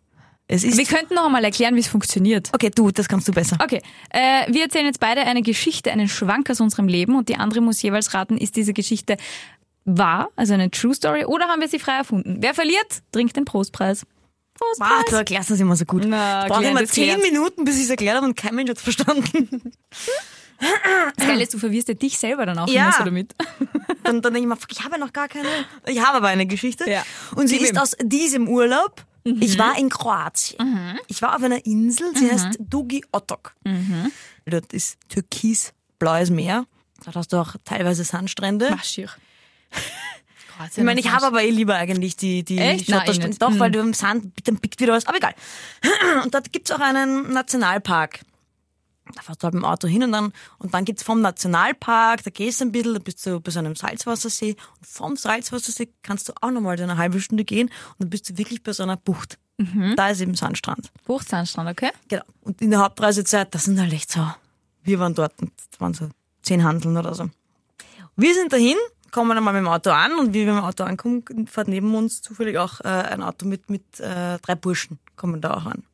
Wir 0.60 0.84
könnten 0.86 1.14
noch 1.14 1.26
einmal 1.26 1.44
erklären, 1.44 1.74
wie 1.76 1.80
es 1.80 1.88
funktioniert. 1.88 2.50
okay, 2.54 2.70
du, 2.74 2.90
das 2.90 3.08
kannst 3.08 3.26
du 3.28 3.32
besser. 3.32 3.56
Okay, 3.62 3.80
äh, 4.10 4.52
wir 4.52 4.62
erzählen 4.64 4.86
jetzt 4.86 5.00
beide 5.00 5.22
eine 5.22 5.42
Geschichte, 5.42 5.90
einen 5.90 6.08
Schwank 6.08 6.50
aus 6.50 6.60
unserem 6.60 6.88
Leben 6.88 7.16
und 7.16 7.28
die 7.28 7.36
andere 7.36 7.60
muss 7.60 7.80
jeweils 7.82 8.12
raten, 8.14 8.36
ist 8.36 8.56
diese 8.56 8.72
Geschichte 8.72 9.16
wahr, 9.84 10.28
also 10.36 10.54
eine 10.54 10.70
True 10.70 10.94
Story, 10.94 11.24
oder 11.24 11.46
haben 11.48 11.60
wir 11.60 11.68
sie 11.68 11.78
frei 11.78 11.94
erfunden? 11.98 12.36
Wer 12.40 12.54
verliert, 12.54 13.02
trinkt 13.12 13.36
den 13.36 13.44
Prostpreis. 13.44 14.04
Prostpreis. 14.54 14.90
Ah, 15.00 15.02
du 15.10 15.16
erklärst 15.16 15.50
das 15.50 15.58
immer 15.60 15.74
so 15.76 15.84
gut. 15.86 16.04
Na, 16.06 16.42
ich 16.46 16.52
brauche 16.52 16.64
immer 16.64 16.84
zehn. 16.84 17.18
Minuten, 17.20 17.64
bis 17.64 17.76
ich 17.78 17.84
es 17.84 17.90
erklärt 17.90 18.16
habe 18.18 18.26
und 18.26 18.36
kein 18.36 18.54
Mensch 18.54 18.70
hat 18.70 18.76
es 18.76 18.82
verstanden. 18.82 19.72
Das 21.16 21.26
Geile 21.26 21.42
ist, 21.42 21.52
du 21.54 21.58
verwirrst 21.58 21.88
ja 21.88 21.94
dich 21.94 22.16
selber 22.18 22.46
dann 22.46 22.56
auch 22.56 22.68
Ja. 22.68 22.84
immer 22.84 22.92
so 22.96 23.02
damit. 23.04 23.34
Dann, 24.04 24.22
dann 24.22 24.32
denke 24.32 24.40
ich 24.40 24.46
mir, 24.46 24.56
ich 24.70 24.84
habe 24.84 24.92
ja 24.94 24.98
noch 24.98 25.12
gar 25.12 25.26
keine. 25.26 25.48
Ich 25.88 26.00
habe 26.00 26.18
aber 26.18 26.28
eine 26.28 26.46
Geschichte. 26.46 26.88
Ja. 26.88 27.02
Und 27.34 27.48
sie 27.48 27.58
Gib 27.58 27.64
ist 27.64 27.72
ihm. 27.72 27.78
aus 27.78 27.96
diesem 28.00 28.48
Urlaub. 28.48 29.04
Ich 29.24 29.58
war 29.58 29.78
in 29.78 29.88
Kroatien. 29.88 30.98
Ich 31.08 31.22
war 31.22 31.36
auf 31.36 31.42
einer 31.42 31.64
Insel, 31.64 32.14
sie 32.16 32.30
heißt 32.30 32.58
Dugi 32.58 33.04
Otok. 33.12 33.54
Dort 34.46 34.72
ist 34.72 34.98
türkis-blaues 35.08 36.30
Meer. 36.30 36.66
Dort 37.04 37.16
hast 37.16 37.32
du 37.32 37.36
auch 37.38 37.54
teilweise 37.64 38.04
Sandstrände. 38.04 38.70
Maschir. 38.70 39.08
Ich 40.76 40.84
meine, 40.84 41.00
ich 41.00 41.10
habe 41.10 41.26
aber 41.26 41.42
eh 41.42 41.50
lieber 41.50 41.74
eigentlich 41.74 42.14
die, 42.14 42.44
die 42.44 42.58
Echt? 42.58 42.88
Nein. 42.88 43.34
Doch, 43.40 43.50
Hm. 43.50 43.58
weil 43.58 43.70
du 43.72 43.80
im 43.80 43.94
Sand, 43.94 44.32
dann 44.44 44.58
pickt 44.58 44.80
wieder 44.80 44.92
was. 44.92 45.06
Aber 45.06 45.16
egal. 45.16 45.34
Und 46.22 46.32
dort 46.34 46.52
gibt's 46.52 46.70
auch 46.70 46.78
einen 46.78 47.32
Nationalpark. 47.32 48.20
Da 49.14 49.22
fährst 49.22 49.42
du 49.42 49.44
halt 49.44 49.54
mit 49.54 49.62
dem 49.62 49.66
Auto 49.66 49.88
hin 49.88 50.02
und 50.04 50.12
dann, 50.12 50.32
und 50.58 50.72
dann 50.74 50.84
gibt's 50.84 51.02
vom 51.02 51.20
Nationalpark, 51.20 52.22
da 52.22 52.30
gehst 52.30 52.60
du 52.60 52.66
ein 52.66 52.72
bisschen, 52.72 52.94
da 52.94 53.00
bist 53.00 53.26
du 53.26 53.40
bei 53.40 53.50
so 53.50 53.58
einem 53.58 53.74
Salzwassersee. 53.74 54.56
Und 54.78 54.86
vom 54.86 55.16
Salzwassersee 55.16 55.88
kannst 56.02 56.28
du 56.28 56.32
auch 56.40 56.50
nochmal 56.50 56.80
eine 56.80 56.96
halbe 56.96 57.20
Stunde 57.20 57.44
gehen 57.44 57.68
und 57.68 57.96
dann 57.98 58.10
bist 58.10 58.30
du 58.30 58.38
wirklich 58.38 58.62
bei 58.62 58.72
so 58.72 58.82
einer 58.82 58.96
Bucht. 58.96 59.38
Mhm. 59.58 59.94
Da 59.96 60.10
ist 60.10 60.20
eben 60.20 60.34
Sandstrand. 60.34 60.90
Buchsandstrand, 61.04 61.70
okay? 61.70 61.90
Genau. 62.08 62.22
Und 62.42 62.60
in 62.62 62.70
der 62.70 62.80
Hauptreisezeit, 62.80 63.54
das 63.54 63.64
sind 63.64 63.78
halt 63.80 63.92
echt 63.92 64.10
so, 64.10 64.26
wir 64.82 64.98
waren 64.98 65.14
dort 65.14 65.32
und 65.40 65.52
das 65.70 65.80
waren 65.80 65.94
so 65.94 66.08
zehn 66.42 66.64
Handeln 66.64 66.96
oder 66.96 67.14
so. 67.14 67.28
Wir 68.16 68.34
sind 68.34 68.52
dahin, 68.52 68.76
kommen 69.10 69.36
einmal 69.36 69.54
mit 69.54 69.62
dem 69.62 69.68
Auto 69.68 69.90
an 69.90 70.18
und 70.18 70.34
wie 70.34 70.46
wir 70.46 70.52
mit 70.52 70.62
dem 70.62 70.64
Auto 70.64 70.84
ankommen, 70.84 71.24
fährt 71.46 71.68
neben 71.68 71.94
uns 71.94 72.22
zufällig 72.22 72.58
auch 72.58 72.80
äh, 72.80 72.88
ein 72.88 73.22
Auto 73.22 73.46
mit, 73.46 73.70
mit 73.70 74.00
äh, 74.00 74.38
drei 74.38 74.54
Burschen, 74.54 74.98
kommen 75.16 75.40
da 75.40 75.54
auch 75.54 75.66
an. 75.66 75.84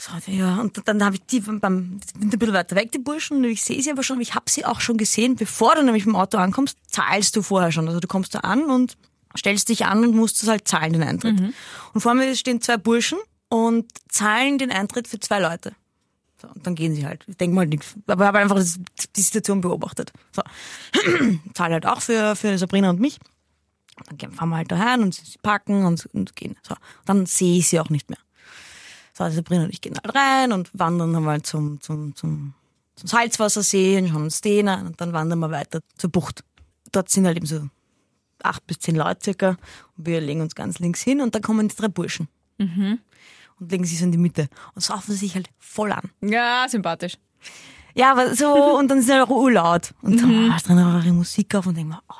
So, 0.00 0.12
ja, 0.32 0.58
und 0.62 0.80
dann 0.88 1.04
habe 1.04 1.16
ich 1.16 1.26
die 1.26 1.40
beim, 1.40 1.60
beim 1.60 2.00
ein 2.18 2.30
bisschen 2.30 2.54
weiter 2.54 2.74
weg, 2.74 2.90
die 2.90 2.98
Burschen, 2.98 3.36
und 3.36 3.44
ich 3.44 3.62
sehe 3.62 3.82
sie 3.82 3.90
aber 3.90 4.02
schon, 4.02 4.18
ich 4.22 4.34
habe 4.34 4.48
sie 4.48 4.64
auch 4.64 4.80
schon 4.80 4.96
gesehen, 4.96 5.36
bevor 5.36 5.74
du 5.74 5.82
nämlich 5.82 6.06
mit 6.06 6.14
dem 6.14 6.16
Auto 6.16 6.38
ankommst, 6.38 6.78
zahlst 6.86 7.36
du 7.36 7.42
vorher 7.42 7.70
schon. 7.70 7.86
Also 7.86 8.00
du 8.00 8.08
kommst 8.08 8.34
da 8.34 8.38
an 8.38 8.70
und 8.70 8.96
stellst 9.36 9.68
dich 9.68 9.84
an 9.84 10.02
und 10.02 10.16
musst 10.16 10.42
es 10.42 10.48
halt 10.48 10.66
zahlen, 10.66 10.94
den 10.94 11.02
Eintritt. 11.02 11.38
Und 11.92 12.00
vor 12.00 12.14
mir 12.14 12.34
stehen 12.34 12.62
zwei 12.62 12.78
Burschen 12.78 13.18
und 13.50 13.92
zahlen 14.08 14.56
den 14.56 14.70
Eintritt 14.70 15.06
für 15.06 15.20
zwei 15.20 15.38
Leute. 15.38 15.74
So, 16.40 16.48
und 16.48 16.66
dann 16.66 16.76
gehen 16.76 16.94
sie 16.94 17.04
halt. 17.04 17.22
Ich 17.28 17.36
denke 17.36 17.54
mal 17.54 17.66
nichts. 17.66 17.94
Aber 18.06 18.24
ich 18.24 18.28
habe 18.28 18.38
einfach 18.38 18.56
das, 18.56 18.80
die 19.14 19.20
Situation 19.20 19.60
beobachtet. 19.60 20.14
So. 20.32 20.42
Zahle 21.52 21.74
halt 21.74 21.84
auch 21.84 22.00
für, 22.00 22.36
für 22.36 22.56
Sabrina 22.56 22.88
und 22.88 23.00
mich. 23.00 23.18
Und 24.08 24.22
dann 24.22 24.32
fahren 24.32 24.48
wir 24.48 24.56
halt 24.56 24.72
daheim 24.72 25.02
und 25.02 25.14
sie 25.14 25.36
packen 25.42 25.84
und, 25.84 26.06
und 26.14 26.34
gehen. 26.36 26.56
So. 26.66 26.74
Dann 27.04 27.26
sehe 27.26 27.58
ich 27.58 27.68
sie 27.68 27.78
auch 27.78 27.90
nicht 27.90 28.08
mehr. 28.08 28.18
So, 29.12 29.24
also 29.24 29.36
Sabrina 29.36 29.64
und 29.64 29.70
ich 29.70 29.80
gehen 29.80 29.94
halt 30.02 30.14
rein 30.14 30.52
und 30.52 30.70
wandern 30.72 31.12
dann 31.12 31.24
mal 31.24 31.42
zum, 31.42 31.80
zum, 31.80 32.14
zum, 32.14 32.54
zum 32.96 33.08
Salzwassersee 33.08 33.98
und 33.98 34.08
schauen 34.08 34.22
uns 34.24 34.40
den 34.40 34.68
an 34.68 34.86
und 34.88 35.00
dann 35.00 35.12
wandern 35.12 35.38
wir 35.40 35.50
weiter 35.50 35.80
zur 35.96 36.10
Bucht. 36.10 36.44
Dort 36.92 37.08
sind 37.10 37.26
halt 37.26 37.36
eben 37.36 37.46
so 37.46 37.68
acht 38.42 38.66
bis 38.66 38.78
zehn 38.78 38.96
Leute 38.96 39.20
circa 39.22 39.48
und 39.96 40.06
wir 40.06 40.20
legen 40.20 40.40
uns 40.40 40.54
ganz 40.54 40.78
links 40.78 41.02
hin 41.02 41.20
und 41.20 41.34
dann 41.34 41.42
kommen 41.42 41.68
die 41.68 41.76
drei 41.76 41.88
Burschen. 41.88 42.28
Und 42.58 43.72
legen 43.72 43.84
sich 43.84 43.98
so 43.98 44.04
in 44.04 44.12
die 44.12 44.18
Mitte 44.18 44.48
und 44.74 44.82
saufen 44.82 45.14
sich 45.14 45.34
halt 45.34 45.48
voll 45.58 45.92
an. 45.92 46.10
Ja, 46.20 46.66
sympathisch. 46.68 47.16
Ja, 47.94 48.12
aber 48.12 48.34
so, 48.34 48.52
und 48.78 48.88
dann 48.88 48.98
sind 48.98 49.06
sie 49.06 49.12
halt 49.14 49.28
auch 49.28 49.30
urlaut. 49.30 49.94
Und 50.02 50.20
dann 50.20 50.52
hast 50.52 50.68
du 50.68 50.74
dann 50.74 50.98
auch 51.00 51.04
ihre 51.04 51.14
Musik 51.14 51.54
auf 51.54 51.66
und 51.66 51.76
denk 51.76 51.88
mir, 51.88 52.00
oh, 52.08 52.14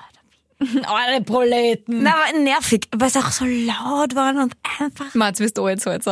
Alle 0.86 1.22
Proleten. 1.22 2.02
na, 2.02 2.14
aber 2.14 2.38
nervig, 2.38 2.86
weil 2.94 3.08
es 3.08 3.16
auch 3.16 3.30
so 3.30 3.44
laut 3.44 4.14
war 4.14 4.34
und 4.34 4.54
einfach. 4.78 5.14
Mats, 5.14 5.38
bist 5.38 5.56
du 5.56 5.66
jetzt 5.68 5.86
halt 5.86 6.04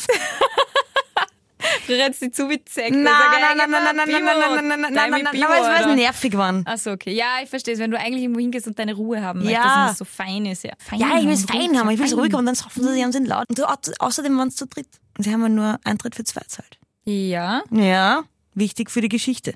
so. 1.88 1.94
Rennst 1.94 2.22
die 2.22 2.32
zu 2.32 2.50
wie 2.50 2.64
Zeck. 2.64 2.92
Nein, 2.92 3.04
nein, 3.04 3.58
nein, 3.58 3.70
nein, 3.70 3.70
nein, 3.70 3.96
nein, 3.96 3.96
nein, 3.96 4.26
nein, 4.26 4.36
nein, 4.36 4.68
nein, 4.68 4.80
nein, 4.80 4.92
nein, 4.94 5.12
nein, 5.12 5.24
nein, 5.34 5.50
weil 5.50 5.62
es 5.62 5.68
weil 5.68 5.90
es 5.92 5.96
nervig 5.96 6.38
waren. 6.38 6.66
Achso, 6.68 6.92
okay. 6.92 7.14
Ja, 7.14 7.38
ich 7.42 7.50
verstehe 7.50 7.74
es. 7.74 7.80
Wenn 7.80 7.92
du 7.92 7.98
eigentlich 8.00 8.24
irgendwo 8.24 8.40
hingehst 8.42 8.68
und 8.68 8.78
deine 8.78 8.94
Ruhe 8.94 9.22
haben 9.22 9.40
möchtest 9.44 9.64
Ja. 9.66 9.86
und 9.86 9.92
es 9.92 9.98
so 9.98 10.06
fein 10.06 10.46
ist, 10.46 10.64
ja. 10.64 10.74
Fein 10.78 11.00
Ja, 11.00 11.18
ich 11.18 11.26
will 11.26 11.32
es 11.34 11.42
und 11.42 11.52
fein 11.52 11.62
ruhig, 11.70 11.80
haben, 11.80 11.90
ich 11.90 11.98
will 12.00 12.06
es 12.06 12.12
fein. 12.12 12.20
ruhig 12.20 12.34
haben 12.34 12.40
und 12.40 12.46
dann 12.48 12.56
saufen 12.56 12.84
sie 12.84 12.94
sich 12.94 13.04
und 13.06 13.12
sind 13.12 13.28
laut. 13.28 13.46
Und 13.50 13.58
so, 13.58 13.66
au- 13.66 13.76
außerdem 14.00 14.38
waren 14.38 14.50
es 14.50 14.56
zu 14.56 14.68
dritt. 14.68 14.88
Und 15.18 15.24
sie 15.24 15.32
haben 15.32 15.42
ja 15.42 15.50
nur 15.50 15.80
Eintritt 15.84 16.16
für 16.16 16.24
zwei 16.24 16.42
zahlt. 16.48 16.78
Ja, 17.06 17.64
Ja, 17.72 18.24
wichtig 18.54 18.92
für 18.92 19.02
die 19.02 19.10
Geschichte. 19.10 19.56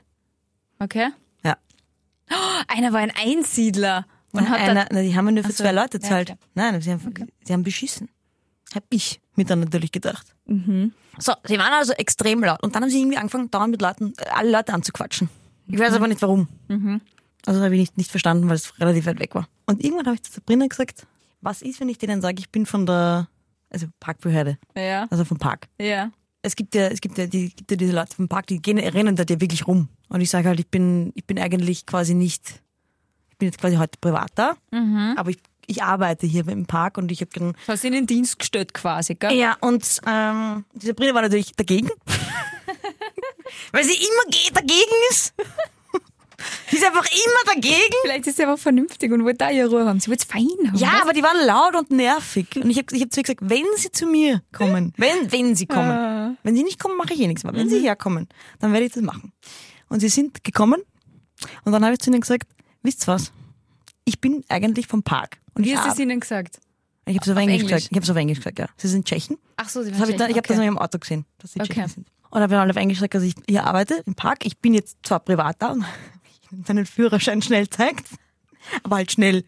okay. 0.80 1.10
Ja. 1.43 1.58
Oh, 2.32 2.36
einer 2.67 2.93
war 2.93 2.99
ein 3.01 3.12
Einsiedler. 3.15 4.06
Und 4.32 4.49
hat 4.49 4.60
Einer, 4.60 4.88
na, 4.91 5.01
die 5.01 5.15
haben 5.15 5.25
ja 5.27 5.32
nur 5.32 5.43
für 5.43 5.53
zwei 5.53 5.71
Leute 5.71 5.99
zahlt. 5.99 6.36
Nein, 6.53 6.80
sie 6.82 6.91
haben, 6.91 7.13
sie 7.43 7.53
haben 7.53 7.63
beschissen. 7.63 8.10
Hab 8.75 8.84
ich 8.89 9.21
mir 9.36 9.45
dann 9.45 9.62
natürlich 9.62 9.91
gedacht. 9.91 10.36
Mhm. 10.45 10.93
So, 11.19 11.34
sie 11.43 11.58
waren 11.58 11.73
also 11.73 11.93
extrem 11.93 12.43
laut. 12.43 12.62
Und 12.63 12.75
dann 12.75 12.84
haben 12.84 12.89
sie 12.89 12.99
irgendwie 12.99 13.17
angefangen, 13.17 13.49
dauernd 13.49 13.71
mit 13.71 13.82
Leuten, 13.82 14.13
alle 14.32 14.51
Leute 14.51 14.73
anzuquatschen. 14.73 15.30
Ich 15.67 15.80
weiß 15.80 15.93
aber 15.93 16.08
nicht 16.08 16.21
warum. 16.21 16.47
Also 17.45 17.62
habe 17.62 17.75
ich 17.75 17.80
nicht, 17.80 17.97
nicht 17.97 18.12
verstanden, 18.12 18.47
weil 18.49 18.56
es 18.56 18.77
relativ 18.80 19.06
weit 19.06 19.19
weg 19.19 19.36
war. 19.36 19.47
Und 19.65 19.84
irgendwann 19.84 20.06
habe 20.06 20.15
ich 20.15 20.23
zu 20.23 20.32
Sabrina 20.32 20.67
gesagt, 20.67 21.08
was 21.41 21.62
ist, 21.62 21.80
wenn 21.80 21.89
ich 21.89 21.97
denen 21.97 22.21
sage, 22.21 22.39
ich 22.39 22.49
bin 22.49 22.65
von 22.65 22.86
der, 22.86 23.30
also 23.69 23.88
Parkbehörde, 23.99 24.58
ja, 24.75 25.08
also 25.10 25.23
vom 25.25 25.38
Park. 25.38 25.67
ja. 25.80 26.12
Es 26.43 26.56
gibt 26.56 26.75
ja, 26.75 26.88
es 26.88 27.01
gibt 27.01 27.17
ja, 27.17 27.25
die, 27.25 27.49
gibt 27.49 27.69
ja 27.71 27.75
diese 27.75 27.93
Leute 27.93 28.15
vom 28.15 28.30
Park, 28.30 28.47
die 28.47 28.62
gehen, 28.62 28.77
rennen 28.77 29.17
da 29.17 29.23
ja 29.27 29.41
wirklich 29.41 29.67
rum. 29.67 29.89
Und 30.08 30.21
ich 30.21 30.30
sage 30.30 30.47
halt, 30.47 30.60
ich 30.60 30.67
bin, 30.69 31.12
ich 31.15 31.25
bin 31.25 31.38
eigentlich 31.39 31.86
quasi 31.86 32.13
nicht, 32.13 32.62
ich 33.32 33.38
bin 33.38 33.47
jetzt 33.47 33.60
quasi 33.60 33.75
heute 33.75 33.97
privat 33.99 34.32
da, 34.36 34.56
aber 35.17 35.32
ich, 35.32 35.39
ich 35.67 35.84
arbeite 35.84 36.25
hier 36.25 36.47
im 36.47 36.65
Park 36.65 36.97
und 36.97 37.12
ich 37.12 37.21
habe 37.21 37.32
dann 37.34 37.53
Du 37.53 37.71
hast 37.73 37.84
ihn 37.84 37.93
in 37.93 38.01
den 38.01 38.08
Dienst 38.08 38.39
gestellt 38.39 38.73
quasi, 38.73 39.15
gell? 39.15 39.34
ja, 39.34 39.56
und 39.62 39.99
ähm, 40.08 40.65
die 40.73 40.88
Sabrina 40.88 41.13
war 41.13 41.21
natürlich 41.21 41.51
dagegen. 41.56 41.89
Weil 43.71 43.84
sie 43.84 43.93
immer 43.95 44.32
ge- 44.32 44.51
dagegen 44.53 44.95
ist. 45.10 45.34
Die 46.71 46.75
ist 46.75 46.86
einfach 46.86 47.06
immer 47.06 47.56
dagegen. 47.56 47.93
Vielleicht 48.03 48.27
ist 48.27 48.38
sie 48.38 48.43
einfach 48.43 48.60
vernünftig 48.60 49.12
und 49.12 49.23
wollte 49.23 49.39
da 49.39 49.49
ihre 49.49 49.69
Ruhe 49.69 49.86
haben. 49.86 49.99
Sie 49.99 50.10
wollte 50.10 50.23
es 50.23 50.32
fein 50.32 50.47
haben. 50.67 50.77
Ja, 50.77 50.91
weißt? 50.93 51.01
aber 51.01 51.13
die 51.13 51.23
waren 51.23 51.45
laut 51.47 51.75
und 51.75 51.89
nervig. 51.89 52.45
Und 52.56 52.69
ich 52.69 52.77
habe 52.77 52.95
ich 52.95 53.01
hab 53.01 53.12
zu 53.12 53.19
ihr 53.21 53.23
gesagt, 53.23 53.39
wenn 53.41 53.65
sie 53.75 53.91
zu 53.91 54.06
mir 54.06 54.43
kommen, 54.53 54.93
wenn, 54.97 55.32
wenn 55.32 55.56
sie 55.56 55.65
kommen, 55.65 56.38
wenn 56.43 56.56
sie 56.56 56.63
nicht 56.63 56.80
kommen, 56.80 56.95
mache 56.95 57.13
ich 57.13 57.19
eh 57.21 57.27
nichts 57.27 57.43
mehr. 57.43 57.53
Wenn 57.53 57.69
sie 57.69 57.80
herkommen, 57.80 58.30
dann 58.60 58.71
werde 58.71 58.86
ich 58.86 58.91
das 58.93 59.01
machen. 59.01 59.34
Und 59.89 59.99
sie 60.01 60.10
sind 60.10 60.43
gekommen 60.43 60.82
und 61.65 61.71
dann 61.71 61.84
habe 61.84 61.93
ich 61.93 61.99
zu 61.99 62.12
ihnen 62.12 62.21
gesagt, 62.21 62.43
wisst 62.84 63.03
ihr 63.08 63.13
was? 63.13 63.32
Ich 64.06 64.21
bin 64.21 64.43
eigentlich 64.47 64.86
vom 64.88 65.01
Park. 65.01 65.39
Und 65.58 65.65
Wie 65.65 65.76
hast 65.76 65.86
du 65.88 65.91
es 65.91 66.00
ihnen 66.00 66.20
gesagt? 66.20 66.60
Ich 67.06 67.15
habe 67.15 67.24
es 67.24 67.30
auf 67.30 67.38
Auf 67.38 67.41
Englisch 67.43 67.63
gesagt. 67.63 67.84
Ich 67.84 67.91
habe 67.91 68.04
es 68.04 68.10
auf 68.10 68.17
Englisch 68.17 68.38
gesagt, 68.39 68.60
ja. 68.60 68.67
Sie 68.78 68.88
sind 68.88 69.06
Tschechen. 69.06 69.38
Ach 69.56 69.70
so, 69.70 69.82
sie 69.82 69.91
Das 69.91 70.02
hab 70.02 70.10
ich, 70.10 70.15
da, 70.17 70.28
ich 70.28 70.38
habe 70.38 70.48
das 70.48 70.58
noch 70.58 70.65
im 70.65 70.78
Auto 70.78 71.00
gesehen, 71.00 71.26
dass 71.39 71.54
sie 71.54 71.62
Okay. 71.62 71.74
Tschechen 71.74 71.89
sind. 71.89 72.08
Und 72.30 72.41
habe 72.41 72.54
dann 72.54 72.70
auf 72.70 72.76
Englisch 72.76 72.98
gesagt, 73.00 73.15
dass 73.15 73.24
ich 73.24 73.34
hier 73.48 73.63
arbeite, 73.65 74.04
im 74.06 74.13
Park. 74.13 74.46
Ich 74.46 74.58
bin 74.60 74.74
jetzt 74.74 74.98
zwar 75.04 75.20
privat 75.22 75.56
da 75.60 75.72
und 75.72 75.86
seinen 76.67 76.86
Führerschein 76.86 77.41
schnell 77.41 77.70
zeigt, 77.70 78.06
aber 78.84 78.98
halt 78.98 79.12
schnell. 79.12 79.46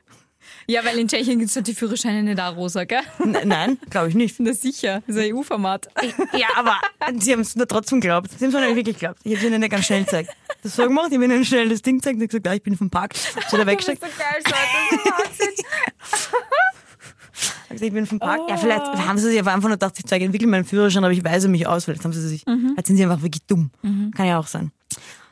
Ja, 0.69 0.85
weil 0.85 0.99
in 0.99 1.07
Tschechien 1.07 1.39
gibt 1.39 1.49
es 1.55 1.63
die 1.63 1.73
Führerscheine 1.73 2.21
nicht 2.21 2.39
auch 2.39 2.55
rosa, 2.55 2.83
gell? 2.83 3.01
N 3.17 3.35
nein, 3.45 3.79
glaube 3.89 4.09
ich 4.09 4.13
nicht. 4.13 4.39
Na 4.39 4.53
sicher, 4.53 5.01
das 5.07 5.15
ist 5.15 5.21
ein 5.23 5.35
EU-Format. 5.35 5.87
Ja, 6.37 6.45
aber 6.55 6.75
sie 7.19 7.33
haben 7.33 7.39
es 7.39 7.55
nur 7.55 7.67
trotzdem 7.67 7.99
geglaubt. 7.99 8.29
Sie 8.29 8.45
haben 8.45 8.49
es 8.49 8.53
mir 8.53 8.67
nicht 8.67 8.75
wirklich 8.75 8.97
geglaubt. 8.97 9.19
Ich 9.23 9.31
habe 9.31 9.41
es 9.41 9.47
ihnen 9.49 9.61
nicht 9.61 9.71
ganz 9.71 9.85
schnell 9.85 10.03
gezeigt. 10.03 10.29
Das 10.61 10.75
so 10.75 10.83
gemacht, 10.83 11.07
ich 11.09 11.15
habe 11.15 11.25
ihnen 11.25 11.43
schnell 11.43 11.69
das 11.69 11.81
Ding 11.81 11.95
gezeigt 11.97 12.19
und 12.21 12.27
gesagt, 12.27 12.45
ja, 12.45 12.53
ich 12.53 12.61
bin 12.61 12.77
vom 12.77 12.87
Park. 12.91 13.15
Hab 13.35 13.49
sie 13.49 13.57
da 13.57 13.65
weggesteckt. 13.65 13.99
geil, 13.99 14.09
so, 14.45 14.51
das 16.11 16.29
gesagt, 17.69 17.81
ich 17.81 17.93
bin 17.93 18.05
vom 18.05 18.19
Park. 18.19 18.41
Ja, 18.47 18.57
vielleicht 18.57 18.85
haben 18.85 19.17
sie 19.17 19.29
sich 19.29 19.39
einfach 19.39 19.59
nur 19.59 19.71
gedacht, 19.71 19.95
ich 19.97 20.05
zeige 20.05 20.31
wirklich 20.31 20.49
meinen 20.49 20.65
Führerschein, 20.65 21.03
aber 21.03 21.13
ich 21.13 21.23
weise 21.23 21.47
mich 21.47 21.65
aus. 21.65 21.85
Vielleicht 21.85 22.03
haben 22.03 22.13
sie 22.13 22.27
sich, 22.27 22.43
vielleicht 22.43 22.85
sind 22.85 22.97
sie 22.97 23.03
einfach 23.03 23.23
wirklich 23.23 23.41
dumm. 23.47 23.71
Kann 24.15 24.27
ja 24.27 24.37
auch 24.37 24.47
sein. 24.47 24.71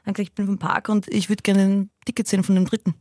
Dann 0.03 0.15
gesagt, 0.15 0.29
ich 0.29 0.33
bin 0.33 0.47
vom 0.47 0.57
Park 0.57 0.89
und 0.89 1.07
ich 1.09 1.29
würde 1.29 1.43
gerne 1.43 1.61
ein 1.61 1.89
Ticket 2.05 2.27
sehen 2.27 2.43
von 2.43 2.55
dem 2.55 2.65
dritten. 2.65 2.95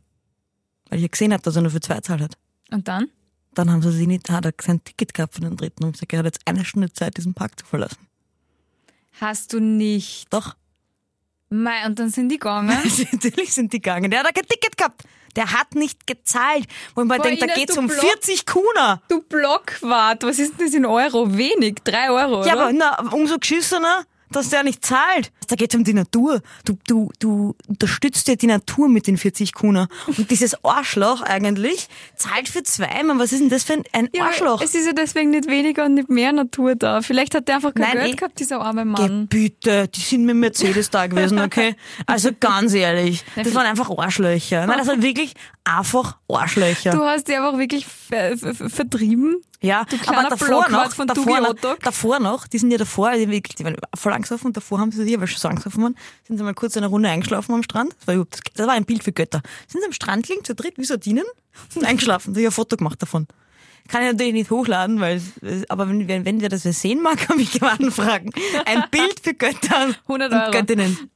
Weil 0.89 0.99
ich 0.99 1.03
ja 1.03 1.07
gesehen 1.09 1.33
habe, 1.33 1.43
dass 1.43 1.55
er 1.55 1.61
nur 1.61 1.71
für 1.71 1.81
zwei 1.81 1.99
zahlt 2.01 2.21
hat. 2.21 2.37
Und 2.71 2.87
dann? 2.87 3.09
Dann 3.53 3.71
haben 3.71 3.81
sie 3.81 3.91
sich 3.91 4.07
nicht, 4.07 4.29
hat 4.29 4.45
er 4.45 4.53
sein 4.61 4.83
Ticket 4.83 5.13
gehabt 5.13 5.33
von 5.33 5.43
dem 5.43 5.57
dritten 5.57 5.83
und 5.83 5.93
gesagt, 5.93 6.13
er 6.13 6.19
hat 6.19 6.25
jetzt 6.25 6.41
eine 6.45 6.63
Stunde 6.63 6.91
Zeit, 6.93 7.17
diesen 7.17 7.33
Park 7.33 7.59
zu 7.59 7.65
verlassen. 7.65 7.97
Hast 9.19 9.53
du 9.53 9.59
nicht. 9.59 10.31
Doch. 10.31 10.55
Mei, 11.49 11.85
und 11.85 11.97
dann 11.97 12.09
sind 12.09 12.29
die 12.29 12.37
gegangen. 12.37 12.69
Natürlich 13.11 13.53
sind 13.53 13.73
die 13.73 13.81
gegangen. 13.81 14.11
Der 14.11 14.23
hat 14.23 14.35
kein 14.35 14.45
Ticket 14.45 14.77
gehabt. 14.77 15.03
Der 15.35 15.51
hat 15.53 15.75
nicht 15.75 16.05
gezahlt. 16.07 16.67
Wo 16.95 17.03
man 17.03 17.21
denkt, 17.21 17.41
da 17.41 17.45
Ines, 17.45 17.55
geht's 17.57 17.73
du 17.75 17.79
um 17.81 17.87
Block. 17.87 17.99
40 17.99 18.45
Kuna. 18.45 19.01
Du 19.07 19.21
Blockwart, 19.21 20.23
was 20.23 20.39
ist 20.39 20.57
denn 20.59 20.65
das 20.67 20.75
in 20.75 20.85
Euro? 20.85 21.37
Wenig, 21.37 21.75
drei 21.83 22.09
Euro, 22.09 22.45
Ja, 22.45 22.53
oder? 22.53 22.63
aber 22.63 22.73
na, 22.73 23.11
umso 23.11 23.37
geschissener, 23.37 24.05
dass 24.31 24.49
der 24.49 24.63
nicht 24.63 24.85
zahlt. 24.85 25.31
Da 25.47 25.55
geht's 25.55 25.75
um 25.75 25.83
die 25.83 25.93
Natur. 25.93 26.41
Du, 26.65 26.77
du, 26.87 27.11
du 27.19 27.55
unterstützt 27.67 28.27
ja 28.27 28.35
die 28.35 28.47
Natur 28.47 28.89
mit 28.89 29.07
den 29.07 29.17
40 29.17 29.53
Kuna. 29.53 29.87
Und 30.07 30.29
dieses 30.31 30.63
Arschloch 30.63 31.21
eigentlich 31.21 31.87
zahlt 32.15 32.49
für 32.49 32.63
zwei. 32.63 33.03
Man, 33.03 33.19
was 33.19 33.31
ist 33.31 33.39
denn 33.39 33.49
das 33.49 33.63
für 33.63 33.73
ein, 33.73 33.83
ein 33.93 34.09
Ja, 34.13 34.25
Arschloch? 34.25 34.61
Es 34.61 34.75
ist 34.75 34.85
ja 34.85 34.93
deswegen 34.93 35.31
nicht 35.31 35.47
weniger 35.47 35.85
und 35.85 35.93
nicht 35.93 36.09
mehr 36.09 36.31
Natur 36.31 36.75
da. 36.75 37.01
Vielleicht 37.01 37.35
hat 37.35 37.47
der 37.47 37.55
einfach 37.55 37.73
kein 37.73 37.83
Nein, 37.83 37.97
Geld 37.97 38.13
eh. 38.13 38.15
gehabt, 38.15 38.39
dieser 38.39 38.61
arme 38.61 38.85
Mann. 38.85 39.27
Bitte, 39.27 39.87
die 39.87 39.99
sind 39.99 40.25
mit 40.25 40.35
Mercedes 40.35 40.89
da 40.89 41.07
gewesen, 41.07 41.39
okay? 41.39 41.75
Also 42.05 42.31
ganz 42.39 42.73
ehrlich, 42.73 43.23
das 43.35 43.53
waren 43.53 43.65
einfach 43.65 43.89
Arschlöcher. 43.97 44.65
Nein, 44.67 44.77
das 44.77 44.87
waren 44.87 45.01
wirklich 45.01 45.33
einfach 45.63 46.17
Arschlöcher. 46.27 46.91
Du 46.91 47.03
hast 47.03 47.27
die 47.27 47.35
einfach 47.35 47.57
wirklich 47.57 47.85
ver 47.85 48.37
ver 48.37 48.53
ver 48.53 48.69
vertrieben. 48.69 49.41
Ja, 49.59 49.85
aber 50.05 50.29
davor 50.29 50.69
noch, 50.69 50.93
von 50.93 51.07
davor, 51.07 51.41
noch 51.41 51.77
davor 51.81 52.19
noch, 52.19 52.45
die 52.47 52.59
sind 52.59 52.69
ja 52.69 52.77
davor, 52.77 53.13
die, 53.13 53.27
wirklich- 53.29 53.55
die 53.55 53.65
waren 53.65 53.75
voll 53.95 54.13
angesoffen 54.13 54.47
und 54.47 54.57
davor 54.57 54.79
haben 54.79 54.91
sie 54.91 55.03
sich, 55.03 55.19
weil 55.19 55.25
schon 55.27 55.39
so 55.39 55.47
angesoffen 55.47 55.81
waren, 55.81 55.95
sind 56.27 56.37
sie 56.37 56.43
mal 56.43 56.53
kurz 56.53 56.77
eine 56.77 56.85
Runde 56.87 57.09
eingeschlafen 57.09 57.55
am 57.55 57.63
Strand. 57.63 57.95
Das 58.05 58.15
war, 58.15 58.25
das, 58.53 58.67
war 58.67 58.73
ein 58.75 58.85
Bild 58.85 59.03
für 59.03 59.11
Götter. 59.11 59.41
Sind 59.67 59.81
sie 59.81 59.87
am 59.87 59.93
Strand 59.93 60.27
liegen, 60.29 60.43
zu 60.43 60.53
dritt 60.53 60.77
wie 60.77 60.83
Sardinen, 60.83 61.25
sind 61.69 61.85
eingeschlafen. 61.85 62.33
Da 62.33 62.37
habe 62.37 62.41
ich 62.41 62.47
ein 62.47 62.51
Foto 62.51 62.77
gemacht 62.77 63.01
davon. 63.01 63.25
Kann 63.87 64.03
ich 64.03 64.11
natürlich 64.11 64.33
nicht 64.33 64.51
hochladen, 64.51 64.99
weil, 64.99 65.21
aber 65.69 65.87
wenn, 65.87 66.07
wenn, 66.09 66.25
wenn 66.25 66.41
wer 66.41 66.49
das 66.49 66.65
wer 66.65 66.73
sehen 66.73 67.01
mag, 67.01 67.17
kann 67.27 67.37
mich 67.37 67.53
gerne 67.53 67.79
anfragen. 67.85 68.29
Ein 68.65 68.83
Bild 68.91 69.21
für 69.23 69.33
Götter 69.33 69.95
100 70.07 70.31
und 70.33 70.37
Euro. 70.39 70.51
Göttinnen. 70.51 71.09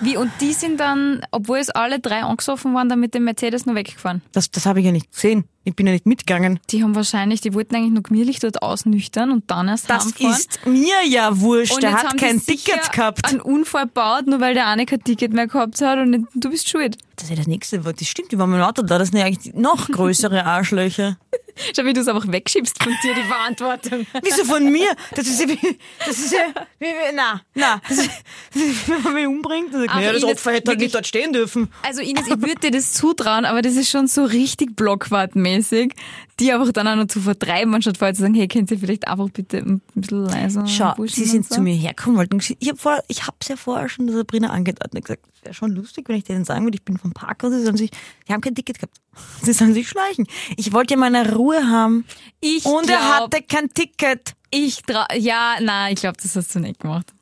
Wie, 0.00 0.16
und 0.16 0.30
die 0.40 0.52
sind 0.52 0.78
dann, 0.78 1.26
obwohl 1.30 1.58
es 1.58 1.70
alle 1.70 2.00
drei 2.00 2.22
angesoffen 2.22 2.74
waren, 2.74 2.88
dann 2.88 3.00
mit 3.00 3.12
dem 3.14 3.24
Mercedes 3.24 3.66
nur 3.66 3.74
weggefahren. 3.74 4.22
Das, 4.32 4.50
das 4.50 4.66
habe 4.66 4.80
ich 4.80 4.86
ja 4.86 4.92
nicht 4.92 5.10
gesehen. 5.12 5.44
Ich 5.66 5.74
bin 5.74 5.86
ja 5.86 5.92
nicht 5.94 6.04
mitgegangen. 6.06 6.60
Die 6.70 6.82
haben 6.82 6.94
wahrscheinlich, 6.94 7.40
die 7.40 7.54
wollten 7.54 7.74
eigentlich 7.74 7.92
nur 7.92 8.02
gemütlich 8.02 8.38
dort 8.38 8.62
ausnüchtern 8.62 9.30
und 9.30 9.50
dann 9.50 9.68
erst 9.68 9.88
Das 9.88 10.04
heimfahren. 10.04 10.32
ist 10.34 10.66
mir 10.66 11.06
ja 11.08 11.40
wurscht. 11.40 11.72
und 11.74 11.82
Der 11.82 11.92
hat 11.94 12.18
kein 12.18 12.44
Ticket 12.44 12.92
gehabt. 12.92 13.24
einen 13.26 13.40
Unfall 13.40 13.84
gebaut, 13.86 14.26
nur 14.26 14.40
weil 14.40 14.52
der 14.54 14.66
eine 14.68 14.84
kein 14.84 15.02
Ticket 15.02 15.32
mehr 15.32 15.46
gehabt 15.46 15.80
hat 15.80 15.98
und 15.98 16.10
nicht, 16.10 16.24
du 16.34 16.50
bist 16.50 16.68
schuld. 16.68 16.98
Das 17.16 17.24
ist 17.24 17.30
ja 17.30 17.36
das 17.36 17.46
nächste. 17.46 17.78
Das 17.78 18.06
stimmt, 18.08 18.32
die 18.32 18.38
waren 18.38 18.50
mit 18.50 18.58
dem 18.58 18.64
Auto 18.64 18.82
da. 18.82 18.98
Das 18.98 19.08
sind 19.08 19.18
ja 19.18 19.24
eigentlich 19.24 19.54
noch 19.54 19.88
größere 19.90 20.44
Arschlöcher. 20.44 21.16
Schau, 21.76 21.84
wie 21.84 21.92
du 21.92 22.00
es 22.00 22.08
einfach 22.08 22.26
wegschiebst 22.26 22.82
von 22.82 22.92
dir, 23.04 23.14
die 23.14 23.22
Verantwortung. 23.22 24.04
Wieso 24.24 24.44
von 24.44 24.64
mir? 24.72 24.88
Das 25.14 25.24
ist 25.28 25.40
ja 25.40 25.48
wie, 25.48 25.78
das 26.04 26.18
ist 26.18 26.32
ja, 26.32 26.40
wie, 26.80 26.86
wie 26.86 27.14
na, 27.14 27.40
na, 27.54 27.80
das 27.88 27.98
ist, 27.98 28.10
wie 28.54 28.92
man 29.04 29.14
mich 29.14 29.26
umbringt. 29.28 29.72
Und 29.72 29.82
sagt, 29.82 29.94
naja, 29.94 30.12
das 30.12 30.24
Opfer 30.24 30.50
hätte 30.52 30.72
halt 30.72 30.80
nicht 30.80 30.92
dort 30.92 31.06
stehen 31.06 31.32
dürfen. 31.32 31.68
Also 31.82 32.00
Ines, 32.02 32.26
ich 32.26 32.40
würde 32.42 32.56
dir 32.60 32.70
das 32.72 32.92
zutrauen, 32.92 33.44
aber 33.44 33.62
das 33.62 33.76
ist 33.76 33.88
schon 33.88 34.08
so 34.08 34.24
richtig 34.24 34.74
blockwartmäßig, 34.74 35.53
die 36.40 36.52
einfach 36.52 36.72
dann 36.72 36.88
auch 36.88 36.96
noch 36.96 37.06
zu 37.06 37.20
vertreiben, 37.20 37.74
anstatt 37.74 37.98
vorher 37.98 38.14
zu 38.14 38.22
sagen, 38.22 38.34
hey, 38.34 38.48
könnt 38.48 38.70
ihr 38.70 38.78
vielleicht 38.78 39.06
einfach 39.06 39.28
bitte 39.30 39.58
ein 39.58 39.80
bisschen 39.94 40.24
leiser 40.24 40.66
Schau, 40.66 40.94
sie 41.06 41.24
sind 41.24 41.46
so? 41.46 41.56
zu 41.56 41.60
mir 41.60 41.74
hergekommen, 41.74 42.18
wollten, 42.18 42.38
ich 42.58 42.68
habe 42.68 42.78
vor, 42.78 42.98
ich 43.08 43.26
hab's 43.26 43.48
ja 43.48 43.56
vorher 43.56 43.88
schon 43.88 44.06
der 44.06 44.16
Sabrina 44.16 44.50
angedeutet 44.50 44.94
und 44.94 45.04
gesagt, 45.04 45.26
es 45.34 45.44
wäre 45.44 45.54
schon 45.54 45.72
lustig, 45.72 46.08
wenn 46.08 46.16
ich 46.16 46.24
denen 46.24 46.44
sagen 46.44 46.64
würde, 46.64 46.76
ich 46.76 46.84
bin 46.84 46.98
vom 46.98 47.12
Park 47.12 47.42
und 47.44 47.52
sie 47.52 47.62
sollen 47.62 47.76
sich, 47.76 47.90
die 48.28 48.32
haben 48.32 48.40
kein 48.40 48.54
Ticket 48.54 48.78
gehabt. 48.78 48.96
Sie 49.42 49.52
sollen 49.52 49.74
sich 49.74 49.88
schleichen. 49.88 50.26
Ich 50.56 50.72
wollte 50.72 50.94
ja 50.94 50.98
meine 50.98 51.34
Ruhe 51.34 51.68
haben. 51.68 52.04
Ich 52.40 52.64
Und 52.64 52.90
er 52.90 52.98
glaub, 52.98 53.32
hatte 53.32 53.42
kein 53.42 53.72
Ticket. 53.72 54.34
Ich 54.50 54.82
trau, 54.82 55.04
ja, 55.16 55.54
nein, 55.60 55.92
ich 55.92 56.00
glaube, 56.00 56.16
das 56.20 56.34
hast 56.34 56.52
du 56.54 56.58
nicht 56.58 56.80
gemacht. 56.80 57.12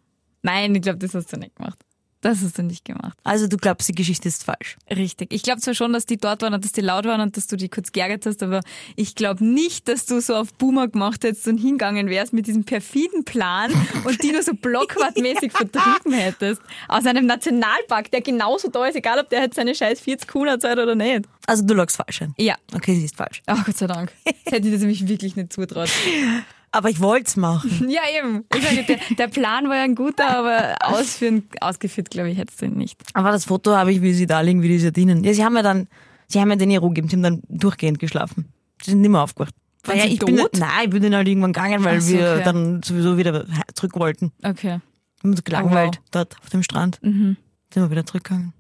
Nein, 0.41 0.75
ich 0.75 0.81
glaube, 0.81 0.99
das 0.99 1.15
hast 1.15 1.33
du 1.33 1.37
nicht 1.37 1.55
gemacht. 1.57 1.79
Das 2.23 2.41
hast 2.41 2.57
du 2.57 2.63
nicht 2.63 2.85
gemacht. 2.85 3.19
Also 3.25 3.49
du 3.49 3.57
glaubst, 3.57 3.89
die 3.89 3.95
Geschichte 3.95 4.29
ist 4.29 4.45
falsch. 4.45 4.77
Richtig. 4.89 5.33
Ich 5.33 5.43
glaube 5.43 5.61
zwar 5.61 5.75
schon, 5.75 5.93
dass 5.93 6.07
die 6.07 6.17
dort 6.17 6.43
waren 6.43 6.55
und 6.55 6.65
dass 6.65 6.71
die 6.71 6.81
laut 6.81 7.05
waren 7.05 7.21
und 7.21 7.37
dass 7.37 7.49
du 7.49 7.57
die 7.57 7.69
kurz 7.69 7.91
geärgert 7.91 8.25
hast, 8.27 8.45
aber 8.45 8.61
ich 8.95 9.17
glaube 9.17 9.45
nicht, 9.45 9.89
dass 9.89 10.07
du 10.07 10.21
so 10.21 10.37
auf 10.37 10.55
Boomer 10.55 10.87
gemacht 10.87 11.25
hättest 11.25 11.49
und 11.49 11.59
hingegangen 11.59 12.09
wärst 12.09 12.33
mit 12.33 12.47
diesem 12.47 12.63
perfiden 12.63 13.25
Plan 13.25 13.73
und 14.05 14.23
die 14.23 14.31
nur 14.31 14.43
so 14.45 14.53
blockwartmäßig 14.55 15.51
vertrieben 15.53 16.13
hättest. 16.13 16.63
Aus 16.87 17.07
einem 17.07 17.27
Nationalpark, 17.27 18.13
der 18.13 18.21
genauso 18.21 18.69
da 18.69 18.87
ist, 18.87 18.95
egal 18.95 19.19
ob 19.19 19.29
der 19.29 19.43
jetzt 19.43 19.57
seine 19.57 19.75
scheiß 19.75 20.01
40 20.01 20.29
Kuna 20.29 20.61
zahlt 20.61 20.79
oder 20.79 20.95
nicht. 20.95 21.25
Also 21.49 21.65
du 21.65 21.75
lagst 21.75 21.97
falsch 21.97 22.23
ein. 22.23 22.35
Ja. 22.39 22.55
Okay, 22.73 22.95
sie 22.95 23.05
ist 23.05 23.17
falsch. 23.17 23.43
Ach 23.47 23.65
Gott 23.65 23.77
sei 23.77 23.89
Dank. 23.89 24.13
Jetzt 24.25 24.47
hätte 24.47 24.69
ich 24.69 24.73
das 24.73 24.81
nämlich 24.83 25.09
wirklich 25.09 25.35
nicht 25.35 25.53
zutraut. 25.53 25.91
Aber 26.73 26.89
ich 26.89 27.01
wollte 27.01 27.27
es 27.27 27.37
machen. 27.37 27.71
Ja, 27.89 28.01
eben. 28.19 28.45
Sage, 28.51 28.85
der, 28.85 28.99
der 29.17 29.29
Plan 29.29 29.69
war 29.69 29.77
ja 29.77 29.83
ein 29.83 29.95
guter, 29.95 30.39
aber 30.39 30.77
ausführen, 30.83 31.45
ausgeführt, 31.61 32.11
glaube 32.11 32.31
ich, 32.31 32.39
hättest 32.39 32.63
du 32.63 32.67
ihn 32.67 32.75
nicht. 32.77 32.99
Aber 33.13 33.31
das 33.31 33.45
Foto 33.45 33.77
habe 33.77 33.93
ich, 33.93 34.01
wie 34.01 34.15
sie 34.15 34.27
da 34.27 34.41
liegen, 34.41 34.63
wie 34.63 34.69
die 34.69 34.79
Sardinen. 34.79 35.23
Ja, 35.23 35.35
sie 35.35 35.45
haben 35.45 35.55
ja 35.55 35.63
dann, 35.63 35.87
sie 36.29 36.41
haben 36.41 36.49
ja 36.49 36.57
den 36.57 36.75
Ruhe 36.79 36.89
gegeben, 36.89 37.09
sie 37.09 37.17
haben 37.17 37.23
dann 37.23 37.43
durchgehend 37.49 37.99
geschlafen. 37.99 38.47
Sie 38.83 38.91
sind 38.91 39.03
nicht 39.03 39.11
mehr 39.11 39.21
aufgewacht. 39.21 39.55
Waren 39.85 39.99
ja, 39.99 40.05
ich 40.07 40.19
bin, 40.19 40.37
tot? 40.37 40.57
nein, 40.59 40.85
ich 40.85 40.91
bin 40.91 41.03
dann 41.03 41.15
halt 41.15 41.29
irgendwann 41.29 41.53
gegangen, 41.53 41.85
weil 41.85 42.01
so, 42.01 42.15
wir 42.15 42.33
okay. 42.33 42.45
dann 42.45 42.83
sowieso 42.83 43.19
wieder 43.19 43.45
zurück 43.75 43.97
wollten. 43.97 44.33
Okay. 44.43 44.69
Wir 44.69 45.23
haben 45.23 45.31
uns 45.31 45.45
gelangweilt, 45.45 46.01
Oh, 46.01 46.09
dort 46.13 46.37
auf 46.41 46.49
dem 46.51 46.63
Strand. 46.63 46.99
Mhm. 47.03 47.37
Sind 47.73 47.83
wir 47.83 47.91
wieder 47.91 48.07
zurückgegangen. 48.07 48.53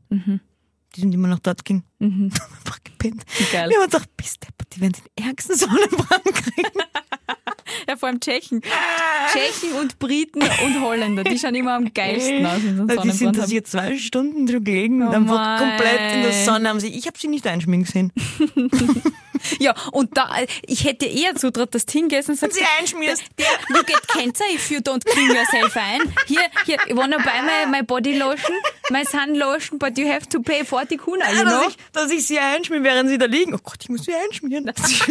Die 0.95 1.01
sind 1.01 1.15
immer 1.15 1.29
noch 1.29 1.39
dort 1.39 1.65
gegangen. 2.11 2.33
Einfach 2.33 2.79
gepennt. 2.85 3.25
Geil. 3.53 3.69
Wir 3.69 3.77
haben 3.77 3.85
uns 3.85 3.93
gedacht, 3.93 4.17
bis 4.17 4.37
die 4.75 4.81
werden 4.81 4.95
den 5.17 5.27
ärgsten 5.27 5.57
Sonnenbrand 5.57 6.25
kriegen. 6.25 6.69
Ja, 7.89 7.97
vor 7.97 8.09
allem 8.11 8.21
Tschechen. 8.21 8.61
Tschechen 9.33 9.73
und 9.81 9.99
Briten 9.99 10.43
und 10.43 10.81
Holländer, 10.83 11.25
die 11.25 11.39
schauen 11.39 11.55
immer 11.55 11.75
am 11.75 11.93
geilsten 11.95 12.45
aus, 12.45 12.53
einen 12.53 12.87
die 12.87 13.11
sind 13.11 13.35
Sonnenbrand 13.35 13.37
da 13.39 13.43
haben. 13.43 13.51
hier 13.51 13.65
zwei 13.65 13.97
Stunden 13.99 14.47
schon 14.47 14.63
gelegen 14.65 15.03
und 15.03 15.09
Oh 15.09 15.13
einfach 15.13 15.35
mein. 15.35 15.59
komplett 15.59 16.13
in 16.15 16.23
der 16.23 16.33
Sonne 16.33 16.69
haben 16.69 16.81
sie. 16.81 16.89
Ich 16.89 17.07
habe 17.07 17.19
sie 17.19 17.29
nicht 17.29 17.47
einschminken 17.47 17.91
sehen. 17.91 18.13
Ja, 19.59 19.75
und 19.91 20.17
da, 20.17 20.31
ich 20.67 20.85
hätte 20.85 21.05
eher 21.07 21.35
zutraut, 21.35 21.75
dass 21.75 21.85
du 21.85 21.93
hingehst 21.95 22.29
und 22.29 22.39
sagst, 22.39 22.57
sie 22.57 22.65
einschmierst. 22.79 23.25
der, 23.39 23.47
you 23.77 23.83
get 23.83 24.07
cancer 24.07 24.45
if 24.55 24.71
you 24.71 24.79
don't 24.79 25.05
clean 25.05 25.35
yourself 25.35 25.77
ein. 25.77 26.01
Hier, 26.29 26.43
hier, 26.65 26.77
you 26.89 26.97
wanna 26.97 27.17
buy 27.19 27.43
my, 27.43 27.69
my 27.79 27.83
body 27.83 28.17
lotion, 28.17 28.55
my 28.91 29.05
sun 29.05 29.35
lotion, 29.35 29.81
but 29.81 29.99
you 29.99 30.07
have 30.09 30.29
to 30.29 30.41
pay 30.41 30.65
40 30.65 30.97
Kuna, 30.97 31.25
you 31.33 31.43
know? 31.43 31.67
Dass, 31.93 32.11
ich, 32.11 32.19
ich 32.19 32.27
sie 32.27 32.39
einschmieren, 32.39 32.85
während 32.85 33.09
sie 33.11 33.19
da 33.19 33.27
liegen. 33.27 33.55
Oh 33.55 33.59
Gott, 33.63 33.79
ich 33.83 33.89
muss 33.89 34.05
sie 34.05 34.15
einschmieren. 34.15 34.67
Das 34.67 34.77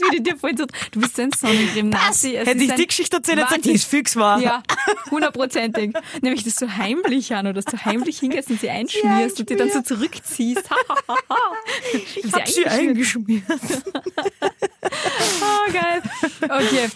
würde 0.00 0.20
dir 0.20 0.36
voll 0.36 0.56
so, 0.56 0.66
du 0.92 1.00
bist 1.00 1.18
ein 1.20 1.30
Sonnencreme-Nazi. 1.32 2.32
Hätte 2.32 2.62
ich 2.64 2.72
die 2.74 2.86
Geschichte 2.86 3.16
erzählt, 3.16 3.38
hätte 3.38 3.46
ich 3.46 3.50
gesagt, 3.50 3.64
die 3.66 3.72
ist 3.72 3.84
fix 3.84 4.16
wahr. 4.16 4.40
Ja, 4.40 4.62
hundertprozentig. 5.10 5.92
Nämlich, 6.22 6.44
dass 6.44 6.56
du 6.56 6.68
heimlich 6.76 7.34
an 7.34 7.46
oder 7.46 7.54
dass 7.54 7.64
du 7.66 7.76
heimlich 7.84 8.18
hingehst 8.20 8.50
und 8.50 8.60
sie 8.60 8.70
einschmierst 8.70 9.40
und 9.40 9.50
die 9.50 9.56
dann 9.56 9.70
so 9.70 9.82
zurückziehst. 9.82 10.62
ich 12.22 12.32
habe 12.32 12.50
sie 12.50 12.66
eingeschmiert. 12.66 13.44
Oh, 14.84 15.72
geil. 15.72 16.02
Okay. 16.42 16.88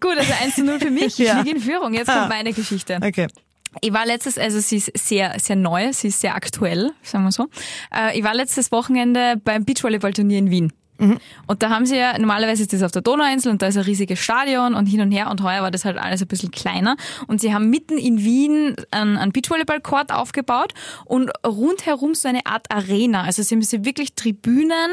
Gut, 0.00 0.16
also 0.18 0.32
1 0.42 0.54
zu 0.56 0.64
0 0.64 0.80
für 0.80 0.90
mich. 0.90 1.04
Ich 1.04 1.18
Ja. 1.18 1.40
liege 1.40 1.56
in 1.56 1.62
Führung. 1.62 1.94
Jetzt 1.94 2.08
Ah. 2.08 2.18
kommt 2.20 2.28
meine 2.30 2.52
Geschichte. 2.52 2.98
Okay. 3.02 3.28
Ich 3.80 3.92
war 3.92 4.06
letztes, 4.06 4.38
also 4.38 4.60
sie 4.60 4.76
ist 4.76 4.92
sehr, 4.98 5.38
sehr 5.40 5.56
neu, 5.56 5.92
sie 5.92 6.08
ist 6.08 6.20
sehr 6.20 6.34
aktuell, 6.34 6.92
sagen 7.02 7.24
wir 7.24 7.32
so. 7.32 7.48
Äh, 7.94 8.18
ich 8.18 8.24
war 8.24 8.34
letztes 8.34 8.70
Wochenende 8.70 9.40
beim 9.42 9.64
Beachvolleyballturnier 9.64 10.38
in 10.38 10.50
Wien. 10.50 10.72
Und 11.46 11.62
da 11.62 11.70
haben 11.70 11.84
sie 11.84 11.96
ja, 11.96 12.16
normalerweise 12.16 12.62
ist 12.62 12.72
das 12.72 12.82
auf 12.82 12.92
der 12.92 13.02
Donauinsel 13.02 13.50
und 13.50 13.60
da 13.60 13.66
ist 13.66 13.76
ein 13.76 13.82
riesiges 13.82 14.20
Stadion 14.20 14.74
und 14.74 14.86
hin 14.86 15.00
und 15.00 15.10
her 15.10 15.30
und 15.30 15.42
heuer 15.42 15.62
war 15.62 15.70
das 15.70 15.84
halt 15.84 15.98
alles 15.98 16.22
ein 16.22 16.28
bisschen 16.28 16.50
kleiner. 16.50 16.96
Und 17.26 17.40
sie 17.40 17.52
haben 17.52 17.70
mitten 17.70 17.98
in 17.98 18.22
Wien 18.22 18.76
einen, 18.90 19.16
einen 19.16 19.32
Beachvolleyball-Court 19.32 20.12
aufgebaut 20.12 20.74
und 21.04 21.30
rundherum 21.44 22.14
so 22.14 22.28
eine 22.28 22.46
Art 22.46 22.70
Arena. 22.70 23.22
Also 23.22 23.42
sie 23.42 23.54
haben 23.54 23.62
sie 23.62 23.84
wirklich 23.84 24.14
Tribünen 24.14 24.92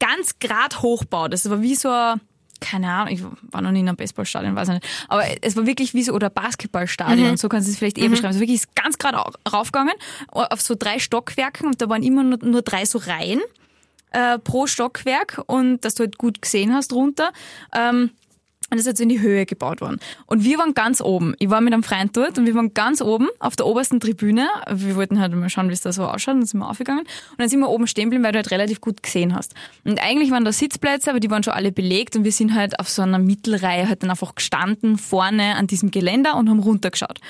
ganz 0.00 0.40
grad 0.40 0.82
hochbaut. 0.82 1.32
Das 1.32 1.48
war 1.48 1.62
wie 1.62 1.76
so 1.76 1.88
ein 1.88 2.20
keine 2.62 2.90
Ahnung, 2.90 3.12
ich 3.12 3.22
war 3.50 3.60
noch 3.60 3.72
nie 3.72 3.80
in 3.80 3.88
einem 3.88 3.96
Baseballstadion, 3.96 4.54
weiß 4.56 4.68
ich 4.68 4.74
nicht. 4.74 4.86
Aber 5.08 5.24
es 5.42 5.56
war 5.56 5.66
wirklich 5.66 5.92
wie 5.92 6.02
so, 6.02 6.12
oder 6.12 6.30
Basketballstadion, 6.30 7.36
so 7.36 7.48
kannst 7.48 7.68
du 7.68 7.72
es 7.72 7.78
vielleicht 7.78 7.98
eher 7.98 8.08
beschreiben. 8.08 8.28
Also 8.28 8.40
wirklich 8.40 8.60
ist 8.62 8.74
ganz 8.74 8.98
gerade 8.98 9.18
raufgegangen, 9.50 9.94
auf 10.28 10.60
so 10.60 10.74
drei 10.78 10.98
Stockwerken 10.98 11.66
und 11.66 11.82
da 11.82 11.88
waren 11.88 12.02
immer 12.02 12.22
nur, 12.22 12.38
nur 12.42 12.62
drei 12.62 12.84
so 12.84 12.98
Reihen 12.98 13.40
äh, 14.12 14.38
pro 14.38 14.66
Stockwerk 14.66 15.42
und 15.46 15.84
dass 15.84 15.94
du 15.94 16.04
halt 16.04 16.18
gut 16.18 16.40
gesehen 16.40 16.72
hast 16.72 16.92
runter. 16.92 17.32
Ähm, 17.74 18.10
und 18.72 18.78
das 18.78 18.86
ist 18.86 18.92
jetzt 18.92 19.00
in 19.02 19.10
die 19.10 19.20
Höhe 19.20 19.44
gebaut 19.44 19.82
worden. 19.82 20.00
Und 20.24 20.44
wir 20.44 20.56
waren 20.56 20.72
ganz 20.72 21.02
oben. 21.02 21.34
Ich 21.38 21.50
war 21.50 21.60
mit 21.60 21.74
einem 21.74 21.82
Freund 21.82 22.16
dort 22.16 22.38
und 22.38 22.46
wir 22.46 22.54
waren 22.54 22.72
ganz 22.72 23.02
oben 23.02 23.28
auf 23.38 23.54
der 23.54 23.66
obersten 23.66 24.00
Tribüne. 24.00 24.48
Wir 24.66 24.96
wollten 24.96 25.20
halt 25.20 25.34
mal 25.34 25.50
schauen, 25.50 25.68
wie 25.68 25.74
es 25.74 25.82
da 25.82 25.92
so 25.92 26.04
ausschaut. 26.04 26.36
Dann 26.36 26.46
sind 26.46 26.58
wir 26.60 26.70
aufgegangen. 26.70 27.02
Und 27.02 27.38
dann 27.38 27.50
sind 27.50 27.60
wir 27.60 27.68
oben 27.68 27.86
stehen 27.86 28.04
geblieben, 28.04 28.24
weil 28.24 28.32
du 28.32 28.38
halt 28.38 28.50
relativ 28.50 28.80
gut 28.80 29.02
gesehen 29.02 29.34
hast. 29.34 29.52
Und 29.84 30.02
eigentlich 30.02 30.30
waren 30.30 30.46
da 30.46 30.52
Sitzplätze, 30.52 31.10
aber 31.10 31.20
die 31.20 31.30
waren 31.30 31.42
schon 31.42 31.52
alle 31.52 31.70
belegt. 31.70 32.16
Und 32.16 32.24
wir 32.24 32.32
sind 32.32 32.54
halt 32.54 32.80
auf 32.80 32.88
so 32.88 33.02
einer 33.02 33.18
Mittelreihe 33.18 33.86
halt 33.90 34.02
dann 34.04 34.10
einfach 34.10 34.34
gestanden, 34.34 34.96
vorne 34.96 35.56
an 35.56 35.66
diesem 35.66 35.90
Geländer 35.90 36.36
und 36.36 36.48
haben 36.48 36.60
runtergeschaut. 36.60 37.20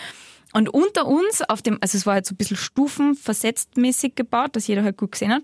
Und 0.52 0.68
unter 0.68 1.08
uns 1.08 1.42
auf 1.42 1.60
dem, 1.60 1.78
also 1.80 1.98
es 1.98 2.06
war 2.06 2.14
halt 2.14 2.26
so 2.26 2.34
ein 2.34 2.36
bisschen 2.36 2.56
stufenversetzt 2.56 3.76
mäßig 3.76 4.14
gebaut, 4.14 4.54
dass 4.54 4.68
jeder 4.68 4.84
halt 4.84 4.96
gut 4.96 5.10
gesehen 5.10 5.32
hat. 5.32 5.42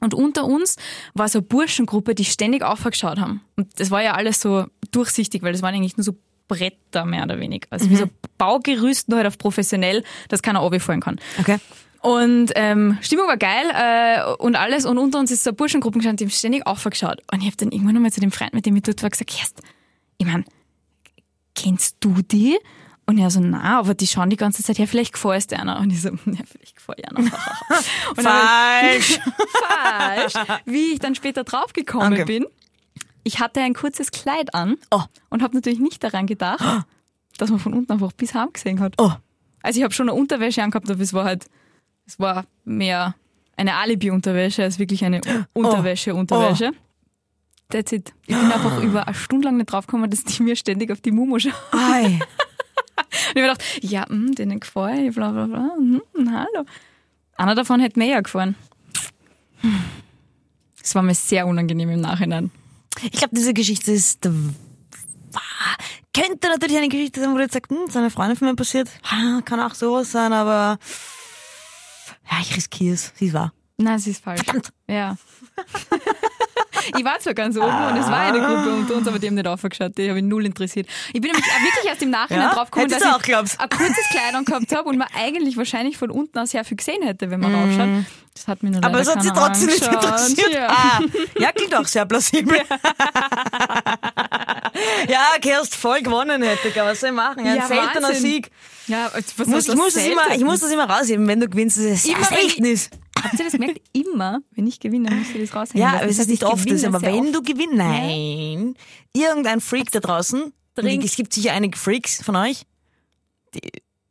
Und 0.00 0.14
unter 0.14 0.44
uns 0.44 0.76
war 1.14 1.28
so 1.28 1.38
eine 1.38 1.46
Burschengruppe, 1.46 2.14
die 2.14 2.24
ständig 2.24 2.62
aufgeschaut 2.62 3.18
haben. 3.18 3.40
Und 3.56 3.68
das 3.80 3.90
war 3.90 4.02
ja 4.02 4.12
alles 4.12 4.40
so 4.40 4.66
durchsichtig, 4.92 5.42
weil 5.42 5.52
das 5.52 5.62
waren 5.62 5.74
eigentlich 5.74 5.96
nur 5.96 6.04
so 6.04 6.14
Bretter 6.46 7.04
mehr 7.04 7.24
oder 7.24 7.38
weniger. 7.38 7.66
Also 7.70 7.90
wie 7.90 7.96
so 7.96 8.06
Baugerüst, 8.38 9.08
nur 9.08 9.18
halt 9.18 9.26
auf 9.26 9.38
professionell, 9.38 10.02
dass 10.28 10.42
keiner 10.42 10.60
runterfallen 10.60 11.00
kann. 11.00 11.20
Okay. 11.38 11.58
Und 12.00 12.52
ähm, 12.54 12.96
Stimmung 13.00 13.26
war 13.26 13.36
geil 13.36 13.66
äh, 13.74 14.32
und 14.42 14.56
alles. 14.56 14.86
Und 14.86 14.98
unter 14.98 15.18
uns 15.18 15.30
ist 15.30 15.44
so 15.44 15.50
eine 15.50 15.56
Burschengruppe 15.56 15.98
gestanden, 15.98 16.18
die 16.18 16.24
haben 16.24 16.30
ständig 16.30 16.66
aufgeschaut. 16.66 17.22
Und 17.32 17.40
ich 17.40 17.46
habe 17.46 17.56
dann 17.56 17.72
irgendwann 17.72 17.94
nochmal 17.94 18.12
zu 18.12 18.20
dem 18.20 18.30
Freund, 18.30 18.54
mit 18.54 18.66
dem 18.66 18.76
ich 18.76 18.82
dort 18.82 19.02
war, 19.02 19.10
gesagt, 19.10 19.30
Kerst, 19.30 19.60
ich 20.16 20.26
mein, 20.26 20.44
kennst 21.54 21.96
du 22.00 22.22
die? 22.22 22.56
Und 23.08 23.16
er 23.16 23.30
so, 23.30 23.40
na, 23.40 23.78
aber 23.78 23.94
die 23.94 24.06
schauen 24.06 24.28
die 24.28 24.36
ganze 24.36 24.62
Zeit, 24.62 24.76
ja, 24.76 24.84
vielleicht 24.84 25.14
gefällst 25.14 25.50
dir 25.50 25.58
einer. 25.60 25.80
Und 25.80 25.90
ich 25.90 26.02
so, 26.02 26.08
ja, 26.26 26.42
vielleicht 26.46 26.76
gefällt 26.76 26.98
dir 26.98 27.08
einer. 27.16 27.30
Falsch. 28.14 29.18
falsch. 29.68 30.34
Wie 30.66 30.92
ich 30.92 30.98
dann 30.98 31.14
später 31.14 31.42
draufgekommen 31.44 32.12
Okay. 32.12 32.24
bin, 32.24 32.46
ich 33.24 33.40
hatte 33.40 33.60
ein 33.62 33.72
kurzes 33.72 34.10
Kleid 34.10 34.54
an 34.54 34.76
Oh. 34.90 35.02
und 35.30 35.42
habe 35.42 35.54
natürlich 35.56 35.78
nicht 35.80 36.04
daran 36.04 36.26
gedacht, 36.26 36.60
dass 37.38 37.48
man 37.50 37.58
von 37.58 37.72
unten 37.72 37.90
einfach 37.92 38.12
bis 38.12 38.34
heim 38.34 38.52
gesehen 38.52 38.78
hat. 38.80 38.94
Oh. 38.98 39.12
Also 39.62 39.78
ich 39.78 39.84
habe 39.84 39.94
schon 39.94 40.08
eine 40.10 40.18
Unterwäsche 40.18 40.62
angehabt, 40.62 40.90
aber 40.90 41.00
es 41.00 41.14
war 41.14 41.24
halt, 41.24 41.46
es 42.06 42.18
war 42.20 42.44
mehr 42.64 43.14
eine 43.56 43.74
Alibi-Unterwäsche 43.76 44.62
als 44.64 44.78
wirklich 44.78 45.02
eine 45.04 45.22
Unterwäsche-Unterwäsche. 45.54 46.72
That's 47.70 47.92
it. 47.92 48.12
Ich 48.26 48.36
bin 48.36 48.52
einfach 48.52 48.82
über 48.82 49.06
eine 49.06 49.14
Stunde 49.14 49.46
lang 49.46 49.56
nicht 49.56 49.72
draufgekommen, 49.72 50.10
dass 50.10 50.24
die 50.24 50.42
mir 50.42 50.56
ständig 50.56 50.92
auf 50.92 51.00
die 51.00 51.10
Mumu 51.10 51.38
schauen. 51.38 52.20
Ich 53.38 53.42
mir 53.44 53.50
gedacht, 53.50 53.64
ja, 53.82 54.04
mh, 54.08 54.32
denen 54.34 54.58
gefällt, 54.58 55.14
bla 55.14 55.30
bla 55.30 55.46
bla. 55.46 55.70
Mhm, 55.78 56.02
hallo. 56.32 56.64
Einer 57.36 57.54
davon 57.54 57.78
hätte 57.78 57.96
mir 57.96 58.08
ja 58.08 58.20
gefallen. 58.20 58.56
Es 60.82 60.92
war 60.96 61.02
mir 61.02 61.14
sehr 61.14 61.46
unangenehm 61.46 61.88
im 61.90 62.00
Nachhinein. 62.00 62.50
Ich 63.04 63.12
glaube, 63.12 63.36
diese 63.36 63.54
Geschichte 63.54 63.92
ist 63.92 64.24
wahr. 64.24 65.76
Könnte 66.12 66.48
natürlich 66.48 66.78
eine 66.78 66.88
Geschichte 66.88 67.20
sein, 67.20 67.30
wo 67.30 67.36
du 67.36 67.42
jetzt 67.42 67.52
sagst, 67.52 67.70
hm, 67.70 67.84
ist 67.86 67.96
eine 67.96 68.10
Freundin 68.10 68.36
von 68.36 68.48
mir 68.48 68.56
passiert. 68.56 68.88
Kann 69.44 69.60
auch 69.60 69.74
sowas 69.74 70.10
sein, 70.10 70.32
aber 70.32 70.80
ja, 72.28 72.38
ich 72.40 72.56
riskiere 72.56 72.94
es. 72.94 73.12
Sie 73.14 73.26
ist 73.26 73.34
wahr. 73.34 73.52
Nein, 73.76 73.94
es 73.98 74.06
ist 74.08 74.24
falsch. 74.24 74.42
Verdammt. 74.42 74.72
Ja. 74.88 75.16
Ich 76.96 77.04
war 77.04 77.18
zwar 77.20 77.34
ganz 77.34 77.56
oben 77.56 77.66
und 77.66 77.96
es 77.96 78.06
war 78.06 78.20
eine 78.20 78.38
Gruppe 78.40 78.74
unter 78.74 78.94
uns, 78.96 79.08
aber 79.08 79.18
die 79.18 79.26
haben 79.26 79.34
nicht 79.34 79.46
aufgeschaut, 79.46 79.96
die 79.98 80.08
habe 80.08 80.18
ich 80.18 80.24
null 80.24 80.46
interessiert. 80.46 80.86
Ich 81.12 81.20
bin 81.20 81.30
nämlich 81.30 81.44
wirklich 81.46 81.84
erst 81.86 82.02
im 82.02 82.10
Nachhinein 82.10 82.42
Ja? 82.48 82.54
draufgekommen, 82.54 82.88
Hättest 82.90 83.04
dass 83.06 83.26
ich 83.26 83.60
ein 83.60 83.68
kurzes 83.70 84.08
Kleid 84.10 84.34
angehabt 84.34 84.74
habe 84.74 84.88
und 84.88 84.98
man 84.98 85.08
eigentlich 85.16 85.56
wahrscheinlich 85.56 85.96
von 85.96 86.10
unten 86.10 86.38
aus 86.38 86.50
sehr 86.50 86.64
viel 86.64 86.76
gesehen 86.76 87.02
hätte, 87.02 87.30
wenn 87.30 87.40
man 87.40 87.54
raufschaut. 87.54 88.04
Das 88.34 88.46
hat 88.46 88.62
mir 88.62 88.70
nur. 88.70 88.84
Aber 88.84 89.00
es 89.00 89.08
hat 89.12 89.22
sie 89.22 89.30
trotzdem 89.30 89.66
nicht 89.66 89.84
interessiert. 89.84 90.52
Ja. 90.52 90.68
Ah, 90.68 91.00
ja, 91.40 91.50
klingt 91.52 91.74
auch 91.74 91.86
sehr 91.86 92.06
plausibel. 92.06 92.56
ja, 95.08 95.20
Kerst 95.40 95.74
voll 95.74 96.02
gewonnen 96.02 96.42
hätte, 96.42 96.72
was 96.84 97.00
soll 97.00 97.10
ich 97.10 97.16
machen? 97.16 97.40
Ein 97.46 97.56
Ja, 97.56 97.66
seltener 97.66 98.08
Wahnsinn. 98.08 98.22
Sieg. 98.22 98.50
Ja, 98.86 99.10
was 99.36 99.46
Muss, 99.46 99.68
ich, 99.68 99.74
muss 99.74 99.94
das 99.94 100.06
immer, 100.06 100.34
ich 100.34 100.44
muss 100.44 100.60
das 100.60 100.70
immer 100.70 100.88
rausheben, 100.88 101.26
wenn 101.26 101.40
du 101.40 101.48
gewinnst. 101.48 101.76
Das 101.78 101.84
ist 101.84 102.06
Immer 102.08 102.24
selten 102.24 102.64
ist. 102.64 102.90
Habt 103.22 103.38
ihr 103.38 103.44
das 103.44 103.52
gemerkt? 103.52 103.80
Immer, 103.92 104.40
wenn 104.52 104.66
ich 104.66 104.80
gewinne, 104.80 105.10
müsst 105.10 105.34
ihr 105.34 105.40
das 105.40 105.54
raushängen. 105.54 105.82
Ja, 105.82 106.00
es 106.02 106.18
ist 106.18 106.28
nicht 106.28 106.44
oft, 106.44 106.64
gewinne 106.64 106.76
ist, 106.76 106.84
aber 106.84 107.02
wenn 107.02 107.32
du 107.32 107.42
gewinnst, 107.42 107.74
nein. 107.74 108.74
Irgendein 109.12 109.60
Freak 109.60 109.90
da 109.92 110.00
draußen, 110.00 110.52
Trink. 110.74 111.04
es 111.04 111.16
gibt 111.16 111.32
sicher 111.32 111.52
einige 111.52 111.76
Freaks 111.76 112.22
von 112.22 112.36
euch, 112.36 112.62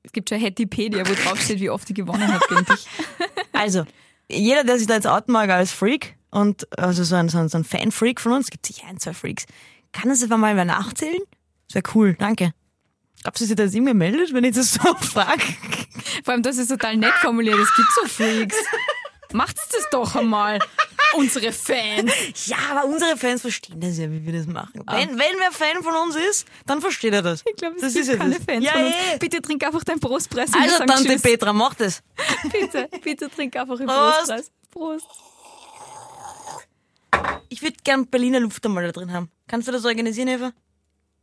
Es 0.04 0.12
gibt 0.12 0.30
schon 0.30 0.40
Hettipedia, 0.40 1.08
wo 1.08 1.14
draufsteht, 1.14 1.60
wie 1.60 1.70
oft 1.70 1.90
ich 1.90 1.96
gewonnen 1.96 2.28
habe 2.28 2.46
gegen 2.50 2.66
dich. 2.66 2.88
Also, 3.54 3.86
jeder, 4.30 4.64
der 4.64 4.78
sich 4.78 4.86
da 4.88 4.94
jetzt 4.94 5.08
outen 5.08 5.32
mag 5.32 5.50
als 5.50 5.72
Freak 5.72 6.16
und 6.30 6.68
also 6.78 7.04
so 7.04 7.16
ein, 7.16 7.28
so 7.28 7.40
ein, 7.40 7.50
so 7.50 7.58
ein 7.58 7.64
Fan-Freak 7.64 8.22
von 8.22 8.34
uns, 8.34 8.52
gibt 8.52 8.68
sicher 8.68 8.86
ein, 8.88 9.00
zwei 9.00 9.14
Freaks, 9.14 9.46
kann 9.94 10.10
das 10.10 10.22
einfach 10.22 10.38
mal 10.38 10.56
wer 10.56 10.66
nachzählen? 10.66 11.22
Das 11.68 11.76
wäre 11.76 11.96
cool, 11.96 12.16
danke. 12.20 12.54
Glaubst 13.24 13.42
du, 13.42 13.46
dass 13.46 13.48
sich 13.50 13.56
das 13.58 13.74
irgendwie 13.74 13.96
meldet, 13.96 14.32
wenn 14.34 14.44
ich 14.44 14.56
das 14.56 14.74
so 14.76 14.94
frage? 15.00 15.42
Vor 16.24 16.34
allem, 16.34 16.44
das 16.44 16.58
ist 16.58 16.68
total 16.68 16.98
nett 16.98 17.14
formuliert. 17.16 17.58
Es 17.58 17.74
gibt 17.76 17.88
so 18.00 18.08
Freaks. 18.08 18.56
Macht's 19.34 19.68
das 19.70 19.88
doch 19.92 20.16
einmal. 20.16 20.60
Unsere 21.16 21.52
Fans. 21.54 22.12
Ja, 22.48 22.58
aber 22.72 22.86
unsere 22.86 23.16
Fans 23.18 23.42
verstehen 23.42 23.80
das 23.80 23.98
ja, 23.98 24.12
wie 24.12 24.26
wir 24.26 24.34
das 24.34 24.46
machen. 24.46 24.84
Wenn, 24.88 25.10
wenn 25.18 25.36
wer 25.40 25.52
Fan 25.52 25.82
von 25.84 25.96
uns 25.96 26.16
ist, 26.16 26.46
dann 26.66 26.82
versteht 26.82 27.14
er 27.14 27.22
das. 27.22 27.44
Ich 27.50 27.56
glaube, 27.56 27.76
es 27.78 27.82
das 27.82 27.94
gibt 27.94 28.08
ist 28.08 28.18
keine 28.18 28.36
das. 28.36 28.44
Fans 28.46 28.66
ja, 28.66 28.72
von 28.74 28.86
uns. 28.86 28.96
eh. 29.14 29.18
Bitte 29.18 29.42
trink 29.42 29.64
einfach 29.66 29.82
und 29.82 30.00
wir 30.02 30.62
Also, 30.62 30.86
Tante 30.86 31.04
Tschüss. 31.06 31.22
Petra, 31.22 31.54
mach 31.54 31.74
das. 31.76 32.04
Bitte, 32.52 32.90
bitte 33.04 33.30
trink 33.30 33.56
einfach 33.56 33.80
im 33.80 33.88
Prost. 33.88 34.18
Brustpreis. 34.28 34.52
Prost. 34.72 35.06
Ich 37.50 37.62
würde 37.62 37.78
gern 37.84 38.06
Berliner 38.08 38.40
Luft 38.42 38.66
einmal 38.66 38.86
da 38.86 38.92
drin 38.92 39.12
haben. 39.12 39.30
Kannst 39.48 39.68
du 39.68 39.72
das 39.72 39.86
organisieren, 39.86 40.28
Eva? 40.28 40.52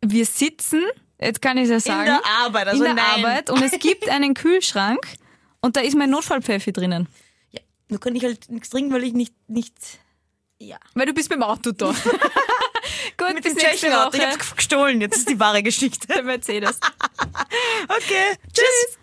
Wir 0.04 0.24
sitzen, 0.26 0.82
jetzt 1.20 1.40
kann 1.42 1.56
ich 1.58 1.64
es 1.64 1.70
ja 1.70 1.80
sagen, 1.80 2.00
In 2.00 2.06
der 2.22 2.26
Arbeit, 2.44 2.68
also 2.68 2.84
in 2.84 2.94
der 2.96 3.04
nein. 3.04 3.24
Arbeit 3.24 3.50
und 3.50 3.62
es 3.62 3.72
gibt 3.78 4.08
einen 4.08 4.34
Kühlschrank 4.34 5.06
und 5.60 5.76
da 5.76 5.80
ist 5.80 5.94
mein 5.96 6.10
Notfallpfeffi 6.10 6.72
drinnen. 6.72 7.08
Nur 7.88 8.00
kann 8.00 8.14
ich 8.16 8.24
halt 8.24 8.50
nichts 8.50 8.70
trinken, 8.70 8.92
weil 8.92 9.04
ich 9.04 9.12
nicht, 9.12 9.34
nicht, 9.48 9.74
ja. 10.58 10.78
Weil 10.94 11.06
du 11.06 11.12
bist 11.12 11.28
beim 11.28 11.42
Auto 11.42 11.72
da. 11.72 11.86
Gut, 13.16 13.34
Mit 13.34 13.44
bis 13.44 13.54
dem 13.54 13.62
nächste 13.62 13.86
Tschechenauto. 13.86 14.16
Ich 14.16 14.22
Woche. 14.22 14.32
hab's 14.32 14.56
gestohlen. 14.56 15.00
Jetzt 15.00 15.18
ist 15.18 15.28
die 15.28 15.38
wahre 15.38 15.62
Geschichte. 15.62 16.06
Der 16.08 16.22
Mercedes. 16.22 16.78
Okay. 17.88 18.36
Tschüss. 18.52 18.98